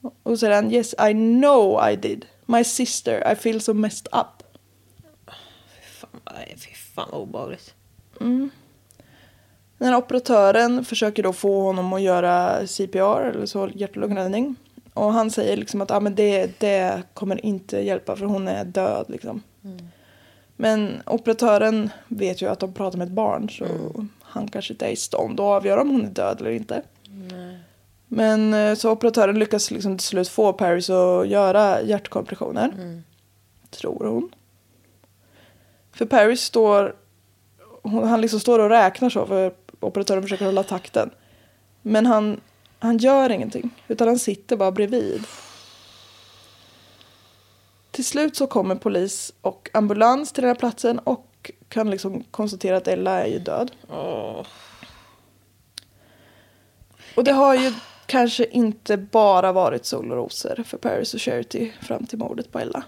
Och 0.00 0.32
så 0.32 0.36
säger 0.36 0.54
han 0.54 0.72
yes 0.72 0.94
I 1.10 1.12
know 1.12 1.90
I 1.90 1.96
did. 1.96 2.26
My 2.46 2.64
sister, 2.64 3.32
I 3.32 3.34
feel 3.36 3.60
so 3.60 3.74
messed 3.74 4.06
up. 4.12 4.42
Fan, 6.00 6.20
fy 6.56 6.74
fan 6.74 7.08
vad 7.12 7.20
obehagligt. 7.20 7.74
Den 9.78 9.88
här 9.88 9.96
operatören 9.96 10.84
försöker 10.84 11.22
då 11.22 11.32
få 11.32 11.60
honom 11.60 11.92
att 11.92 12.02
göra 12.02 12.66
CPR, 12.66 13.20
eller 13.20 13.46
så 13.46 13.70
hjärt 13.74 13.90
och 13.90 13.96
lungräddning. 13.96 14.56
Och 14.92 15.12
han 15.12 15.30
säger 15.30 15.56
liksom 15.56 15.80
att 15.80 15.90
ah, 15.90 16.00
men 16.00 16.14
det, 16.14 16.60
det 16.60 17.02
kommer 17.14 17.46
inte 17.46 17.78
hjälpa 17.78 18.16
för 18.16 18.26
hon 18.26 18.48
är 18.48 18.64
död. 18.64 19.06
Liksom. 19.08 19.42
Men 20.56 21.02
operatören 21.06 21.90
vet 22.08 22.42
ju 22.42 22.48
att 22.48 22.60
de 22.60 22.72
pratar 22.74 22.98
med 22.98 23.06
ett 23.06 23.12
barn 23.12 23.50
så 23.50 23.66
han 24.22 24.48
kanske 24.48 24.72
inte 24.72 24.86
är 24.86 24.90
i 24.90 24.96
stånd 24.96 25.40
att 25.40 25.44
avgöra 25.44 25.80
om 25.80 25.90
hon 25.90 26.04
är 26.04 26.10
död 26.10 26.40
eller 26.40 26.50
inte. 26.50 26.82
Men 28.08 28.54
eh, 28.54 28.74
så 28.74 28.90
operatören 28.90 29.38
lyckas 29.38 29.70
liksom 29.70 29.98
till 29.98 30.06
slut 30.06 30.28
få 30.28 30.52
Paris 30.52 30.90
att 30.90 31.28
göra 31.28 31.82
hjärtkompressioner. 31.82 33.02
Tror 33.70 34.06
hon. 34.06 34.30
För 35.92 36.06
Paris 36.06 36.40
står 36.40 36.96
hon, 37.82 38.08
han 38.08 38.20
liksom 38.20 38.40
står 38.40 38.58
och 38.58 38.68
räknar 38.70 39.10
så 39.10 39.26
för 39.26 39.52
operatören 39.80 40.22
försöker 40.22 40.44
hålla 40.44 40.62
takten. 40.62 41.10
Men 41.82 42.06
han, 42.06 42.40
han 42.78 42.98
gör 42.98 43.30
ingenting 43.30 43.70
utan 43.88 44.08
han 44.08 44.18
sitter 44.18 44.56
bara 44.56 44.72
bredvid. 44.72 45.22
Till 47.94 48.04
slut 48.04 48.36
så 48.36 48.46
kommer 48.46 48.74
polis 48.74 49.34
och 49.40 49.70
ambulans 49.72 50.32
till 50.32 50.42
den 50.42 50.48
här 50.48 50.54
platsen 50.54 50.98
och 50.98 51.50
kan 51.68 51.90
liksom 51.90 52.22
konstatera 52.30 52.76
att 52.76 52.88
Ella 52.88 53.20
är 53.20 53.26
ju 53.26 53.38
död. 53.38 53.70
Och 57.16 57.24
det 57.24 57.32
har 57.32 57.54
ju 57.54 57.72
kanske 58.06 58.44
inte 58.44 58.96
bara 58.96 59.52
varit 59.52 59.86
sol 59.86 60.10
och 60.10 60.16
rosor 60.16 60.62
för 60.66 60.78
Paris 60.78 61.14
och 61.14 61.20
Charity 61.20 61.72
fram 61.82 62.06
till 62.06 62.18
mordet 62.18 62.52
på 62.52 62.58
Ella. 62.58 62.82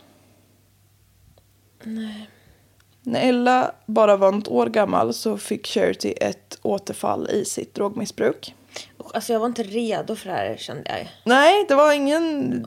När 3.02 3.20
Ella 3.20 3.72
bara 3.86 4.16
var 4.16 4.32
något 4.32 4.48
år 4.48 4.66
gammal 4.66 5.14
så 5.14 5.38
fick 5.38 5.66
Charity 5.66 6.14
ett 6.20 6.58
återfall 6.62 7.30
i 7.30 7.44
sitt 7.44 7.74
drogmissbruk. 7.74 8.54
Alltså 9.14 9.32
jag 9.32 9.40
var 9.40 9.46
inte 9.46 9.62
redo 9.62 10.16
för 10.16 10.28
det 10.28 10.34
här 10.34 10.56
kände 10.56 10.90
jag. 10.90 11.08
Nej, 11.24 11.64
det 11.68 11.74
var 11.74 11.92
ingen... 11.92 12.66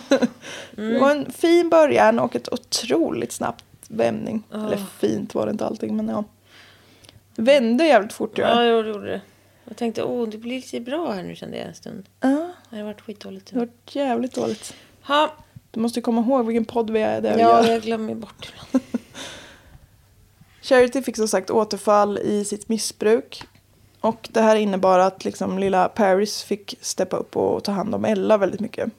Det 0.76 0.98
var 0.98 1.10
en 1.10 1.32
fin 1.32 1.68
början 1.68 2.18
och 2.18 2.36
ett 2.36 2.52
otroligt 2.52 3.32
snabbt 3.32 3.64
vändning. 3.88 4.42
Eller 4.52 4.76
fint 4.98 5.34
var 5.34 5.46
det 5.46 5.50
inte 5.52 5.66
allting 5.66 5.96
men 5.96 6.08
ja. 6.08 6.24
Vände 7.36 7.84
jävligt 7.86 8.12
fort 8.12 8.38
Ja, 8.38 8.64
jag 8.64 8.86
gjorde 8.86 9.06
det. 9.10 9.20
Jag 9.64 9.76
tänkte, 9.76 10.02
åh, 10.02 10.28
det 10.28 10.38
blir 10.38 10.56
lite 10.56 10.80
bra 10.80 11.12
här 11.12 11.22
nu 11.22 11.36
kände 11.36 11.56
jag 11.56 11.66
en 11.66 11.74
stund. 11.74 12.04
Ja, 12.20 12.50
Det 12.70 12.76
har 12.76 12.84
varit 12.84 13.00
skitdåligt. 13.00 13.50
det 13.52 13.58
var 13.58 13.68
jävligt 13.86 14.34
dåligt. 14.34 14.74
Ha. 15.02 15.32
Du 15.70 15.80
måste 15.80 16.00
komma 16.00 16.20
ihåg 16.20 16.46
vilken 16.46 16.64
podd 16.64 16.90
vi 16.90 17.00
är 17.00 17.20
där 17.20 17.38
Ja, 17.38 17.66
jag 17.68 17.82
glömmer 17.82 18.14
bort 18.14 18.52
ibland. 18.52 18.84
Charity 20.62 21.02
fick 21.02 21.16
som 21.16 21.28
sagt 21.28 21.50
återfall 21.50 22.18
i 22.18 22.44
sitt 22.44 22.68
missbruk. 22.68 23.42
Och 24.00 24.28
det 24.32 24.40
här 24.40 24.56
innebar 24.56 24.98
att 24.98 25.24
liksom 25.24 25.58
lilla 25.58 25.88
Paris 25.88 26.42
fick 26.42 26.74
steppa 26.80 27.16
upp 27.16 27.36
och 27.36 27.64
ta 27.64 27.72
hand 27.72 27.94
om 27.94 28.04
Ella 28.04 28.38
väldigt 28.38 28.60
mycket. 28.60 28.90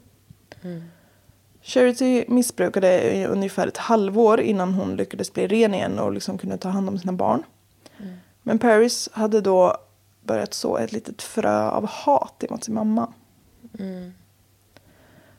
Charity 1.61 2.25
missbrukade 2.27 3.15
i 3.15 3.25
ungefär 3.25 3.67
ett 3.67 3.77
halvår 3.77 4.41
innan 4.41 4.73
hon 4.73 4.95
lyckades 4.95 5.33
bli 5.33 5.47
ren 5.47 5.73
igen 5.73 5.99
och 5.99 6.11
liksom 6.11 6.37
kunde 6.37 6.57
ta 6.57 6.69
hand 6.69 6.89
om 6.89 6.99
sina 6.99 7.13
barn. 7.13 7.43
Men 8.43 8.59
Paris 8.59 9.09
hade 9.11 9.41
då 9.41 9.77
börjat 10.21 10.53
så 10.53 10.77
ett 10.77 10.91
litet 10.91 11.21
frö 11.21 11.69
av 11.69 11.85
hat 11.85 12.43
emot 12.43 12.63
sin 12.63 12.73
mamma. 12.73 13.13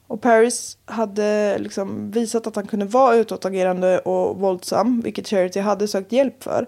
Och 0.07 0.21
Paris 0.21 0.79
hade 0.85 1.59
liksom 1.59 2.11
visat 2.11 2.47
att 2.47 2.57
han 2.57 2.67
kunde 2.67 2.87
vara 2.87 3.17
utåtagerande 3.17 3.99
och 3.99 4.37
våldsam, 4.37 5.01
vilket 5.01 5.29
Charity 5.29 5.61
hade 5.61 5.89
sökt 5.89 6.13
hjälp 6.13 6.43
för. 6.43 6.67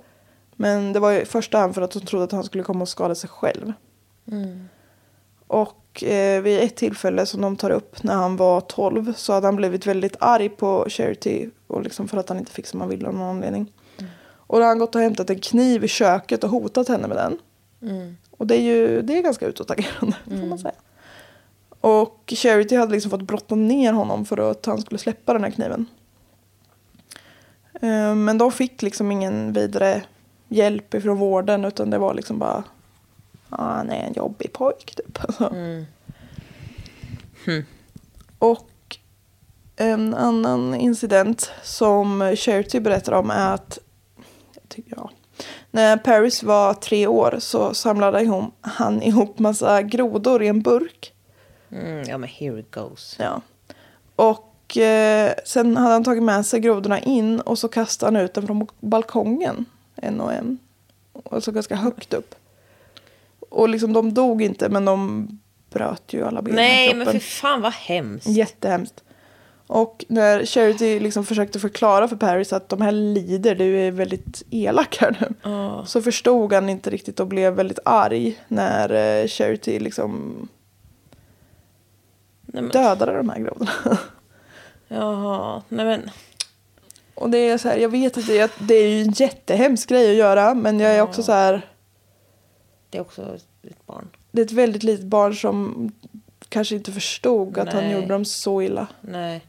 Men 0.56 0.92
det 0.92 1.00
var 1.00 1.12
i 1.12 1.24
första 1.24 1.58
hand 1.58 1.74
för 1.74 1.82
att 1.82 1.94
hon 1.94 2.06
trodde 2.06 2.24
att 2.24 2.32
han 2.32 2.44
skulle 2.44 2.64
komma 2.64 2.82
och 2.82 2.88
skada 2.88 3.14
sig 3.14 3.30
själv. 3.30 3.72
Och 5.46 5.79
eh, 6.02 6.40
vid 6.42 6.60
ett 6.60 6.76
tillfälle 6.76 7.26
som 7.26 7.40
de 7.40 7.56
tar 7.56 7.70
upp 7.70 8.02
när 8.02 8.14
han 8.14 8.36
var 8.36 8.60
12 8.60 9.12
så 9.16 9.32
hade 9.32 9.46
han 9.46 9.56
blivit 9.56 9.86
väldigt 9.86 10.16
arg 10.20 10.48
på 10.48 10.86
Charity 10.88 11.48
och 11.66 11.82
liksom 11.82 12.08
för 12.08 12.16
att 12.18 12.28
han 12.28 12.38
inte 12.38 12.52
fick 12.52 12.66
som 12.66 12.80
han 12.80 12.88
ville 12.88 13.08
av 13.08 13.14
någon 13.14 13.28
anledning. 13.28 13.72
Och 14.32 14.58
då 14.58 14.62
har 14.62 14.68
han 14.68 14.78
gått 14.78 14.94
och 14.94 15.00
hämtat 15.00 15.30
en 15.30 15.38
kniv 15.40 15.84
i 15.84 15.88
köket 15.88 16.44
och 16.44 16.50
hotat 16.50 16.88
henne 16.88 17.08
med 17.08 17.16
den. 17.16 17.38
Och 18.30 18.46
det 18.46 18.56
är 18.56 18.62
ju 18.62 19.02
det 19.02 19.18
är 19.18 19.22
ganska 19.22 19.46
utåtagerande 19.46 20.16
får 20.24 20.46
man 20.46 20.58
säga. 20.58 20.74
Och 21.80 22.32
Charity 22.36 22.76
hade 22.76 22.92
liksom 22.92 23.10
fått 23.10 23.22
brotta 23.22 23.54
ner 23.54 23.92
honom 23.92 24.24
för 24.24 24.50
att 24.50 24.66
han 24.66 24.80
skulle 24.80 24.98
släppa 24.98 25.32
den 25.32 25.44
här 25.44 25.50
kniven. 25.50 25.86
Eh, 27.74 28.14
Men 28.14 28.38
de 28.38 28.52
fick 28.52 28.82
liksom 28.82 29.12
ingen 29.12 29.52
vidare 29.52 30.02
hjälp 30.48 30.94
ifrån 30.94 31.18
vården 31.18 31.64
utan 31.64 31.90
det 31.90 31.98
var 31.98 32.14
liksom 32.14 32.38
bara 32.38 32.64
ah, 33.50 33.76
han 33.76 33.90
är 33.90 34.06
en 34.06 34.12
jobbig 34.12 34.52
pojk 34.52 34.94
typ. 34.96 35.18
Alltså. 35.24 35.54
Och 38.38 38.98
en 39.76 40.14
annan 40.14 40.74
incident 40.74 41.50
som 41.62 42.36
Charity 42.36 42.80
berättar 42.80 43.12
om 43.12 43.30
är 43.30 43.54
att 43.54 43.78
tycker, 44.68 44.96
ja, 44.96 45.10
när 45.70 45.96
Paris 45.96 46.42
var 46.42 46.74
tre 46.74 47.06
år 47.06 47.36
så 47.38 47.74
samlade 47.74 48.22
ihop, 48.22 48.54
han 48.60 49.02
ihop 49.02 49.38
massa 49.38 49.82
grodor 49.82 50.42
i 50.42 50.48
en 50.48 50.62
burk. 50.62 51.12
Mm, 51.70 52.02
ja, 52.08 52.18
men 52.18 52.28
here 52.28 52.60
it 52.60 52.70
goes. 52.70 53.16
Ja. 53.18 53.40
Och 54.16 54.76
eh, 54.76 55.32
sen 55.44 55.76
hade 55.76 55.92
han 55.92 56.04
tagit 56.04 56.22
med 56.22 56.46
sig 56.46 56.60
grodorna 56.60 57.00
in 57.00 57.40
och 57.40 57.58
så 57.58 57.68
kastade 57.68 58.16
han 58.16 58.24
ut 58.24 58.34
dem 58.34 58.46
från 58.46 58.66
balkongen. 58.80 59.64
En 59.96 60.20
och 60.20 60.32
en. 60.32 60.58
Alltså 61.30 61.52
ganska 61.52 61.76
högt 61.76 62.14
upp. 62.14 62.34
Och 63.50 63.68
liksom 63.68 63.92
de 63.92 64.14
dog 64.14 64.42
inte 64.42 64.68
men 64.68 64.84
de 64.84 65.28
bröt 65.70 66.12
ju 66.12 66.24
alla 66.24 66.42
ben 66.42 66.52
i 66.54 66.56
Nej, 66.56 66.94
men 66.94 67.06
för 67.06 67.18
fan 67.18 67.60
vad 67.60 67.72
hemskt. 67.72 68.26
Jättehemskt. 68.26 69.04
Och 69.66 70.04
när 70.08 70.44
Charity 70.44 71.00
liksom 71.00 71.24
försökte 71.24 71.60
förklara 71.60 72.08
för 72.08 72.16
Paris 72.16 72.52
att 72.52 72.68
de 72.68 72.80
här 72.80 72.92
lider, 72.92 73.54
du 73.54 73.80
är 73.80 73.90
väldigt 73.90 74.42
elak 74.50 74.96
här 75.00 75.16
nu. 75.20 75.50
Så 75.86 76.02
förstod 76.02 76.52
han 76.52 76.68
inte 76.68 76.90
riktigt 76.90 77.20
och 77.20 77.26
blev 77.26 77.52
väldigt 77.52 77.78
arg 77.84 78.38
när 78.48 78.90
eh, 79.22 79.26
Charity 79.26 79.78
liksom 79.78 80.48
Nej, 82.42 82.62
men, 82.62 82.70
dödade 82.72 83.16
de 83.16 83.28
här 83.28 83.38
grodorna. 83.38 83.70
jaha, 84.88 85.62
nej 85.68 85.84
men. 85.86 86.10
Och 87.14 87.30
det 87.30 87.38
är 87.38 87.58
så 87.58 87.68
här, 87.68 87.76
jag 87.76 87.88
vet 87.88 88.18
att 88.18 88.26
det, 88.26 88.52
det 88.58 88.74
är 88.74 88.88
ju 88.88 89.02
en 89.02 89.12
jättehemsk 89.12 89.88
grej 89.88 90.10
att 90.10 90.16
göra 90.16 90.54
men 90.54 90.80
jag 90.80 90.92
är 90.92 91.02
också 91.02 91.22
så 91.22 91.32
här, 91.32 91.69
Det 92.90 92.98
är 92.98 93.02
också 93.02 93.36
ett 93.62 93.86
barn. 93.86 94.08
det 94.32 94.40
är 94.40 94.44
ett 94.46 94.52
väldigt 94.52 94.82
litet 94.82 95.06
barn 95.06 95.34
som 95.34 95.92
kanske 96.48 96.74
inte 96.74 96.92
förstod 96.92 97.58
att 97.58 97.72
han 97.72 97.90
gjorde 97.90 98.06
dem 98.06 98.24
så 98.24 98.62
illa. 98.62 98.86
Nej. 99.00 99.40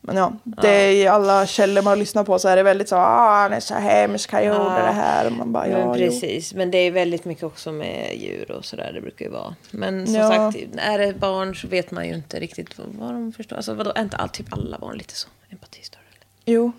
Men 0.00 0.16
ja, 0.16 0.32
det 0.44 0.68
är 0.68 0.92
i 0.92 1.06
alla 1.06 1.46
källor 1.46 1.82
man 1.82 1.98
lyssnar 1.98 2.24
på 2.24 2.38
så 2.38 2.48
är 2.48 2.56
det 2.56 2.62
väldigt 2.62 2.88
så, 2.88 2.96
ah 2.96 3.40
han 3.42 3.52
är 3.52 3.60
så 3.60 3.74
hemsk, 3.74 4.32
han 4.32 4.44
gjorde 4.44 4.58
Ja. 4.58 4.64
det 4.86 4.92
här. 4.92 5.26
Och 5.26 5.32
man 5.32 5.52
bara, 5.52 5.68
ja, 5.68 5.78
men 5.78 5.86
jo. 5.86 5.94
precis. 5.94 6.54
Men 6.54 6.70
det 6.70 6.78
är 6.78 6.90
väldigt 6.90 7.24
mycket 7.24 7.44
också 7.44 7.72
med 7.72 8.16
djur 8.18 8.50
och 8.50 8.64
sådär. 8.64 8.92
Det 8.94 9.00
brukar 9.00 9.24
ju 9.24 9.30
vara. 9.30 9.54
Men 9.70 10.06
som 10.06 10.14
Ja. 10.14 10.28
sagt, 10.52 10.58
är 10.76 10.98
det 10.98 11.14
barn 11.14 11.54
så 11.56 11.68
vet 11.68 11.90
man 11.90 12.08
ju 12.08 12.14
inte 12.14 12.40
riktigt 12.40 12.78
vad, 12.78 13.10
de 13.14 13.32
förstår. 13.32 13.56
Alltså 13.56 13.74
vadå, 13.74 13.92
är 13.94 14.02
inte 14.02 14.16
all, 14.16 14.28
typ 14.28 14.52
alla 14.52 14.78
barn 14.78 14.96
lite 14.98 15.14
så 15.14 15.28
empatistörda? 15.50 16.04
Jo, 16.44 16.72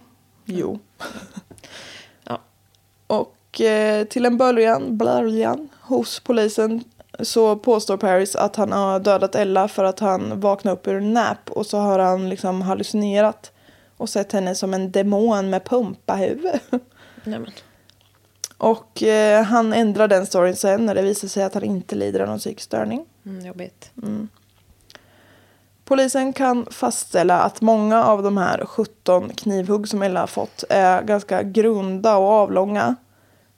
jo. 0.46 0.80
Ja. 2.24 2.40
Och 3.08 3.36
eh, 3.62 4.04
till 4.04 4.26
en 4.26 4.38
början, 4.38 4.98
början 4.98 5.70
hos 5.82 6.20
polisen 6.20 6.84
så 7.20 7.56
påstår 7.56 7.98
Paris 7.98 8.36
att 8.36 8.56
han 8.56 8.72
har 8.72 9.00
dödat 9.00 9.36
Ella 9.36 9.68
för 9.68 9.84
att 9.84 10.00
han 10.00 10.40
vaknade 10.40 10.78
upp 10.78 10.88
ur 10.88 10.96
en 10.96 11.14
nap 11.14 11.50
och 11.50 11.66
så 11.66 11.78
har 11.78 12.00
han 12.00 12.30
liksom 12.30 12.62
hallucinerat 12.62 13.52
och 13.98 14.10
sett 14.10 14.32
henne 14.32 14.56
som 14.56 14.74
en 14.74 14.92
demon 14.92 15.50
med 15.50 15.64
pumpahuvud. 15.64 16.60
Nej, 17.24 17.40
men. 17.40 17.52
Och 18.58 19.04
eh, 19.04 19.44
han 19.44 19.74
ändrar 19.74 20.08
den 20.08 20.26
storyn 20.26 20.56
sen 20.56 20.86
när 20.86 20.96
det 20.96 21.02
visar 21.02 21.28
sig 21.28 21.44
att 21.44 21.54
han 21.54 21.64
inte 21.64 21.96
lider 21.96 22.20
av 22.20 22.28
någon 22.28 22.40
psykisk 22.40 22.66
störning. 22.66 23.06
Mm, 23.26 23.46
jobbigt. 23.46 23.92
Polisen 25.90 26.34
kan 26.34 26.66
fastställa 26.72 27.40
att 27.40 27.62
många 27.62 28.04
av 28.04 28.24
de 28.24 28.38
här 28.38 28.66
17 28.66 29.30
knivhugg 29.30 29.88
som 29.88 30.02
Ella 30.02 30.20
har 30.20 30.28
fått 30.28 30.64
är 30.70 31.02
ganska 31.02 31.44
grunda 31.44 32.18
och 32.18 32.30
avlånga. 32.30 32.96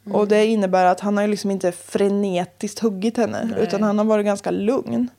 Och 0.03 0.27
det 0.27 0.45
innebär 0.45 0.85
att 0.85 0.99
han 0.99 1.17
har 1.17 1.23
ju 1.23 1.29
liksom 1.29 1.51
inte 1.51 1.71
frenetiskt 1.71 2.79
huggit 2.79 3.17
henne 3.17 3.55
utan 3.57 3.83
han 3.83 3.97
har 3.97 4.05
varit 4.05 4.25
ganska 4.25 4.51
lugn. 4.51 5.09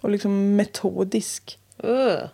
Och 0.00 0.10
liksom 0.10 0.56
metodisk. 0.56 1.58
Uh. 1.84 2.28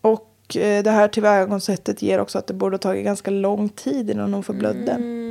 Och 0.00 0.56
eh, 0.56 0.82
det 0.82 0.90
här 0.90 1.08
tillvägagångssättet 1.08 2.02
ger 2.02 2.18
också 2.18 2.38
att 2.38 2.46
det 2.46 2.54
borde 2.54 2.74
ha 2.74 2.78
tagit 2.78 3.04
ganska 3.04 3.30
lång 3.30 3.68
tid 3.68 4.10
innan 4.10 4.34
hon 4.34 4.42
förblödde. 4.42 4.92
Mm. 4.92 5.26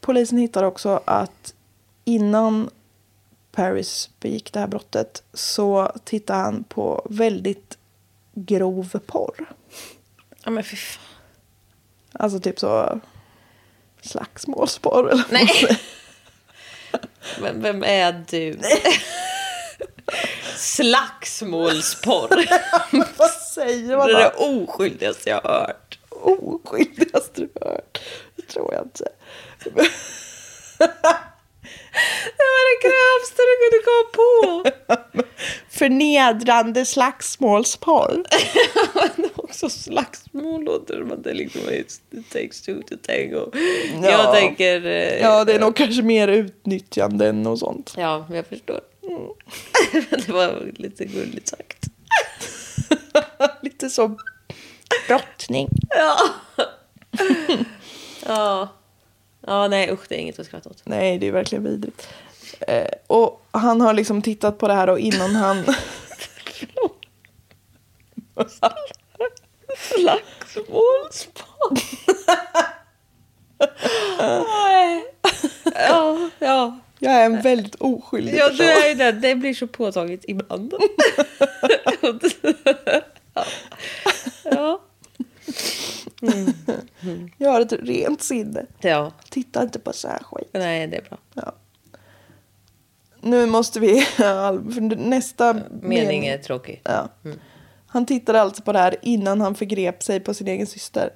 Polisen 0.00 0.38
hittar 0.38 0.62
också 0.62 1.00
att 1.04 1.54
innan 2.04 2.70
Paris 3.52 4.10
begick 4.20 4.52
det 4.52 4.60
här 4.60 4.66
brottet 4.66 5.22
så 5.32 5.92
tittade 6.04 6.38
han 6.38 6.64
på 6.64 7.06
väldigt 7.10 7.78
grov 8.34 8.98
porr. 9.06 9.48
Ja 10.44 10.50
men 10.50 10.64
fy 10.64 10.76
fan. 10.76 11.02
Alltså 12.12 12.40
typ 12.40 12.58
så 12.60 13.00
slagsmålsporr 14.00 15.10
eller 15.10 15.24
Nej. 15.30 15.46
säger. 15.46 15.80
Vem, 17.62 17.84
är 17.84 18.24
du? 18.30 18.58
Slagsmålsporr. 20.56 22.46
Vad 23.18 23.30
säger 23.30 23.96
man 23.96 24.06
Det 24.06 24.14
är 24.14 24.18
det 24.18 24.30
oskyldigaste 24.30 25.30
jag 25.30 25.40
har 25.40 25.50
hört. 25.50 25.98
Oskyldigaste 26.08 27.40
du 27.40 27.50
hört. 27.60 28.00
Det 28.36 28.42
tror 28.42 28.74
jag 28.74 28.84
inte. 28.84 29.08
Det 32.36 32.44
var 32.54 32.62
det 32.68 32.88
grövsta 32.88 33.42
du 33.48 33.54
kunde 33.62 33.84
komma 33.84 34.08
på. 34.12 35.22
Förnedrande 35.70 36.84
slagsmålsporr. 36.84 38.24
Också 39.36 39.68
slagsmål 39.70 40.64
låter 40.64 40.98
som 40.98 41.12
att 41.12 41.24
det 41.24 41.34
liksom 41.34 41.60
är 41.68 41.72
it 41.72 42.00
takes 42.32 42.60
two 42.62 42.82
to 42.88 42.94
tango. 43.02 43.50
Ja. 44.02 44.10
Jag 44.10 44.34
tänker... 44.34 44.86
eh, 44.86 45.20
Ja, 45.20 45.44
det 45.44 45.52
är 45.52 45.58
nog 45.60 45.76
kanske 45.76 46.02
mer 46.02 46.28
utnyttjande 46.28 47.28
än 47.28 47.46
och 47.46 47.58
sånt. 47.58 47.94
Ja, 47.96 48.26
jag 48.30 48.46
förstår. 48.46 48.80
det 50.26 50.28
var 50.32 50.72
lite 50.76 51.04
gulligt 51.04 51.48
sagt. 51.48 51.84
Lite 53.62 53.90
så 53.90 54.18
brottning. 55.08 55.68
Ja. 55.88 56.16
ja. 58.26 58.68
Ja, 59.48 59.68
nej 59.68 59.90
usch, 59.92 60.00
det 60.08 60.14
är 60.14 60.18
inget 60.18 60.38
att 60.38 60.46
skratta 60.46 60.70
åt. 60.70 60.82
Nej, 60.84 61.18
det 61.18 61.26
är 61.26 61.32
verkligen 61.32 61.64
vidrigt. 61.64 62.08
Eh, 62.60 62.86
och 63.06 63.46
han 63.50 63.80
har 63.80 63.92
liksom 63.94 64.22
tittat 64.22 64.58
på 64.58 64.68
det 64.68 64.74
här 64.74 64.88
och 64.88 64.98
innan 64.98 65.34
han... 65.34 65.64
Slagsmålspodd. 69.76 71.78
Ja, 75.74 76.30
ja. 76.38 76.78
Jag 76.98 77.12
är 77.12 77.24
en 77.26 77.42
väldigt 77.42 77.74
oskyldig 77.74 78.34
Ja, 78.34 78.48
person. 78.48 78.56
du 78.66 78.72
är 78.72 78.94
det. 78.94 79.12
Det 79.12 79.34
blir 79.34 79.54
så 79.54 79.66
påtagligt 79.66 80.24
ibland. 80.28 80.74
ja. 83.34 83.44
ja. 84.44 84.80
Jag 87.38 87.50
har 87.50 87.60
ett 87.60 87.72
rent 87.72 88.22
sinne. 88.22 88.66
Ja. 88.80 89.12
Titta 89.30 89.62
inte 89.62 89.78
på 89.78 89.92
så 89.92 90.08
här 90.08 90.18
skit. 90.18 90.48
Nej, 90.52 90.86
det 90.86 90.96
är 90.96 91.02
bra. 91.02 91.18
Ja. 91.34 91.52
Nu 93.20 93.46
måste 93.46 93.80
vi... 93.80 94.06
Nästa 94.96 95.56
Mening 95.82 96.26
är 96.26 96.38
tråkig. 96.38 96.80
Ja. 96.84 97.08
Han 97.86 98.06
tittade 98.06 98.40
alltså 98.40 98.62
på 98.62 98.72
det 98.72 98.78
här 98.78 98.96
innan 99.02 99.40
han 99.40 99.54
förgrep 99.54 100.02
sig 100.02 100.20
på 100.20 100.34
sin 100.34 100.48
egen 100.48 100.66
syster. 100.66 101.12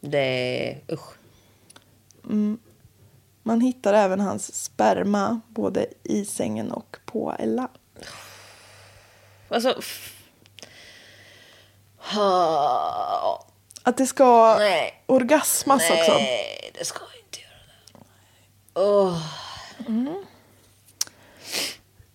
Det 0.00 0.68
är... 0.68 0.94
Usch. 0.94 1.16
Man 3.42 3.60
hittar 3.60 3.94
även 3.94 4.20
hans 4.20 4.64
sperma 4.64 5.40
både 5.48 5.86
i 6.02 6.24
sängen 6.24 6.70
och 6.70 6.96
på 7.04 7.34
Ella. 7.38 7.68
Alltså... 9.48 9.74
Att 13.82 13.96
det 13.96 14.06
ska 14.06 14.56
Nej. 14.58 15.02
orgasmas 15.06 15.90
också. 15.90 16.12
nej, 16.12 16.70
det 16.78 16.84
ska 16.84 17.00
jag 17.00 17.24
inte 17.24 17.40
göra. 17.40 17.58
Det. 18.74 18.80
Åh. 18.80 19.22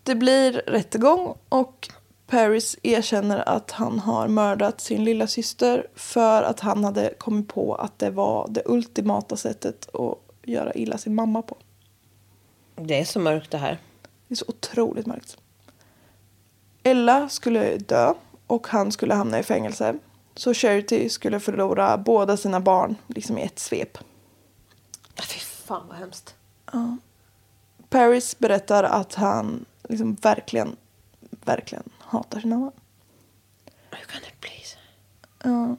Det 0.03 0.15
blir 0.15 0.51
rättegång 0.51 1.37
och 1.49 1.89
Paris 2.27 2.77
erkänner 2.83 3.49
att 3.49 3.71
han 3.71 3.99
har 3.99 4.27
mördat 4.27 4.81
sin 4.81 5.03
lilla 5.03 5.27
syster 5.27 5.87
för 5.95 6.43
att 6.43 6.59
han 6.59 6.83
hade 6.83 7.13
kommit 7.17 7.47
på 7.47 7.75
att 7.75 7.99
det 7.99 8.09
var 8.09 8.47
det 8.49 8.61
ultimata 8.65 9.37
sättet 9.37 9.95
att 9.95 10.17
göra 10.43 10.73
illa 10.73 10.97
sin 10.97 11.15
mamma 11.15 11.41
på. 11.41 11.57
Det 12.75 12.99
är 12.99 13.05
så 13.05 13.19
mörkt 13.19 13.51
det 13.51 13.57
här. 13.57 13.77
Det 14.27 14.33
är 14.33 14.35
så 14.35 14.45
otroligt 14.47 15.05
mörkt. 15.05 15.37
Ella 16.83 17.29
skulle 17.29 17.77
dö 17.77 18.13
och 18.51 18.67
han 18.67 18.91
skulle 18.91 19.13
hamna 19.13 19.39
i 19.39 19.43
fängelse. 19.43 19.97
Så 20.35 20.53
Charity 20.53 21.09
skulle 21.09 21.39
förlora 21.39 21.97
båda 21.97 22.37
sina 22.37 22.59
barn 22.59 22.95
liksom 23.07 23.37
i 23.37 23.41
ett 23.41 23.59
svep. 23.59 23.97
Fy 25.15 25.39
fan 25.39 25.87
vad 25.87 25.97
hemskt. 25.97 26.35
Paris 27.89 28.39
berättar 28.39 28.83
att 28.83 29.13
han 29.13 29.65
liksom 29.89 30.15
verkligen, 30.15 30.75
verkligen 31.45 31.83
hatar 31.99 32.39
sin 32.39 32.49
mamma. 32.49 32.71
Hur 33.91 34.05
kan 34.05 34.21
det 34.21 34.39
bli 34.39 34.63
så? 34.63 34.77
Ja. 35.43 35.75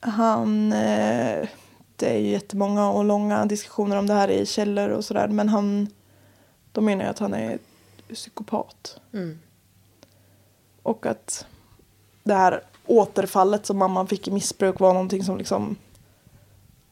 Han... 0.00 0.72
Eh, 0.72 1.48
det 1.96 2.14
är 2.14 2.18
ju 2.18 2.28
jättemånga 2.28 2.90
och 2.90 3.04
långa 3.04 3.46
diskussioner 3.46 3.96
om 3.96 4.06
det 4.06 4.14
här 4.14 4.30
i 4.30 4.46
källor 4.46 4.88
och 4.88 5.04
sådär. 5.04 5.28
Men 5.28 5.48
han... 5.48 5.88
De 6.72 6.84
menar 6.84 7.04
ju 7.04 7.10
att 7.10 7.18
han 7.18 7.34
är 7.34 7.58
psykopat. 8.14 9.00
Och 10.82 11.06
att 11.06 11.46
det 12.28 12.34
här 12.34 12.62
återfallet 12.86 13.66
som 13.66 13.78
mamman 13.78 14.06
fick 14.06 14.28
i 14.28 14.30
missbruk 14.30 14.80
var 14.80 14.92
någonting 14.92 15.24
som 15.24 15.38
liksom 15.38 15.76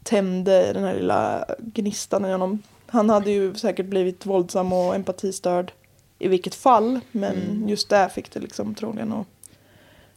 tände 0.02 0.72
den 0.72 0.84
här 0.84 0.94
lilla 0.94 1.46
gnistan 1.58 2.24
i 2.24 2.32
honom. 2.32 2.62
Han 2.86 3.10
hade 3.10 3.30
ju 3.30 3.54
säkert 3.54 3.86
blivit 3.86 4.26
våldsam 4.26 4.72
och 4.72 4.94
empatistörd 4.94 5.72
i 6.18 6.28
vilket 6.28 6.54
fall. 6.54 7.00
Men 7.12 7.68
just 7.68 7.88
där 7.88 8.08
fick 8.08 8.30
det 8.30 8.40
liksom 8.40 8.74
troligen 8.74 9.12
att 9.12 9.26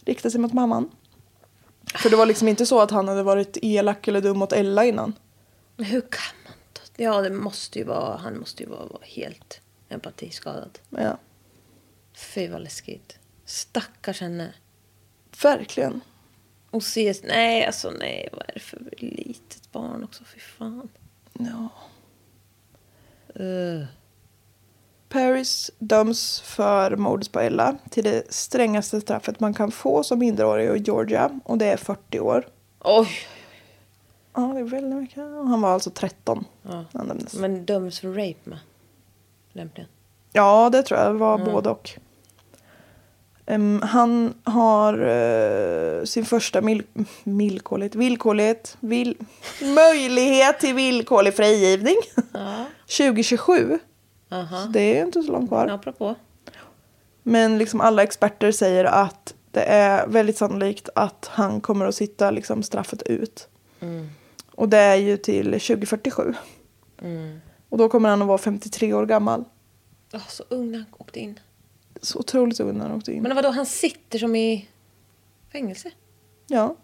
rikta 0.05 0.29
sig 0.29 0.39
mot 0.39 0.53
mamman. 0.53 0.91
För 1.95 2.09
det 2.09 2.15
var 2.15 2.25
liksom 2.25 2.47
inte 2.47 2.65
så 2.65 2.79
att 2.79 2.91
han 2.91 3.07
hade 3.07 3.23
varit 3.23 3.57
elak 3.61 4.07
eller 4.07 4.21
dum 4.21 4.37
mot 4.37 4.53
Ella 4.53 4.85
innan. 4.85 5.13
Men 5.75 5.85
hur 5.85 6.01
kan 6.01 6.35
man 6.43 6.53
då? 6.73 7.03
Ja, 7.03 7.21
det 7.21 7.29
måste 7.29 7.79
ju 7.79 7.85
vara... 7.85 8.17
Han 8.17 8.39
måste 8.39 8.63
ju 8.63 8.69
vara, 8.69 8.85
vara 8.85 9.03
helt 9.03 9.61
empatiskadad. 9.89 10.79
Ja, 10.89 11.17
Fy 12.13 12.47
vad 12.47 12.61
läskigt. 12.61 13.19
Stackars 13.45 14.21
henne. 14.21 14.53
Verkligen. 15.43 16.01
Och 16.71 16.83
se... 16.83 17.13
Nej, 17.23 17.65
alltså 17.65 17.89
nej. 17.99 18.29
Vad 18.31 18.43
är 18.47 18.53
det 18.53 18.59
för 18.59 18.79
litet 18.97 19.71
barn 19.71 20.03
också? 20.03 20.23
Fy 20.23 20.39
fan. 20.39 20.89
Ja. 21.33 21.69
Uh. 23.43 23.85
Paris 25.09 25.71
döms 25.79 26.41
för 26.41 26.95
mordet 26.95 27.31
på 27.31 27.39
Ella 27.39 27.77
till 27.89 28.03
det 28.03 28.33
strängaste 28.33 29.01
straffet 29.01 29.39
man 29.39 29.53
kan 29.53 29.71
få 29.71 30.03
som 30.03 30.19
minderårig 30.19 30.69
i 30.69 30.83
Georgia. 30.83 31.39
Och 31.45 31.57
det 31.57 31.65
är 31.65 31.77
40 31.77 32.19
år. 32.19 32.47
Oj! 32.79 33.09
Ja, 34.33 34.41
det 34.41 34.59
är 34.59 34.63
väldigt 34.63 34.99
mycket. 34.99 35.17
Han 35.17 35.61
var 35.61 35.69
alltså 35.69 35.89
13 35.89 36.45
Ja. 36.61 36.69
när 36.69 36.99
han 36.99 37.07
dömdes. 37.07 37.33
Men 37.33 37.65
döms 37.65 37.99
för 37.99 38.07
rape 38.09 38.39
med. 38.49 38.59
Lämpligen. 39.53 39.89
Ja, 40.31 40.69
det 40.69 40.83
tror 40.83 40.99
jag. 40.99 41.13
Det 41.13 41.19
var 41.19 41.37
både 41.37 41.69
och. 41.69 41.99
Em, 43.49 43.81
han 43.81 44.33
har 44.43 44.93
eh, 44.93 46.03
sin 46.03 46.25
första 46.25 46.61
mil 46.61 46.83
villkorligt, 47.23 47.95
villkorligt, 47.95 48.77
vill 48.79 49.17
möjlighet 49.75 50.59
till 50.59 50.75
villkorlig 50.75 51.33
frigivning. 51.35 51.95
2027. 52.97 53.79
Aha. 54.31 54.61
Så 54.63 54.67
det 54.67 54.99
är 54.99 55.05
inte 55.05 55.21
så 55.21 55.31
långt 55.31 55.49
kvar. 55.49 55.67
Apropå. 55.67 56.15
Men 57.23 57.57
liksom 57.57 57.81
alla 57.81 58.03
experter 58.03 58.51
säger 58.51 58.85
att 58.85 59.33
det 59.51 59.63
är 59.63 60.07
väldigt 60.07 60.37
sannolikt 60.37 60.89
att 60.95 61.29
han 61.31 61.61
kommer 61.61 61.85
att 61.85 61.95
sitta 61.95 62.31
liksom 62.31 62.63
straffet 62.63 63.01
ut. 63.01 63.47
Och 64.51 64.69
det 64.69 64.77
är 64.77 64.95
ju 64.95 65.17
till 65.17 65.45
2047. 65.45 66.33
Och 67.69 67.77
då 67.77 67.89
kommer 67.89 68.09
han 68.09 68.21
att 68.21 68.27
vara 68.27 68.37
53 68.37 68.93
år 68.93 69.05
gammal. 69.05 69.43
Oh, 70.13 70.27
så 70.27 70.43
ung 70.49 70.71
när 70.71 70.77
han 70.79 70.87
åkte 70.97 71.19
in. 71.19 71.39
Så 72.01 72.19
otroligt 72.19 72.59
ung 72.59 72.77
när 72.77 72.87
han 72.87 72.97
åkte 72.97 73.11
in. 73.11 73.23
Men 73.23 73.35
vadå, 73.35 73.49
han 73.49 73.65
sitter 73.65 74.19
som 74.19 74.35
i 74.35 74.67
fängelse? 75.51 75.91
Ja. 76.47 76.75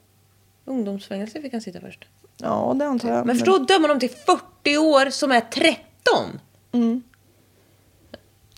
Ungdomsfängelse 0.66 1.42
fick 1.42 1.52
han 1.54 1.62
sitta 1.62 1.82
först. 1.82 2.06
ja, 2.38 2.76
det 2.80 2.86
antar 2.86 3.10
jag. 3.10 3.26
Men 3.26 3.36
förstå, 3.36 3.58
döma 3.58 3.88
dem 3.88 4.00
till 4.00 4.10
40 4.10 4.78
år 4.78 5.10
som 5.10 5.32
är 5.32 5.42
13! 5.42 6.40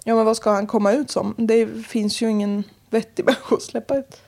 Ja, 0.03 0.15
men 0.15 0.25
vad 0.25 0.37
ska 0.37 0.51
han 0.51 0.67
komma 0.67 0.91
ut 0.91 1.11
som? 1.11 1.35
Det 1.37 1.85
finns 1.87 2.21
ju 2.21 2.29
ingen 2.29 2.63
vettig 2.89 3.25
människa 3.25 3.55
att 3.55 3.61
släppa 3.61 3.97
ut. 3.97 4.21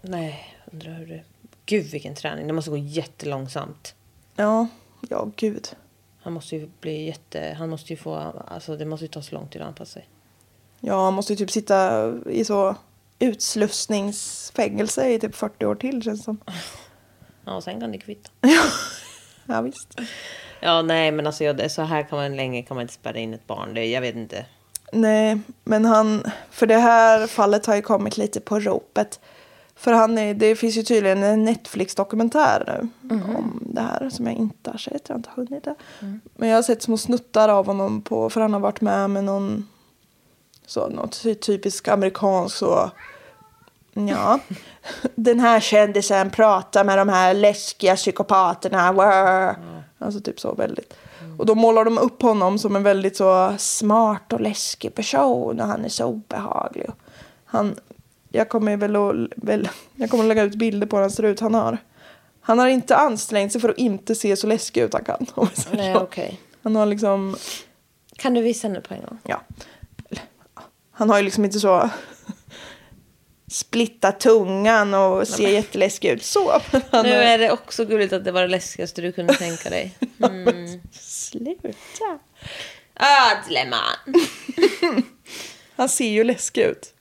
Nej, 0.00 0.56
undrar 0.72 0.92
hur 0.94 1.06
det... 1.06 1.22
Gud 1.66 1.86
vilken 1.86 2.14
träning. 2.14 2.46
Det 2.46 2.52
måste 2.52 2.70
gå 2.70 2.76
jättelångsamt. 2.76 3.94
Ja, 4.36 4.66
ja 5.08 5.30
gud. 5.36 5.68
Han 6.22 6.32
måste 6.32 6.56
ju 6.56 6.70
bli 6.80 7.06
jätte... 7.06 7.56
Han 7.58 7.70
måste 7.70 7.92
ju 7.92 7.96
få... 7.96 8.14
Alltså 8.48 8.76
det 8.76 8.84
måste 8.84 9.04
ju 9.04 9.08
ta 9.08 9.22
så 9.22 9.34
lång 9.34 9.48
tid 9.48 9.62
att 9.62 9.68
anpassa 9.68 9.92
sig. 9.92 10.08
Ja, 10.84 11.04
han 11.04 11.14
måste 11.14 11.32
ju 11.32 11.36
typ 11.36 11.50
sitta 11.50 12.10
i 12.30 12.44
så 12.44 12.76
utslussningsfängelse 13.18 15.08
i 15.08 15.18
typ 15.18 15.34
40 15.34 15.66
år 15.66 15.74
till 15.74 16.02
känns 16.02 16.24
som. 16.24 16.38
Ja, 17.44 17.54
och 17.54 17.64
sen 17.64 17.80
kan 17.80 17.92
det 17.92 17.98
kvitta. 17.98 18.30
Ja, 19.46 19.60
visst. 19.60 20.00
Ja, 20.60 20.82
nej, 20.82 21.12
men 21.12 21.26
alltså 21.26 21.44
ja, 21.44 21.52
det, 21.52 21.68
så 21.68 21.82
här 21.82 22.02
kan 22.02 22.18
man 22.18 22.36
länge 22.36 22.62
kan 22.62 22.74
man 22.74 22.82
inte 22.82 22.94
spärra 22.94 23.18
in 23.18 23.34
ett 23.34 23.46
barn. 23.46 23.74
Det, 23.74 23.84
jag 23.84 24.00
vet 24.00 24.14
inte. 24.16 24.46
Nej, 24.92 25.40
men 25.64 25.84
han... 25.84 26.24
För 26.50 26.66
det 26.66 26.78
här 26.78 27.26
fallet 27.26 27.66
har 27.66 27.76
ju 27.76 27.82
kommit 27.82 28.16
lite 28.16 28.40
på 28.40 28.60
ropet. 28.60 29.20
För 29.76 29.92
han 29.92 30.18
är, 30.18 30.34
det 30.34 30.56
finns 30.56 30.76
ju 30.76 30.82
tydligen 30.82 31.22
en 31.22 31.44
Netflix-dokumentär 31.44 32.88
nu 33.00 33.14
om 33.14 33.62
det 33.66 33.80
här 33.80 34.10
som 34.10 34.26
jag 34.26 34.34
inte 34.34 34.70
har 34.70 34.78
sett. 34.78 35.08
Jag 35.08 35.14
har 35.14 35.18
inte 35.18 35.30
hunnit 35.34 35.64
det. 35.64 35.74
Men 36.36 36.48
jag 36.48 36.56
har 36.56 36.62
sett 36.62 36.82
små 36.82 36.98
snuttar 36.98 37.48
av 37.48 37.66
honom 37.66 38.02
på... 38.02 38.30
För 38.30 38.40
han 38.40 38.52
har 38.52 38.60
varit 38.60 38.80
med 38.80 39.10
med 39.10 39.24
någon... 39.24 39.68
Så, 40.66 40.88
något 40.88 41.22
ty- 41.22 41.34
typisk 41.34 41.88
amerikansk 41.88 42.56
så... 42.56 42.90
Ja. 43.94 44.38
Den 45.14 45.40
här 45.40 45.60
kändisen 45.60 46.30
pratar 46.30 46.84
med 46.84 46.98
de 46.98 47.08
här 47.08 47.34
läskiga 47.34 47.96
psykopaterna. 47.96 48.92
Wow. 48.92 49.54
Alltså 49.98 50.20
typ 50.20 50.40
så 50.40 50.54
väldigt. 50.54 50.94
Och 51.38 51.46
då 51.46 51.54
målar 51.54 51.84
de 51.84 51.98
upp 51.98 52.22
honom 52.22 52.58
som 52.58 52.76
en 52.76 52.82
väldigt 52.82 53.16
så 53.16 53.54
smart 53.58 54.32
och 54.32 54.40
läskig 54.40 54.94
person. 54.94 55.60
Och 55.60 55.66
han 55.66 55.84
är 55.84 55.88
så 55.88 56.04
obehaglig. 56.06 56.90
Han, 57.44 57.74
jag 58.28 58.48
kommer 58.48 58.76
väl 58.76 58.96
att, 58.96 59.14
väl, 59.36 59.68
jag 59.94 60.10
kommer 60.10 60.24
att 60.24 60.28
lägga 60.28 60.42
ut 60.42 60.54
bilder 60.54 60.86
på 60.86 60.96
hur 60.96 61.00
han 61.02 61.10
ser 61.10 61.22
ut. 61.22 61.40
Han 61.40 61.54
har, 61.54 61.78
han 62.40 62.58
har 62.58 62.66
inte 62.68 62.96
ansträngt 62.96 63.52
sig 63.52 63.60
för 63.60 63.68
att 63.68 63.78
inte 63.78 64.14
se 64.14 64.36
så 64.36 64.46
läskig 64.46 64.80
ut 64.82 64.92
han 64.94 65.04
kan. 65.04 65.26
Nej, 65.72 65.96
okej. 65.96 66.40
Han 66.62 66.76
har 66.76 66.86
liksom, 66.86 67.36
Kan 68.16 68.34
du 68.34 68.42
visa 68.42 68.68
nu 68.68 68.80
på 68.80 68.94
en 68.94 69.00
gång? 69.00 69.18
ja. 69.22 69.40
Han 70.92 71.10
har 71.10 71.16
ju 71.16 71.22
liksom 71.22 71.44
inte 71.44 71.60
så 71.60 71.90
splitta 73.50 74.12
tungan 74.12 74.94
och 74.94 75.28
ser 75.28 75.48
jätteläskig 75.48 76.08
ut. 76.08 76.24
Så. 76.24 76.60
Nu 76.92 77.08
är 77.08 77.38
det 77.38 77.50
också 77.50 77.84
gulligt 77.84 78.12
att 78.12 78.24
det 78.24 78.32
var 78.32 78.42
det 78.42 78.48
läskigaste 78.48 79.02
du 79.02 79.12
kunde 79.12 79.34
tänka 79.34 79.70
dig. 79.70 79.98
Sluta. 80.92 82.18
Ödleman! 82.94 83.96
Han 85.76 85.88
ser 85.88 86.08
ju 86.08 86.24
läskig 86.24 86.62
ut. 86.62 86.94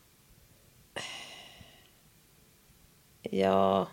Ja. 3.21 3.87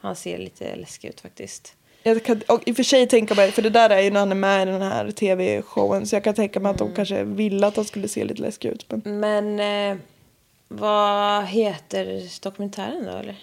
Han 0.00 0.16
ser 0.16 0.38
lite 0.38 0.76
läskig 0.76 1.08
ut 1.08 1.20
faktiskt. 1.20 1.76
Jag 2.06 2.24
kan 2.24 2.42
och 2.48 2.62
i 2.68 2.72
och 2.72 2.76
för 2.76 2.82
sig 2.82 3.06
tänka 3.08 3.34
mig, 3.34 3.52
för 3.52 3.62
det 3.62 3.70
där 3.70 3.90
är 3.90 4.00
ju 4.00 4.10
när 4.10 4.20
han 4.20 4.30
är 4.30 4.34
med 4.36 4.68
i 4.68 4.70
den 4.70 4.82
här 4.82 5.10
tv-showen. 5.10 6.06
Så 6.06 6.16
jag 6.16 6.24
kan 6.24 6.34
tänka 6.34 6.60
mig 6.60 6.70
att 6.70 6.80
Mm. 6.80 6.92
de 6.92 6.96
kanske 6.96 7.24
ville 7.24 7.66
att 7.66 7.76
han 7.76 7.84
skulle 7.84 8.08
se 8.08 8.24
lite 8.24 8.42
läskig 8.42 8.68
ut. 8.68 8.86
Men... 8.88 9.20
Men 9.20 9.60
eh, 9.92 9.98
vad 10.68 11.44
heter 11.44 12.22
dokumentären 12.42 13.04
då 13.04 13.10
eller? 13.10 13.36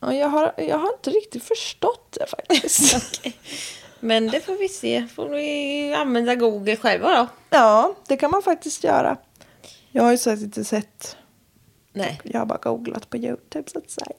Ja, 0.00 0.14
jag, 0.14 0.28
har, 0.28 0.52
jag 0.56 0.78
har 0.78 0.92
inte 0.92 1.10
riktigt 1.10 1.44
förstått 1.44 2.16
det 2.20 2.26
faktiskt. 2.26 3.20
Men 4.00 4.26
det 4.30 4.40
får 4.40 4.54
vi 4.54 4.68
se. 4.68 5.06
Får 5.14 5.28
vi 5.28 5.94
använda 5.94 6.34
Google 6.34 6.76
själva 6.76 7.18
då? 7.18 7.26
ja, 7.50 7.94
det 8.08 8.16
kan 8.16 8.30
man 8.30 8.42
faktiskt 8.42 8.84
göra. 8.84 9.16
Jag 9.92 10.02
har 10.02 10.10
ju 10.10 10.18
sagt 10.18 10.42
inte 10.42 10.64
sett. 10.64 11.16
Nej. 11.92 12.20
Jag 12.24 12.38
har 12.38 12.46
bara 12.46 12.58
googlat 12.58 13.10
på 13.10 13.16
YouTube 13.16 13.70
så 13.70 13.78
att 13.78 13.90
säga. 13.90 14.12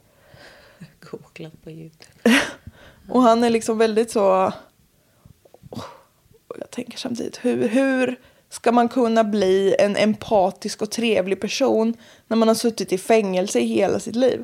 Googlat 1.12 1.64
på 1.64 1.72
YouTube. 1.72 2.12
Och 3.10 3.22
han 3.22 3.44
är 3.44 3.50
liksom 3.50 3.78
väldigt 3.78 4.12
så... 4.12 4.54
Och 6.48 6.56
jag 6.60 6.72
tänker 6.72 6.98
samtidigt, 6.98 7.46
hur, 7.46 7.68
hur 7.68 8.20
ska 8.50 8.72
man 8.72 8.90
kunna 8.90 9.24
bli 9.24 9.76
en 9.80 9.96
empatisk 9.96 10.82
och 10.82 10.92
trevlig 10.92 11.42
person 11.42 11.94
när 12.28 12.38
man 12.38 12.48
har 12.48 12.56
suttit 12.56 12.94
i 12.94 12.98
fängelse 12.98 13.60
i 13.60 13.66
hela 13.66 14.00
sitt 14.00 14.16
liv? 14.16 14.44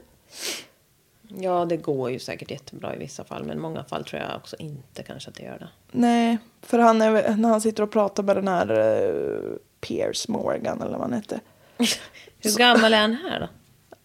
Ja, 1.27 1.65
det 1.65 1.77
går 1.77 2.11
ju 2.11 2.19
säkert 2.19 2.51
jättebra 2.51 2.95
i 2.95 2.97
vissa 2.97 3.23
fall. 3.23 3.43
Men 3.43 3.57
i 3.57 3.61
många 3.61 3.83
fall 3.83 4.05
tror 4.05 4.21
jag 4.21 4.35
också 4.35 4.55
inte 4.59 5.03
kanske 5.03 5.29
att 5.29 5.35
det 5.35 5.43
gör 5.43 5.59
det. 5.59 5.67
Nej, 5.91 6.37
för 6.61 6.79
han 6.79 7.01
är, 7.01 7.35
när 7.35 7.49
han 7.49 7.61
sitter 7.61 7.83
och 7.83 7.91
pratar 7.91 8.23
med 8.23 8.35
den 8.35 8.47
här 8.47 8.71
uh, 8.71 9.57
Piers 9.81 10.27
Morgan 10.27 10.81
eller 10.81 10.91
vad 10.91 11.01
han 11.01 11.13
hette. 11.13 11.39
Hur 12.39 12.57
gammal 12.57 12.93
är 12.93 13.01
han 13.01 13.13
här 13.13 13.39
då? 13.39 13.47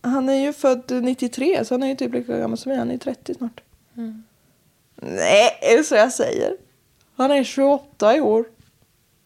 Han 0.09 0.29
är 0.29 0.35
ju 0.35 0.53
född 0.53 1.03
93 1.03 1.65
så 1.65 1.75
han 1.75 1.83
är 1.83 1.87
ju 1.87 1.95
typ 1.95 2.15
lika 2.15 2.39
gammal 2.39 2.59
som 2.59 2.73
jag. 2.73 2.79
Han 2.79 2.91
är 2.91 2.99
30 2.99 3.35
snart. 3.35 3.61
Nej, 5.03 5.59
är 5.61 5.77
det 5.77 5.85
så 5.85 5.95
jag 5.95 6.13
säger? 6.13 6.57
Han 7.17 7.31
är 7.31 7.45
28 7.45 8.17
i 8.17 8.21
år. 8.21 8.45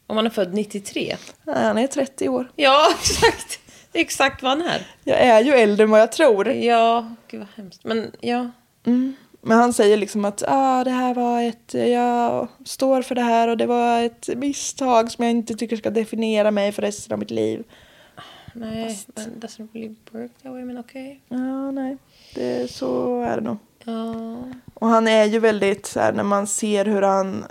Om 0.06 0.16
han 0.16 0.26
är 0.26 0.30
född 0.30 0.54
93? 0.54 1.16
Nej, 1.44 1.64
han 1.64 1.78
är 1.78 1.86
30 1.86 2.28
år. 2.28 2.50
Ja, 2.56 2.88
exakt. 3.00 3.60
Det 3.92 3.98
är 3.98 4.02
exakt 4.02 4.42
vad 4.42 4.50
han 4.50 4.62
är. 4.62 4.86
Jag 5.04 5.18
är 5.20 5.40
ju 5.40 5.52
äldre 5.52 5.84
än 5.84 5.90
vad 5.90 6.00
jag 6.00 6.12
tror. 6.12 6.48
Ja, 6.48 7.14
gud 7.28 7.40
vad 7.40 7.48
hemskt. 7.56 7.84
Men 7.84 8.12
ja. 8.20 8.50
Men 9.40 9.58
han 9.58 9.72
säger 9.72 9.96
liksom 9.96 10.24
att 10.24 10.42
ah, 10.48 10.84
det 10.84 10.90
här 10.90 11.14
var 11.14 11.42
ett, 11.42 11.74
jag 11.74 12.48
står 12.64 13.02
för 13.02 13.14
det 13.14 13.22
här 13.22 13.48
och 13.48 13.56
det 13.56 13.66
var 13.66 14.02
ett 14.02 14.28
misstag 14.36 15.10
som 15.10 15.24
jag 15.24 15.30
inte 15.30 15.54
tycker 15.54 15.76
ska 15.76 15.90
definiera 15.90 16.50
mig 16.50 16.72
för 16.72 16.82
resten 16.82 17.12
av 17.12 17.18
mitt 17.18 17.30
liv. 17.30 17.64
Nej, 18.54 18.98
men 19.14 19.40
doesn't 19.40 19.68
really 19.72 19.94
work 20.10 20.30
that 20.42 20.52
way. 20.52 20.64
Men 20.64 20.78
okej. 20.78 21.20
Ja, 21.28 21.70
nej, 21.70 21.96
det, 22.34 22.70
så 22.70 23.20
är 23.22 23.36
det 23.36 23.42
nog. 23.42 23.56
Ja. 23.85 24.37
Och 24.74 24.89
han 24.89 25.09
är 25.09 25.24
ju 25.24 25.39
väldigt 25.39 25.87
så 25.87 26.01
här 26.01 26.12
när 26.12 26.22
man 26.22 26.47
ser 26.47 26.85
hur 26.85 27.03
han... 27.03 27.45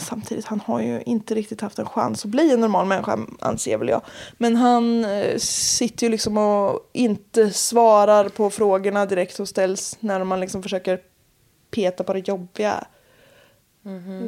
Samtidigt, 0.00 0.44
han 0.44 0.60
har 0.60 0.80
ju 0.80 1.02
inte 1.02 1.34
riktigt 1.34 1.60
haft 1.60 1.78
en 1.78 1.86
chans 1.86 2.24
att 2.24 2.30
bli 2.30 2.52
en 2.52 2.60
normal 2.60 2.86
människa, 2.86 3.18
anser 3.40 3.78
väl 3.78 3.88
jag. 3.88 4.02
Men 4.36 4.56
han 4.56 5.04
eh, 5.04 5.38
sitter 5.38 6.06
ju 6.06 6.10
liksom 6.10 6.38
och 6.38 6.90
inte 6.92 7.50
svarar 7.50 8.28
på 8.28 8.50
frågorna 8.50 9.06
direkt 9.06 9.36
som 9.36 9.46
ställs 9.46 9.96
när 10.00 10.24
man 10.24 10.40
liksom 10.40 10.62
försöker 10.62 11.00
peta 11.70 12.04
på 12.04 12.12
det 12.12 12.28
jobbiga. 12.28 12.86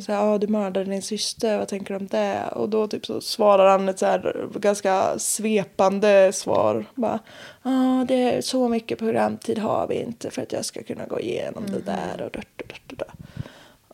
Så 0.00 0.12
här, 0.12 0.34
ah, 0.34 0.38
du 0.38 0.46
mördade 0.46 0.90
din 0.90 1.02
syster, 1.02 1.58
vad 1.58 1.68
tänker 1.68 1.94
du 1.94 2.00
om 2.00 2.06
det? 2.06 2.44
Och 2.52 2.68
då 2.68 2.86
typ 2.86 3.06
så 3.06 3.20
svarar 3.20 3.70
han 3.70 3.88
ett 3.88 3.98
så 3.98 4.06
här 4.06 4.48
ganska 4.54 5.18
svepande 5.18 6.32
svar. 6.32 6.84
Bara, 6.94 7.18
ah, 7.62 8.04
det 8.08 8.14
är 8.14 8.40
så 8.40 8.68
mycket 8.68 8.98
programtid 8.98 9.58
har 9.58 9.86
vi 9.86 10.02
inte 10.02 10.30
för 10.30 10.42
att 10.42 10.52
jag 10.52 10.64
ska 10.64 10.82
kunna 10.82 11.06
gå 11.06 11.20
igenom 11.20 11.64
det 11.66 11.80
där 11.80 12.20
och 12.20 12.26
och 12.26 12.32
dött 12.32 12.90
och 12.90 12.96
dött. 12.96 13.08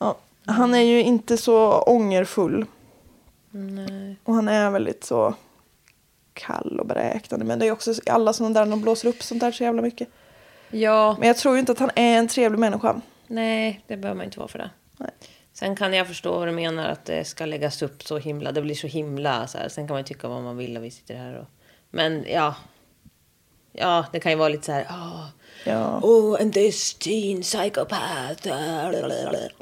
Ja, 0.01 0.17
han 0.47 0.75
är 0.75 0.83
ju 0.83 1.03
inte 1.03 1.37
så 1.37 1.81
ångerfull. 1.81 2.67
Nej. 3.51 4.17
Och 4.25 4.35
han 4.35 4.49
är 4.49 4.71
väldigt 4.71 5.05
så 5.05 5.35
kall 6.33 6.81
och 6.81 6.87
beräknande. 6.87 7.47
Men 7.47 7.59
det 7.59 7.67
är 7.67 7.73
också 7.73 7.95
alla 8.07 8.33
sådana 8.33 8.61
där, 8.61 8.71
de 8.71 8.81
blåser 8.81 9.09
upp 9.09 9.23
sånt 9.23 9.41
där 9.41 9.53
så 9.53 9.63
jävla 9.63 9.83
mycket. 9.83 10.09
Ja. 10.71 11.17
Men 11.19 11.29
jag 11.29 11.37
tror 11.37 11.55
ju 11.55 11.61
inte 11.61 11.73
att 11.73 11.79
han 11.79 11.91
är 11.95 12.19
en 12.19 12.29
trevlig 12.29 12.59
människa. 12.59 13.01
Nej, 13.27 13.85
det 13.87 13.97
behöver 13.97 14.17
man 14.17 14.25
inte 14.25 14.39
vara 14.39 14.49
för 14.49 14.59
det. 14.59 14.71
Nej. 14.97 15.11
Sen 15.59 15.77
kan 15.77 15.93
jag 15.93 16.07
förstå 16.07 16.39
vad 16.39 16.49
du 16.49 16.53
menar 16.53 16.89
att 16.89 17.05
det 17.05 17.25
ska 17.25 17.47
läggas 17.47 17.83
upp 17.83 18.03
så 18.03 18.19
himla. 18.19 18.53
Det 18.53 18.63
blir 18.63 18.75
så 18.75 18.87
himla 18.87 19.47
så 19.47 19.59
här. 19.59 19.69
Sen 19.69 19.87
kan 19.87 19.95
man 19.95 20.01
ju 20.01 20.07
tycka 20.07 20.29
vad 20.29 20.43
man 20.43 20.57
vill 20.57 20.77
och 20.77 20.85
vi 20.85 20.91
sitter 20.91 21.15
här 21.15 21.35
och. 21.39 21.47
Men 21.91 22.25
ja. 22.29 22.55
Ja, 23.73 24.05
det 24.13 24.21
kan 24.21 24.33
ju 24.33 24.39
vara 24.39 24.49
lite 24.49 24.65
så 24.67 24.73
här. 24.73 24.85
Oh, 24.85 25.27
Ja. 25.65 26.01
oh 26.03 26.41
and 26.43 26.53
this 26.53 26.95
teen 26.95 27.43
psychopath. 27.43 28.49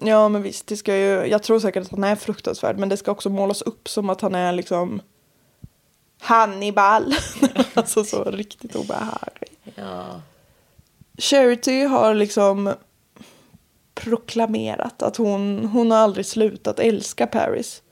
Ja 0.05 0.29
men 0.29 0.43
visst, 0.43 0.67
det 0.67 0.77
ska 0.77 0.97
ju, 0.97 1.27
jag 1.27 1.43
tror 1.43 1.61
säkert 1.61 1.83
att 1.85 1.91
han 1.91 2.05
är 2.05 2.17
fruktansvärd 2.17 2.79
men 2.79 2.89
det 2.89 2.97
ska 2.97 3.11
också 3.11 3.31
målas 3.31 3.63
upp 3.63 3.89
som 3.89 4.11
att 4.11 4.21
han 4.21 4.35
är 4.35 4.53
liksom 4.53 5.03
Hannibal. 6.21 7.15
alltså 7.75 8.05
så 8.05 8.25
riktigt 8.25 8.77
obehaglig. 8.77 9.51
Ja. 9.75 10.21
Charity 11.19 11.83
har 11.85 12.15
liksom 12.15 12.75
proklamerat 13.95 15.03
att 15.03 15.17
hon, 15.17 15.65
hon 15.65 15.91
har 15.91 15.99
aldrig 15.99 16.27
slutat 16.27 16.79
älska 16.79 17.27
Paris. 17.27 17.83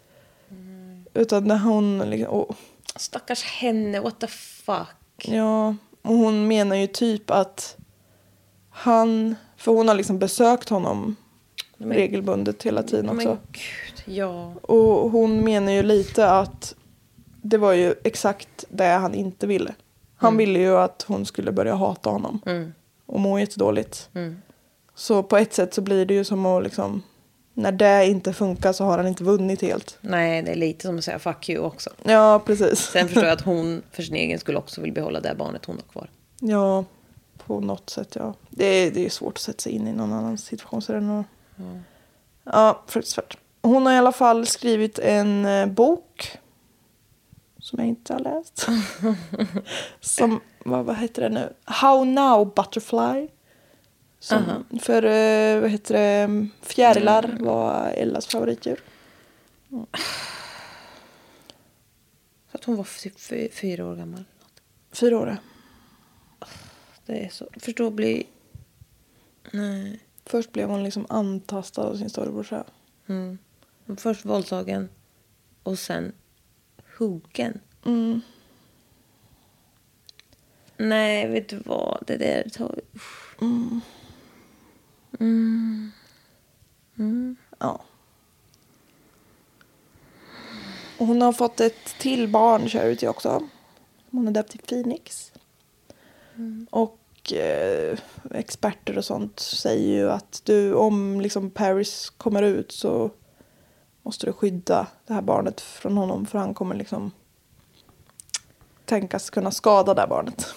Utan 1.15 1.45
när 1.45 1.59
hon 1.59 1.99
liksom, 1.99 2.35
och, 2.35 2.57
Stackars 2.97 3.45
henne, 3.45 4.01
what 4.01 4.21
the 4.21 4.27
fuck. 4.27 5.29
ja, 5.29 5.77
och 6.03 6.15
hon 6.15 6.49
menar 6.49 6.77
ju 6.77 6.87
typ 6.87 7.31
att 7.31 7.77
han, 8.71 9.37
för 9.57 9.73
hon 9.73 9.89
har 9.89 9.95
liksom 9.95 10.19
besökt 10.19 10.69
honom 10.69 11.17
Men- 11.77 11.93
regelbundet 11.93 12.63
hela 12.63 12.83
tiden 12.83 13.09
också. 13.11 13.29
Men 13.29 13.39
gud, 13.53 14.17
ja. 14.17 14.55
Och 14.63 15.11
hon 15.11 15.45
menar 15.45 15.73
ju 15.73 15.83
lite 15.83 16.31
att 16.31 16.75
det 17.43 17.59
var 17.59 17.73
ju 17.73 17.95
exakt 18.05 18.65
det 18.69 18.85
han 18.85 19.15
inte 19.15 19.47
ville. 19.47 19.75
Han 20.17 20.37
ville 20.37 20.59
ju 20.59 20.77
att 20.77 21.03
hon 21.09 21.27
skulle 21.27 21.53
börja 21.53 21.75
hata 21.75 22.11
honom. 22.11 22.41
Mm. 22.47 22.73
Och 23.07 23.21
må 23.21 23.39
jättedåligt. 23.39 24.09
Mm. 24.15 24.43
Så 24.95 25.23
på 25.23 25.37
ett 25.37 25.55
sätt 25.55 25.75
så 25.75 25.81
blir 25.81 26.07
det 26.07 26.15
ju 26.15 26.25
som 26.25 26.47
att 26.47 26.63
liksom. 26.63 27.03
När 27.55 27.73
det 27.73 28.07
inte 28.07 28.33
funkar 28.33 28.73
så 28.73 28.85
har 28.85 28.99
han 28.99 29.07
inte 29.07 29.25
vunnit 29.25 29.63
helt. 29.63 29.99
Nej, 30.01 30.43
det 30.43 30.51
är 30.51 30.57
lite 30.57 30.87
som 30.87 30.99
att 30.99 31.05
säga 31.05 31.19
fuck 31.19 31.49
you 31.49 31.65
också. 31.65 31.91
Ja, 32.03 32.43
precis. 32.47 32.79
Sen 32.79 33.07
förstår 33.07 33.25
jag 33.25 33.33
att 33.33 33.41
hon 33.45 33.83
för 33.91 34.03
sin 34.03 34.15
egen 34.17 34.39
skull 34.39 34.57
också 34.57 34.81
vill 34.81 34.93
behålla 34.93 35.21
det 35.21 35.35
barnet 35.35 35.65
hon 35.65 35.77
har 35.77 35.93
kvar. 35.93 36.11
Ja, 36.41 36.85
på 37.47 37.61
något 37.61 37.91
sätt 37.91 38.17
ja. 38.19 38.35
Det 38.51 38.65
är, 38.65 38.91
det 38.91 39.07
är 39.07 39.11
svårt 39.11 39.35
att 39.35 39.41
sätta 39.41 39.59
sig 39.59 39.73
in 39.73 39.87
i 39.87 39.93
någon 39.93 40.13
annan 40.13 40.39
situation. 40.39 40.83
Så 40.83 40.93
det 40.93 40.99
är 40.99 41.03
nog... 41.03 41.25
Ja, 42.45 42.83
fruktansvärt. 42.87 43.39
Hon 43.63 43.87
har 43.87 43.93
i 43.93 43.97
alla 43.97 44.13
fall 44.13 44.47
skrivit 44.47 44.99
en 44.99 45.45
eh, 45.45 45.67
bok. 45.67 46.39
Som 47.59 47.79
jag 47.79 47.89
inte 47.89 48.13
har 48.13 48.21
läst. 48.21 48.67
som, 50.01 50.41
vad, 50.65 50.85
vad 50.85 50.97
heter 50.97 51.23
det 51.23 51.29
nu? 51.29 51.53
How 51.65 52.05
now 52.05 52.55
butterfly. 52.55 53.29
Som, 54.23 54.65
För, 54.81 55.03
eh, 55.03 55.61
vad 55.61 55.71
heter 55.71 55.95
det, 55.95 56.49
fjärilar 56.61 57.37
var 57.41 57.91
Ellas 57.97 58.27
favoritdjur. 58.27 58.81
Så 62.51 62.59
att 62.59 62.65
hon 62.65 62.77
var 62.77 63.01
typ 63.03 63.21
fy- 63.21 63.51
fyra 63.51 63.87
år 63.87 63.97
gammal. 63.97 64.25
Fyra 64.93 65.19
år. 65.19 65.37
Det 67.07 67.25
är 67.25 67.29
så... 67.29 67.49
Förstå 67.57 67.91
bli... 67.91 68.27
Nej. 69.51 70.01
Först 70.27 70.53
blev 70.53 70.69
hon 70.69 70.85
liksom 70.85 71.07
antastad 71.09 71.83
av 71.83 71.97
sin 71.97 72.11
storebrorsa. 72.11 72.65
Mm. 73.07 73.39
Först 73.97 74.25
våldtagen 74.25 74.89
och 75.63 75.79
sen 75.79 76.13
huggen. 76.99 77.61
Mm. 77.85 78.21
Nej, 80.77 81.29
vet 81.29 81.49
du 81.49 81.57
vad? 81.65 82.05
Det 82.07 82.17
där 82.17 82.49
tar... 82.49 82.81
Ja. 87.59 87.81
Och 90.99 91.07
hon 91.07 91.23
har 91.23 91.33
fått 91.33 91.61
ett 91.61 91.99
till 91.99 92.29
barn, 92.29 92.69
Charity 92.69 93.07
också. 93.07 93.39
Som 94.09 94.19
hon 94.19 94.27
har 94.27 94.35
döpt 94.35 94.51
till 94.51 94.61
Phoenix. 94.61 95.33
Och 96.71 97.33
eh, 97.33 97.99
experter 98.31 98.99
och 98.99 99.05
sånt 99.05 99.41
säger 99.41 99.97
ju 99.97 100.11
att 100.11 100.41
du, 100.45 100.75
om 100.75 101.21
liksom 101.21 101.51
Paris 101.51 102.11
kommer 102.11 102.43
ut 102.43 102.73
så 102.73 103.11
måste 104.03 104.27
du 104.27 104.33
skydda 104.33 104.87
det 105.07 105.15
här 105.15 105.23
barnet 105.23 105.61
från 105.61 105.97
honom. 105.97 106.27
För 106.27 106.39
han 106.39 106.55
kommer 106.55 106.75
liksom 106.75 107.11
tänkas 108.85 109.31
kunna 109.31 109.51
skada 109.51 109.95
det 109.95 110.01
här 110.01 110.09
barnet. 110.09 110.55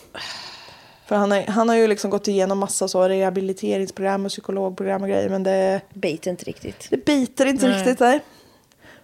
För 1.05 1.15
han, 1.15 1.31
är, 1.31 1.47
han 1.47 1.69
har 1.69 1.75
ju 1.75 1.87
liksom 1.87 2.09
gått 2.09 2.27
igenom 2.27 2.59
massa 2.59 2.87
så 2.87 3.09
rehabiliteringsprogram 3.09 4.25
och 4.25 4.31
psykologprogram 4.31 5.01
och 5.01 5.09
grejer. 5.09 5.29
Men 5.29 5.43
det 5.43 5.81
Biter 5.93 6.31
inte 6.31 6.45
riktigt. 6.45 6.87
det 6.89 7.05
biter 7.05 7.45
inte 7.45 7.67
Nej. 7.67 7.77
riktigt 7.77 7.99
där. 7.99 8.21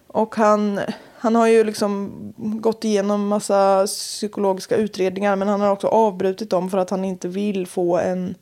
Och 0.06 0.36
han, 0.36 0.80
han 1.14 1.34
har 1.34 1.46
ju 1.46 1.64
liksom 1.64 2.12
gått 2.36 2.84
igenom 2.84 3.28
massa 3.28 3.86
psykologiska 3.86 4.76
utredningar 4.76 5.36
men 5.36 5.48
han 5.48 5.60
har 5.60 5.70
också 5.70 5.86
avbrutit 5.86 6.50
dem 6.50 6.70
för 6.70 6.78
att 6.78 6.90
han 6.90 7.04
inte 7.04 7.28
vill 7.28 7.66
få 7.66 7.98
en 7.98 8.34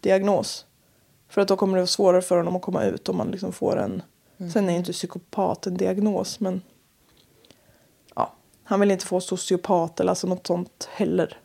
diagnos. 0.00 0.66
För 1.28 1.40
att 1.40 1.48
då 1.48 1.56
kommer 1.56 1.74
det 1.74 1.80
vara 1.80 1.86
svårare 1.86 2.22
för 2.22 2.36
honom 2.36 2.56
att 2.56 2.62
komma 2.62 2.84
ut 2.84 3.08
om 3.08 3.16
man 3.16 3.30
liksom 3.30 3.52
får 3.52 3.76
en... 3.76 4.02
Sen 4.52 4.68
är 4.68 4.72
ju 4.72 4.78
inte 4.78 4.92
psykopat 4.92 5.66
en 5.66 5.76
diagnos 5.76 6.40
men... 6.40 6.62
Ja, 8.14 8.32
han 8.64 8.80
vill 8.80 8.90
inte 8.90 9.06
få 9.06 9.20
sociopat 9.20 10.00
eller 10.00 10.10
alltså 10.10 10.26
något 10.26 10.46
sånt 10.46 10.88
heller. 10.92 11.38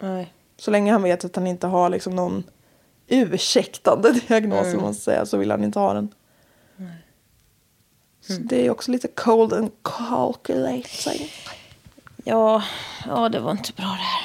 Nej. 0.00 0.32
Så 0.56 0.70
länge 0.70 0.92
han 0.92 1.02
vet 1.02 1.24
att 1.24 1.36
han 1.36 1.46
inte 1.46 1.66
har 1.66 1.88
liksom 1.88 2.16
någon 2.16 2.44
ursäktande 3.06 4.12
diagnos 4.28 4.74
om 4.74 4.82
man 4.82 4.94
säga, 4.94 5.26
så 5.26 5.36
vill 5.36 5.50
han 5.50 5.64
inte 5.64 5.78
ha 5.78 5.94
den. 5.94 6.14
Så 8.20 8.32
det 8.32 8.66
är 8.66 8.70
också 8.70 8.90
lite 8.90 9.08
cold 9.08 9.52
and 9.52 9.70
calculating. 9.82 11.32
Ja, 12.24 12.62
ja, 13.06 13.28
det 13.28 13.40
var 13.40 13.50
inte 13.50 13.72
bra 13.72 13.86
det 13.86 13.90
här. 13.90 14.22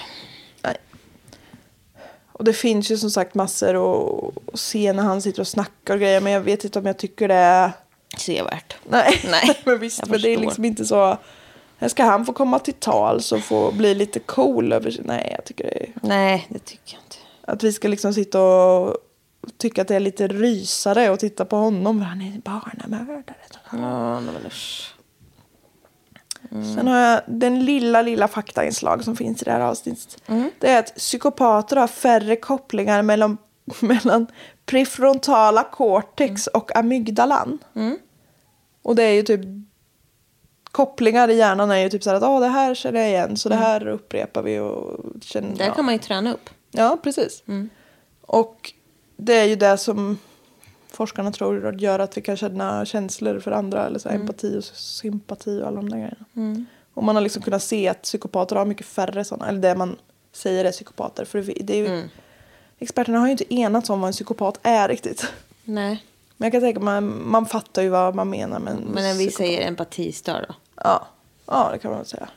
Nej. 0.61 0.77
Och 2.31 2.43
det 2.43 2.53
finns 2.53 2.91
ju 2.91 2.97
som 2.97 3.09
sagt 3.09 3.35
massor 3.35 3.75
att 3.97 4.59
se 4.59 4.93
när 4.93 5.03
han 5.03 5.21
sitter 5.21 5.41
och 5.41 5.47
snackar 5.47 5.93
och 5.93 5.99
grejer. 5.99 6.21
Men 6.21 6.33
jag 6.33 6.41
vet 6.41 6.63
inte 6.63 6.79
om 6.79 6.85
jag 6.85 6.97
tycker 6.97 7.27
det 7.27 7.35
är... 7.35 7.71
Sevärt. 8.17 8.75
Nej, 8.83 9.21
Nej, 9.29 9.61
men 9.65 9.79
visst. 9.79 10.07
Men 10.07 10.21
det 10.21 10.29
är 10.29 10.37
liksom 10.37 10.65
inte 10.65 10.85
så... 10.85 11.17
Här 11.77 11.87
ska 11.87 12.03
han 12.03 12.25
få 12.25 12.33
komma 12.33 12.59
till 12.59 12.73
tals 12.73 13.31
och 13.31 13.41
få 13.41 13.71
bli 13.71 13.95
lite 13.95 14.19
cool 14.19 14.73
över 14.73 14.91
sig. 14.91 15.03
Nej, 15.05 15.33
jag 15.37 15.45
tycker 15.45 15.63
det 15.63 15.83
är... 15.83 15.91
Nej, 16.01 16.47
det 16.49 16.59
tycker 16.59 16.93
jag 16.93 17.01
inte. 17.03 17.15
Att 17.41 17.63
vi 17.63 17.73
ska 17.73 17.87
liksom 17.87 18.13
sitta 18.13 18.41
och 18.41 18.97
tycka 19.57 19.81
att 19.81 19.87
det 19.87 19.95
är 19.95 19.99
lite 19.99 20.27
rysare 20.27 21.09
och 21.09 21.19
titta 21.19 21.45
på 21.45 21.55
honom. 21.55 22.01
Han 22.01 22.21
är 22.21 22.39
barnamördare. 22.39 23.35
Ja, 23.71 24.19
men 24.19 24.45
usch. 24.47 24.91
Sen 26.75 26.87
har 26.87 26.99
jag 26.99 27.21
den 27.27 27.65
lilla, 27.65 28.01
lilla 28.01 28.27
faktainslag 28.27 29.03
som 29.03 29.15
finns 29.15 29.41
i 29.41 29.45
det 29.45 29.51
här 29.51 29.59
avsnittet. 29.59 30.17
Det 30.59 30.71
är 30.71 30.79
att 30.79 30.95
psykopater 30.95 31.75
har 31.75 31.87
färre 31.87 32.35
kopplingar 32.35 33.01
mellan, 33.01 33.37
mellan 33.79 34.27
prefrontala 34.65 35.63
cortex 35.63 36.47
och 36.47 36.75
amygdalan. 36.75 37.59
Och 38.81 38.95
det 38.95 39.03
är 39.03 39.13
ju 39.13 39.23
typ 39.23 39.41
kopplingar 40.75 41.29
i 41.29 41.37
hjärnan 41.37 41.71
är 41.71 41.77
ju 41.77 41.89
typ 41.89 42.03
så 42.03 42.09
här 42.09 42.17
att 42.17 42.23
"Åh, 42.23 42.39
det 42.39 42.47
här 42.47 42.75
känner 42.75 42.99
jag 42.99 43.09
igen 43.09 43.37
så 43.37 43.49
det 43.49 43.55
här 43.55 43.87
upprepar 43.87 44.41
vi 44.41 44.59
och 44.59 44.99
känner... 45.21 45.55
Där 45.55 45.65
ja. 45.65 45.73
kan 45.73 45.85
man 45.85 45.93
ju 45.93 45.99
träna 45.99 46.33
upp. 46.33 46.49
Ja, 46.71 46.97
precis. 47.03 47.43
Och 48.21 48.73
det 49.17 49.33
är 49.33 49.45
ju 49.45 49.55
det 49.55 49.77
som 49.77 50.17
forskarna 50.91 51.31
tror 51.31 51.81
gör 51.81 51.99
att 51.99 52.17
vi 52.17 52.21
kan 52.21 52.37
känna 52.37 52.85
känslor 52.85 53.39
för 53.39 53.51
andra. 53.51 53.85
Eller 53.85 53.99
så 53.99 54.09
här, 54.09 54.15
empati 54.15 54.57
och 54.59 54.63
sympati 54.63 55.61
och 55.61 55.67
alla 55.67 55.75
de 55.75 55.89
där 55.89 55.97
grejerna. 55.97 56.65
Och 56.93 57.03
man 57.03 57.15
har 57.15 57.23
liksom 57.23 57.41
kunnat 57.41 57.63
se 57.63 57.87
att 57.87 58.01
psykopater 58.01 58.55
har 58.55 58.65
mycket 58.65 58.85
färre 58.85 59.23
sådana. 59.23 59.47
Eller 59.49 59.59
det 59.59 59.75
man 59.75 59.95
säger 60.31 60.65
är 60.65 60.71
psykopater. 60.71 61.25
För 61.25 61.41
det 61.63 61.73
är 61.73 61.89
ju, 61.89 62.09
Experterna 62.79 63.19
har 63.19 63.27
ju 63.27 63.31
inte 63.31 63.53
enats 63.53 63.89
om 63.89 64.01
vad 64.01 64.07
en 64.07 64.13
psykopat 64.13 64.59
är 64.63 64.87
riktigt. 64.87 65.25
Nej. 65.63 66.03
Men 66.37 66.45
jag 66.45 66.51
kan 66.51 66.61
tänka 66.61 66.79
mig, 66.79 67.01
man, 67.01 67.29
man 67.29 67.45
fattar 67.45 67.81
ju 67.81 67.89
vad 67.89 68.15
man 68.15 68.29
menar 68.29 68.59
med 68.59 68.73
en 68.73 68.79
Men 68.79 69.03
när 69.03 69.13
vi 69.13 69.27
psykopat. 69.27 69.37
säger 69.37 69.67
empatistörd 69.67 70.45
då? 70.47 70.55
Ja. 70.85 71.07
ja, 71.45 71.69
det 71.71 71.77
kan 71.77 71.91
man 71.91 71.99
väl 71.99 72.07
säga. 72.07 72.29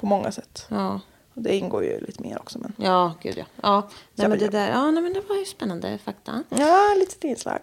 På 0.00 0.06
många 0.06 0.32
sätt. 0.32 0.66
Ja. 0.68 1.00
Och 1.34 1.42
det 1.42 1.56
ingår 1.56 1.84
ju 1.84 2.00
lite 2.00 2.22
mer 2.22 2.38
också. 2.38 2.58
Men... 2.58 2.72
Ja, 2.76 3.12
gud 3.22 3.38
ja. 3.38 3.44
Ja, 3.62 3.88
nej, 4.14 4.28
men 4.28 4.38
det 4.38 4.48
där, 4.48 4.68
ja, 4.68 4.90
nej, 4.90 5.02
men 5.02 5.12
det 5.12 5.20
var 5.20 5.36
ju 5.36 5.44
spännande 5.44 5.98
fakta. 5.98 6.42
Ja, 6.48 6.94
lite 6.98 7.28
inslag. 7.28 7.58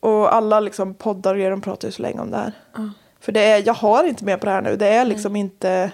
Och 0.00 0.34
alla 0.34 0.60
liksom 0.60 0.94
poddar 0.94 1.34
och 1.34 1.50
de 1.50 1.60
pratar 1.60 1.88
ju 1.88 1.92
så 1.92 2.02
länge 2.02 2.20
om 2.20 2.30
det 2.30 2.36
här. 2.36 2.52
För 3.20 3.32
det 3.32 3.40
är, 3.40 3.66
jag 3.66 3.74
har 3.74 4.04
inte 4.04 4.24
med 4.24 4.40
på 4.40 4.46
det 4.46 4.52
här 4.52 4.62
nu. 4.62 4.76
Det 4.76 4.88
är 4.88 5.04
liksom 5.04 5.36
inte 5.36 5.90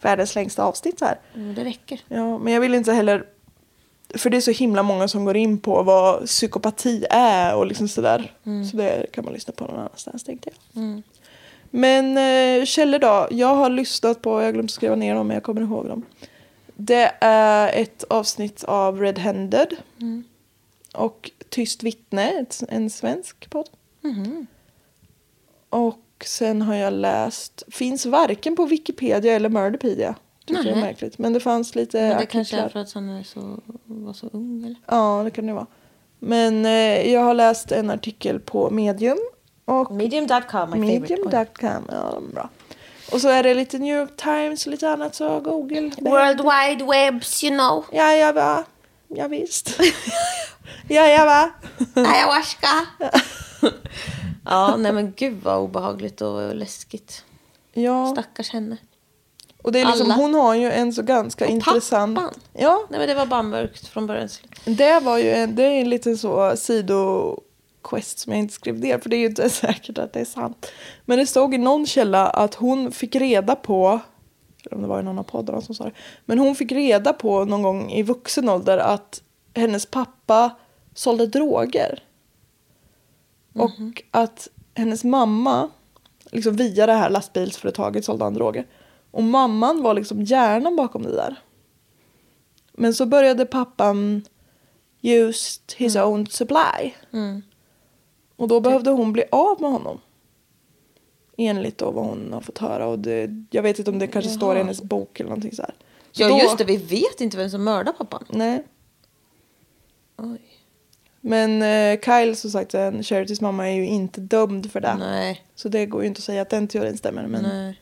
världens 0.00 0.34
längsta 0.34 0.64
avsnitt 0.64 1.00
här. 1.00 1.18
Mm, 1.34 1.54
det 1.54 1.64
räcker. 1.64 2.00
Ja, 2.08 2.38
men 2.38 2.52
jag 2.52 2.60
vill 2.60 2.74
inte 2.74 2.92
heller... 2.92 3.26
För 4.14 4.30
det 4.30 4.36
är 4.36 4.40
så 4.40 4.50
himla 4.50 4.82
många 4.82 5.08
som 5.08 5.24
går 5.24 5.36
in 5.36 5.58
på 5.58 5.82
vad 5.82 6.26
psykopati 6.26 7.06
är 7.10 7.56
och 7.56 7.66
liksom 7.66 7.88
sådär. 7.88 8.32
Så 8.70 8.76
det 8.76 9.06
kan 9.12 9.24
man 9.24 9.34
lyssna 9.34 9.52
på 9.56 9.64
någon 9.64 9.76
annanstans 9.76 10.24
tänkte 10.24 10.50
jag. 10.50 10.82
Men 11.76 12.18
eh, 12.18 12.64
källor 12.64 12.98
då? 12.98 13.28
Jag 13.30 13.54
har 13.54 13.70
lyssnat 13.70 14.22
på, 14.22 14.30
jag 14.40 14.44
har 14.46 14.52
glömt 14.52 14.70
skriva 14.70 14.94
ner 14.96 15.14
dem 15.14 15.26
men 15.26 15.34
jag 15.34 15.42
kommer 15.44 15.60
ihåg 15.62 15.86
dem. 15.86 16.02
Det 16.76 17.12
är 17.20 17.82
ett 17.82 18.04
avsnitt 18.10 18.64
av 18.64 19.00
Red 19.00 19.18
Handed. 19.18 19.76
Och 20.94 21.30
Tyst 21.48 21.82
vittne, 21.82 22.44
en 22.68 22.90
svensk 22.90 23.50
podd. 23.50 23.68
Och 25.70 26.24
sen 26.24 26.62
har 26.62 26.74
jag 26.74 26.92
läst, 26.92 27.62
finns 27.68 28.06
varken 28.06 28.56
på 28.56 28.66
Wikipedia 28.66 29.32
eller 29.32 29.48
Murderpedia. 29.48 30.14
Tycker 30.44 30.64
jag 30.64 30.76
är 30.76 30.80
märkligt. 30.80 31.18
Men 31.18 31.32
det 31.32 31.40
fanns 31.40 31.74
lite 31.74 32.00
Men 32.00 32.08
det 32.08 32.16
artiklar. 32.16 32.26
kanske 32.32 32.56
är 32.56 32.68
för 32.68 32.80
att 32.80 32.92
han 32.92 33.08
är 33.08 33.22
så, 33.22 33.60
var 33.84 34.12
så 34.12 34.28
ung 34.32 34.64
eller? 34.64 34.76
Ja, 34.86 35.22
det 35.24 35.30
kan 35.30 35.46
det 35.46 35.52
vara. 35.52 35.66
Men 36.18 36.66
eh, 36.66 37.12
jag 37.12 37.20
har 37.20 37.34
läst 37.34 37.72
en 37.72 37.90
artikel 37.90 38.40
på 38.40 38.70
Medium. 38.70 39.18
Och 39.66 39.90
Medium.com, 39.90 40.70
my. 40.70 40.78
Medium.com, 40.78 41.84
ja 41.88 42.10
de 42.14 42.28
är 42.28 42.32
bra. 42.32 42.48
Och 43.12 43.20
så 43.20 43.28
är 43.28 43.42
det 43.42 43.54
lite 43.54 43.78
New 43.78 43.96
York 43.96 44.16
Times 44.16 44.66
och 44.66 44.70
lite 44.70 44.90
annat 44.90 45.14
så 45.14 45.40
Google. 45.40 45.90
World 46.00 46.40
Wide 46.40 46.84
Webs, 46.84 47.44
you 47.44 47.58
know. 47.58 47.84
Ja, 47.92 48.12
jag 48.12 48.32
va. 48.32 48.64
Ja, 49.08 49.28
visst. 49.28 49.80
ja, 50.88 51.06
jag 51.06 51.26
va. 51.26 51.50
Ayahuasca. 51.94 52.68
ja, 54.44 54.76
nej 54.76 54.92
men 54.92 55.12
gud 55.16 55.42
vad 55.42 55.58
obehagligt 55.58 56.20
och 56.20 56.54
läskigt. 56.54 57.24
Ja, 57.72 58.12
Stackars 58.12 58.50
henne. 58.50 58.76
och 59.62 59.72
det 59.72 59.80
är 59.80 59.86
liksom, 59.86 60.06
alla. 60.10 60.14
hon 60.14 60.34
har 60.34 60.54
ju 60.54 60.72
en 60.72 60.92
så 60.92 61.02
ganska 61.02 61.44
Och 61.44 61.50
intressant... 61.50 62.16
pappan. 62.16 62.34
Ja, 62.52 62.86
Nej 62.88 62.98
men 62.98 63.08
det 63.08 63.14
var 63.14 63.26
bara 63.26 63.42
mörkt 63.42 63.86
från 63.86 64.06
början 64.06 64.28
det 64.64 65.00
var 65.00 65.18
ju 65.18 65.30
en, 65.30 65.54
det 65.54 65.62
är 65.62 65.70
en 65.80 65.90
liten 65.90 66.18
så 66.18 66.56
sidoquest 67.86 68.18
som 68.18 68.32
jag 68.32 68.40
inte 68.40 68.54
skrev 68.54 68.78
ner 68.80 68.98
för 68.98 69.10
det 69.10 69.16
är 69.16 69.18
ju 69.18 69.26
inte 69.26 69.50
säkert 69.50 69.98
att 69.98 70.12
det 70.12 70.20
är 70.20 70.24
sant. 70.24 70.72
Men 71.04 71.18
det 71.18 71.26
stod 71.26 71.54
i 71.54 71.58
någon 71.58 71.86
källa 71.86 72.28
att 72.28 72.54
hon 72.54 72.92
fick 72.92 73.16
reda 73.16 73.56
på, 73.56 74.00
eller 74.64 74.76
om 74.76 74.82
det 74.82 74.88
var 74.88 75.00
i 75.00 75.02
någon 75.02 75.18
av 75.18 75.22
poddarna 75.22 75.60
som 75.60 75.74
sa 75.74 75.84
det, 75.84 75.92
men 76.24 76.38
hon 76.38 76.54
fick 76.54 76.72
reda 76.72 77.12
på 77.12 77.44
någon 77.44 77.62
gång 77.62 77.90
i 77.90 78.02
vuxen 78.02 78.48
ålder 78.48 78.78
att 78.78 79.22
hennes 79.54 79.86
pappa 79.86 80.56
sålde 80.94 81.26
droger. 81.26 82.02
Och 83.54 84.02
att 84.10 84.48
hennes 84.74 85.04
mamma, 85.04 85.70
liksom 86.32 86.56
via 86.56 86.86
det 86.86 86.92
här 86.92 87.10
lastbilsföretaget 87.10 88.04
sålde 88.04 88.24
han 88.24 88.34
droger. 88.34 88.66
Och 89.10 89.22
mamman 89.22 89.82
var 89.82 89.94
liksom 89.94 90.22
hjärnan 90.22 90.76
bakom 90.76 91.02
det 91.02 91.16
där. 91.16 91.36
Men 92.72 92.94
så 92.94 93.06
började 93.06 93.46
pappan 93.46 94.22
used 95.02 95.72
his 95.76 95.96
own 95.96 96.26
supply. 96.26 96.92
Och 98.36 98.48
då 98.48 98.60
behövde 98.60 98.90
hon 98.90 99.12
bli 99.12 99.24
av 99.32 99.60
med 99.60 99.70
honom. 99.70 100.00
Enligt 101.38 101.78
då 101.78 101.90
vad 101.90 102.04
hon 102.04 102.32
har 102.32 102.40
fått 102.40 102.58
höra. 102.58 102.86
Och 102.86 102.98
det, 102.98 103.30
jag 103.50 103.62
vet 103.62 103.78
inte 103.78 103.90
om 103.90 103.98
det 103.98 104.06
kanske 104.06 104.30
står 104.30 104.54
i 104.54 104.58
hennes 104.58 104.82
bok 104.82 105.20
eller 105.20 105.28
någonting 105.30 105.52
så 105.56 105.62
här. 105.62 105.74
Så 106.12 106.22
Ja 106.22 106.28
då- 106.28 106.38
just 106.38 106.58
det, 106.58 106.64
vi 106.64 106.76
vet 106.76 107.20
inte 107.20 107.36
vem 107.36 107.50
som 107.50 107.64
mördade 107.64 107.96
pappan. 107.98 108.24
Nej. 108.30 108.62
Oj. 110.16 110.40
Men 111.20 111.62
eh, 111.62 112.00
Kyle 112.00 112.36
som 112.36 112.50
sagt, 112.50 112.74
en 112.74 113.02
Charities 113.02 113.40
mamma 113.40 113.68
är 113.68 113.74
ju 113.74 113.86
inte 113.86 114.20
dömd 114.20 114.72
för 114.72 114.80
det. 114.80 114.96
Nej, 114.98 115.44
Så 115.54 115.68
det 115.68 115.86
går 115.86 116.02
ju 116.02 116.08
inte 116.08 116.18
att 116.18 116.24
säga 116.24 116.42
att 116.42 116.50
den 116.50 116.68
teorin 116.68 116.96
stämmer. 116.98 117.26
Men... 117.26 117.42
nej. 117.42 117.80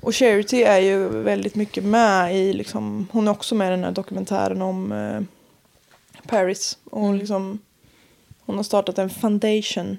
Och 0.00 0.14
Charity 0.14 0.62
är 0.62 0.78
ju 0.78 1.08
väldigt 1.08 1.54
mycket 1.54 1.84
med 1.84 2.36
i, 2.36 2.52
liksom, 2.52 3.08
hon 3.12 3.28
är 3.28 3.32
också 3.32 3.54
med 3.54 3.66
i 3.68 3.70
den 3.70 3.84
här 3.84 3.92
dokumentären 3.92 4.62
om 4.62 4.92
eh, 4.92 5.20
Paris. 6.26 6.78
Och 6.84 7.04
Mm. 7.06 7.14
liksom, 7.18 7.58
hon 8.48 8.56
har 8.56 8.62
startat 8.62 8.98
en 8.98 9.10
foundation. 9.10 9.98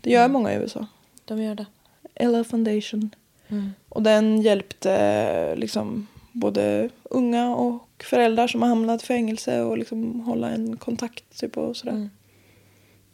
Det 0.00 0.10
gör 0.10 0.20
Mm. 0.24 0.32
många 0.32 0.52
i 0.52 0.56
USA. 0.56 0.86
De 1.24 1.42
gör 1.42 1.54
det. 1.54 1.66
Ella 2.14 2.44
Foundation. 2.44 3.14
Mm. 3.48 3.70
Och 3.88 4.02
den 4.02 4.42
hjälpte 4.42 5.54
liksom 5.56 6.06
både 6.32 6.90
unga 7.02 7.48
och 7.56 8.04
föräldrar 8.04 8.46
som 8.48 8.62
har 8.62 8.68
hamnat 8.68 9.02
i 9.02 9.06
fängelse 9.06 9.60
och 9.62 9.78
liksom 9.78 10.20
hålla 10.20 10.50
en 10.50 10.76
kontakt 10.76 11.38
typ 11.40 11.56
och 11.56 11.76
sådär. 11.76 11.92
Mm. 11.92 12.10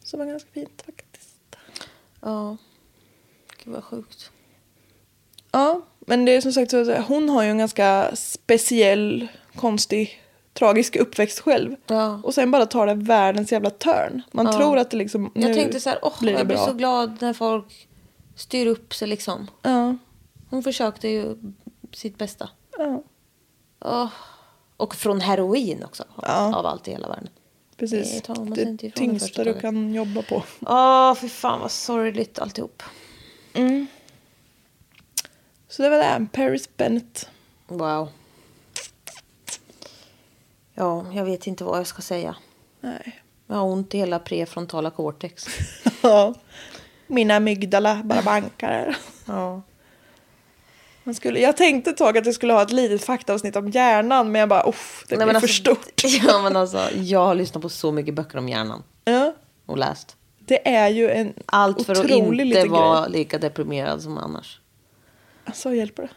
Så 0.04 0.16
det 0.16 0.24
var 0.24 0.30
ganska 0.30 0.50
fint 0.52 0.82
faktiskt. 0.86 1.56
Ja. 2.20 2.56
Gud 3.64 3.74
vad 3.74 3.84
sjukt. 3.84 4.30
Ja, 5.52 5.80
men 6.00 6.24
det 6.24 6.32
är 6.32 6.40
som 6.40 6.52
sagt 6.52 6.70
så 6.70 6.90
att 6.92 7.06
hon 7.06 7.28
har 7.28 7.42
ju 7.42 7.50
en 7.50 7.58
ganska 7.58 8.16
speciell, 8.16 9.28
konstig, 9.54 10.20
tragisk 10.58 10.96
uppväxt 10.96 11.40
själv. 11.40 11.76
Ja. 11.86 12.20
Och 12.24 12.34
sen 12.34 12.50
bara 12.50 12.66
tar 12.66 12.86
det 12.86 12.94
världens 12.94 13.52
jävla 13.52 13.70
turn. 13.70 14.22
Man 14.32 14.46
Ja. 14.46 14.52
tror 14.52 14.78
att 14.78 14.90
det 14.90 14.96
liksom 14.96 15.30
nu 15.34 15.46
Jag 15.46 15.56
tänkte 15.56 15.80
så 15.80 15.90
här, 15.90 15.98
åh, 16.02 16.20
blir 16.20 16.32
jag 16.32 16.46
blir 16.46 16.56
så 16.56 16.72
glad 16.72 17.16
när 17.20 17.32
folk 17.32 17.88
styr 18.36 18.66
upp 18.66 18.94
sig 18.94 19.08
liksom. 19.08 19.46
Ja, 19.62 19.96
Hon 20.50 20.62
försökte 20.62 21.08
ju 21.08 21.36
sitt 21.92 22.18
bästa. 22.18 22.48
ja, 22.78 23.02
Åh. 23.80 24.08
Och 24.76 24.94
från 24.94 25.20
heroin 25.20 25.84
också. 25.84 26.04
Ja. 26.22 26.56
Av 26.56 26.66
allt 26.66 26.88
i 26.88 26.90
hela 26.90 27.08
världen. 27.08 27.28
precis. 27.76 28.22
Det 28.22 28.64
Det 28.64 28.90
tyngsta 28.90 29.44
du 29.44 29.54
kan 29.60 29.94
jobba 29.94 30.22
på. 30.22 30.42
Åh, 30.60 31.14
fy 31.14 31.28
fan 31.28 31.60
vad 31.60 31.70
sorgligt 31.70 32.38
alltihop. 32.38 32.82
Så 35.68 35.82
det 35.82 35.90
var 35.90 35.98
det. 35.98 36.26
Paris 36.32 36.76
Bennett. 36.76 37.28
Wow. 37.66 38.08
Ja, 40.78 41.06
jag 41.12 41.24
vet 41.24 41.46
inte 41.46 41.64
vad 41.64 41.78
jag 41.78 41.86
ska 41.86 42.02
säga. 42.02 42.36
Nej. 42.80 43.22
Jag 43.46 43.56
har 43.56 43.64
ont 43.64 43.94
i 43.94 43.98
hela 43.98 44.18
prefrontala 44.18 44.90
cortex. 44.90 45.46
Ja. 46.02 46.34
Mina 47.06 47.36
amygdala 47.36 48.00
bara 48.04 48.22
bankar. 48.22 48.96
Ja. 49.26 49.62
Man 51.04 51.14
skulle, 51.14 51.40
jag 51.40 51.56
tänkte 51.56 51.90
ett 51.90 51.96
tag 51.96 52.18
att 52.18 52.26
jag 52.26 52.34
skulle 52.34 52.52
ha 52.52 52.62
ett 52.62 52.72
litet 52.72 53.04
faktaavsnitt 53.04 53.56
om 53.56 53.68
hjärnan 53.68 54.32
men 54.32 54.40
jag 54.40 54.48
bara 54.48 54.68
uff, 54.68 55.04
det 55.08 55.16
Nej, 55.16 55.24
blir 55.26 55.32
men 55.32 55.40
för 55.40 55.48
alltså, 55.48 55.62
stort. 55.62 56.04
Ja, 56.26 56.42
men 56.42 56.56
alltså, 56.56 56.88
jag 56.94 57.26
har 57.26 57.34
lyssnat 57.34 57.62
på 57.62 57.68
så 57.68 57.92
mycket 57.92 58.14
böcker 58.14 58.38
om 58.38 58.48
hjärnan. 58.48 58.82
Ja, 59.04 59.34
Och 59.66 59.78
läst. 59.78 60.16
det 60.38 60.68
är 60.68 60.88
ju 60.88 61.10
en 61.10 61.34
Allt 61.46 61.86
för 61.86 61.92
att 61.92 62.10
inte 62.10 62.68
vara 62.68 63.06
lika 63.06 63.38
deprimerad 63.38 64.02
som 64.02 64.18
annars. 64.18 64.60
Alltså 65.44 65.74
hjälper 65.74 66.02
det? 66.02 66.08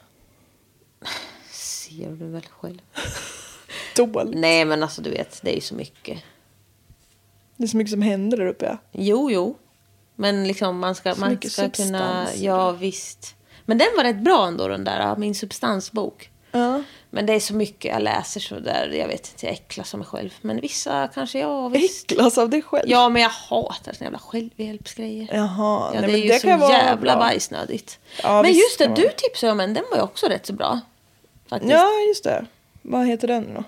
Ser 1.51 2.09
du 2.09 2.25
väl 2.27 2.45
själv? 2.45 2.79
Dåligt. 4.05 4.39
Nej, 4.39 4.65
men 4.65 4.83
alltså 4.83 5.01
du 5.01 5.09
vet, 5.09 5.39
det 5.41 5.51
är 5.51 5.55
ju 5.55 5.61
så 5.61 5.75
mycket. 5.75 6.17
Det 7.57 7.63
är 7.63 7.67
så 7.67 7.77
mycket 7.77 7.91
som 7.91 8.01
händer 8.01 8.37
där 8.37 8.45
uppe 8.47 8.65
ja. 8.65 8.77
Jo, 8.91 9.31
jo. 9.31 9.57
Men 10.15 10.47
liksom 10.47 10.79
man 10.79 10.95
ska, 10.95 11.13
Så 11.15 11.19
man 11.19 11.37
ska 11.41 11.49
kunna... 11.61 11.69
substans. 11.69 12.37
Ja, 12.37 12.71
visst. 12.71 13.35
Men 13.65 13.77
den 13.77 13.87
var 13.97 14.03
rätt 14.03 14.19
bra 14.23 14.47
ändå, 14.47 14.67
den 14.67 14.83
där, 14.83 15.15
min 15.15 15.35
substansbok. 15.35 16.29
Ja. 16.51 16.83
Men 17.09 17.25
det 17.25 17.33
är 17.33 17.39
så 17.39 17.53
mycket 17.53 17.91
jag 17.91 18.01
läser 18.01 18.39
så 18.39 18.59
där, 18.59 18.87
jag 18.87 19.07
vet 19.07 19.27
inte, 19.27 19.45
jag 19.45 19.53
äcklas 19.53 19.93
av 19.93 19.97
mig 19.97 20.07
själv. 20.07 20.29
Men 20.41 20.61
vissa 20.61 21.07
kanske, 21.13 21.39
ja 21.39 21.67
visst. 21.67 22.11
Äcklas 22.11 22.37
av 22.37 22.49
dig 22.49 22.61
själv? 22.61 22.89
Ja, 22.89 23.09
men 23.09 23.21
jag 23.21 23.29
hatar 23.29 23.93
såna 23.93 24.05
jävla 24.05 24.19
självhjälpsgrejer. 24.19 25.27
Jaha, 25.31 25.91
Ja, 25.93 26.01
nej, 26.01 26.01
det 26.01 26.07
är 26.07 26.11
men 26.11 26.21
ju 26.21 26.27
det 26.27 26.39
så 26.39 26.47
jävla 26.47 27.17
bajsnödigt. 27.17 27.99
Ja, 28.23 28.41
men 28.41 28.51
just 28.53 28.77
det, 28.77 28.87
du 28.95 29.09
tipsade 29.17 29.51
om 29.51 29.59
en, 29.59 29.73
den 29.73 29.83
var 29.91 29.97
ju 29.97 30.03
också 30.03 30.27
rätt 30.27 30.45
så 30.45 30.53
bra. 30.53 30.79
Faktiskt. 31.49 31.71
Ja, 31.73 31.89
just 32.07 32.23
det. 32.23 32.45
Vad 32.81 33.07
heter 33.07 33.27
den 33.27 33.53
då? 33.53 33.63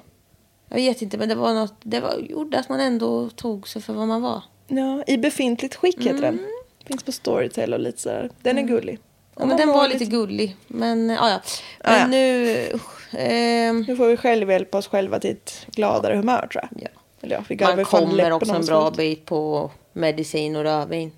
Jag 0.74 0.78
vet 0.78 1.01
inte, 1.01 1.17
men 1.17 1.30
det 1.30 1.36
var 1.36 1.53
något, 1.53 1.74
det 1.84 1.99
var, 1.99 2.15
gjorde 2.17 2.59
att 2.59 2.69
man 2.69 2.80
ändå 2.80 3.30
tog 3.30 3.67
sig 3.67 3.82
för 3.82 3.93
vad 3.93 4.07
man 4.07 4.22
var. 4.22 4.43
Ja, 4.67 5.03
I 5.07 5.17
befintligt 5.17 5.76
skick 5.76 5.97
heter 5.99 6.09
Mm. 6.09 6.22
den. 6.22 6.39
Finns 6.88 7.03
på 7.03 7.11
Storytel 7.11 7.74
och 7.74 7.80
lite 7.80 8.01
sådär. 8.01 8.30
Den 8.41 8.57
är 8.57 8.61
gullig. 8.61 8.99
Ja, 9.36 9.45
men 9.45 9.57
den 9.57 9.69
var 9.69 9.88
lite 9.88 10.05
gullig. 10.05 10.55
Men 10.67 11.09
ja, 11.09 11.30
ja. 11.30 11.39
Men 11.84 11.99
Ja, 11.99 12.07
nu... 12.07 12.80
ehm, 13.11 13.86
Nu 13.88 13.95
får 13.95 14.07
vi 14.07 14.17
själv 14.17 14.51
hjälpa 14.51 14.78
oss 14.78 14.88
själva 14.88 15.19
till 15.19 15.32
ett 15.32 15.65
gladare 15.76 16.15
humör 16.15 16.47
tror 16.51 16.63
jag. 16.72 16.82
ja. 16.84 16.88
Eller 17.22 17.43
vi 17.47 17.55
Man 17.76 17.86
kommer 17.86 18.32
också 18.32 18.53
en 18.53 18.65
bra 18.65 18.91
bit 18.91 19.26
på 19.26 19.72
medicin 19.93 20.55
och 20.55 20.63
rödvin. 20.63 21.11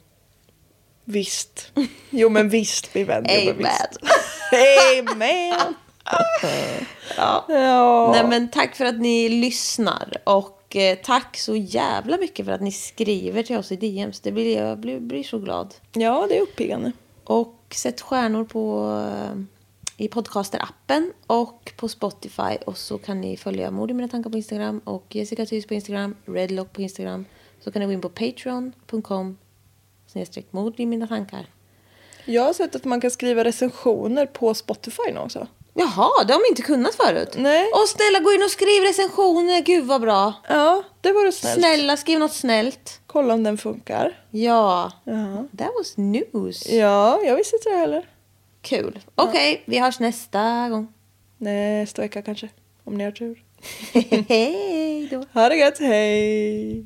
Visst. 1.05 1.71
Jo 2.09 2.29
men 2.29 2.49
visst 2.49 2.95
min 2.95 3.05
vän. 3.05 3.25
Jo, 3.29 3.35
men 3.45 3.49
Amen. 3.55 3.57
visst. 3.57 4.13
Amen. 5.11 5.73
Ja. 7.17 7.45
Ja. 7.49 8.11
Nej, 8.11 8.27
men 8.27 8.49
tack 8.49 8.75
för 8.75 8.85
att 8.85 8.99
ni 8.99 9.29
lyssnar. 9.29 10.13
Och 10.23 10.75
eh, 10.75 10.97
tack 11.03 11.37
så 11.37 11.55
jävla 11.55 12.17
mycket 12.17 12.45
för 12.45 12.53
att 12.53 12.61
ni 12.61 12.71
skriver 12.71 13.43
till 13.43 13.57
oss 13.57 13.71
i 13.71 13.75
DMs. 13.75 14.19
Det 14.19 14.31
blir, 14.31 14.57
jag 14.57 14.77
blir, 14.77 14.99
blir 14.99 15.23
så 15.23 15.39
glad. 15.39 15.75
ja, 15.93 16.25
det 16.29 16.37
är 16.37 16.41
uppiggande. 16.41 16.91
Och 17.23 17.57
sätt 17.75 18.01
stjärnor 18.01 18.43
på, 18.43 18.97
eh, 19.07 19.41
i 19.97 20.07
podcaster-appen 20.07 21.11
och 21.27 21.73
på 21.77 21.87
Spotify. 21.87 22.57
Och 22.65 22.77
så 22.77 22.97
kan 22.97 23.21
ni 23.21 23.37
följa 23.37 23.71
Mord 23.71 23.91
i 23.91 23.93
mina 23.93 24.07
tankar 24.07 24.29
på 24.29 24.37
Instagram 24.37 24.81
och 24.83 25.15
Jessica 25.15 25.45
Thys 25.45 25.67
på 25.67 25.73
Instagram, 25.73 26.15
Redlock 26.25 26.73
på 26.73 26.81
Instagram. 26.81 27.25
Så 27.59 27.71
kan 27.71 27.79
ni 27.79 27.85
gå 27.85 27.91
in 27.91 28.01
på 28.01 28.09
patreon.com 28.09 29.37
snedstreck 30.07 30.53
mord 30.53 30.79
i 30.79 30.85
mina 30.85 31.07
tankar. 31.07 31.45
Jag 32.25 32.43
har 32.43 32.53
sett 32.53 32.75
att 32.75 32.85
man 32.85 33.01
kan 33.01 33.11
skriva 33.11 33.43
recensioner 33.43 34.25
på 34.25 34.53
Spotify 34.53 35.11
nu 35.13 35.19
också. 35.19 35.47
Jaha, 35.75 36.23
det 36.23 36.33
har 36.33 36.39
de 36.41 36.49
inte 36.49 36.61
kunnat 36.61 36.95
förut. 36.95 37.33
Nej. 37.37 37.65
Och 37.73 37.89
snälla 37.89 38.19
gå 38.19 38.31
in 38.33 38.43
och 38.43 38.49
skriv 38.51 38.83
recensioner, 38.83 39.61
gud 39.61 39.85
vad 39.85 40.01
bra. 40.01 40.33
Ja, 40.49 40.83
det 41.01 41.11
var 41.11 41.31
snällt. 41.31 41.59
Snälla 41.59 41.97
skriv 41.97 42.19
något 42.19 42.33
snällt. 42.33 42.99
Kolla 43.07 43.33
om 43.33 43.43
den 43.43 43.57
funkar. 43.57 44.19
Ja, 44.31 44.91
Ja, 45.03 45.45
that 45.57 45.71
was 45.77 45.97
news. 45.97 46.67
ja 46.69 47.19
jag 47.23 47.35
visste 47.35 47.55
inte 47.55 47.69
det 47.69 47.75
heller. 47.75 48.09
Kul. 48.61 48.99
Okej, 49.15 49.63
vi 49.65 49.79
hörs 49.79 49.99
nästa 49.99 50.69
gång. 50.69 50.93
Nästa 51.37 52.01
vecka 52.01 52.21
kanske. 52.21 52.49
Om 52.83 52.97
ni 52.97 53.03
har 53.03 53.11
tur. 53.11 53.43
Hej 54.29 55.07
då. 55.11 55.23
Ha 55.33 55.49
det 55.49 55.55
gött, 55.55 55.79
hej! 55.79 56.85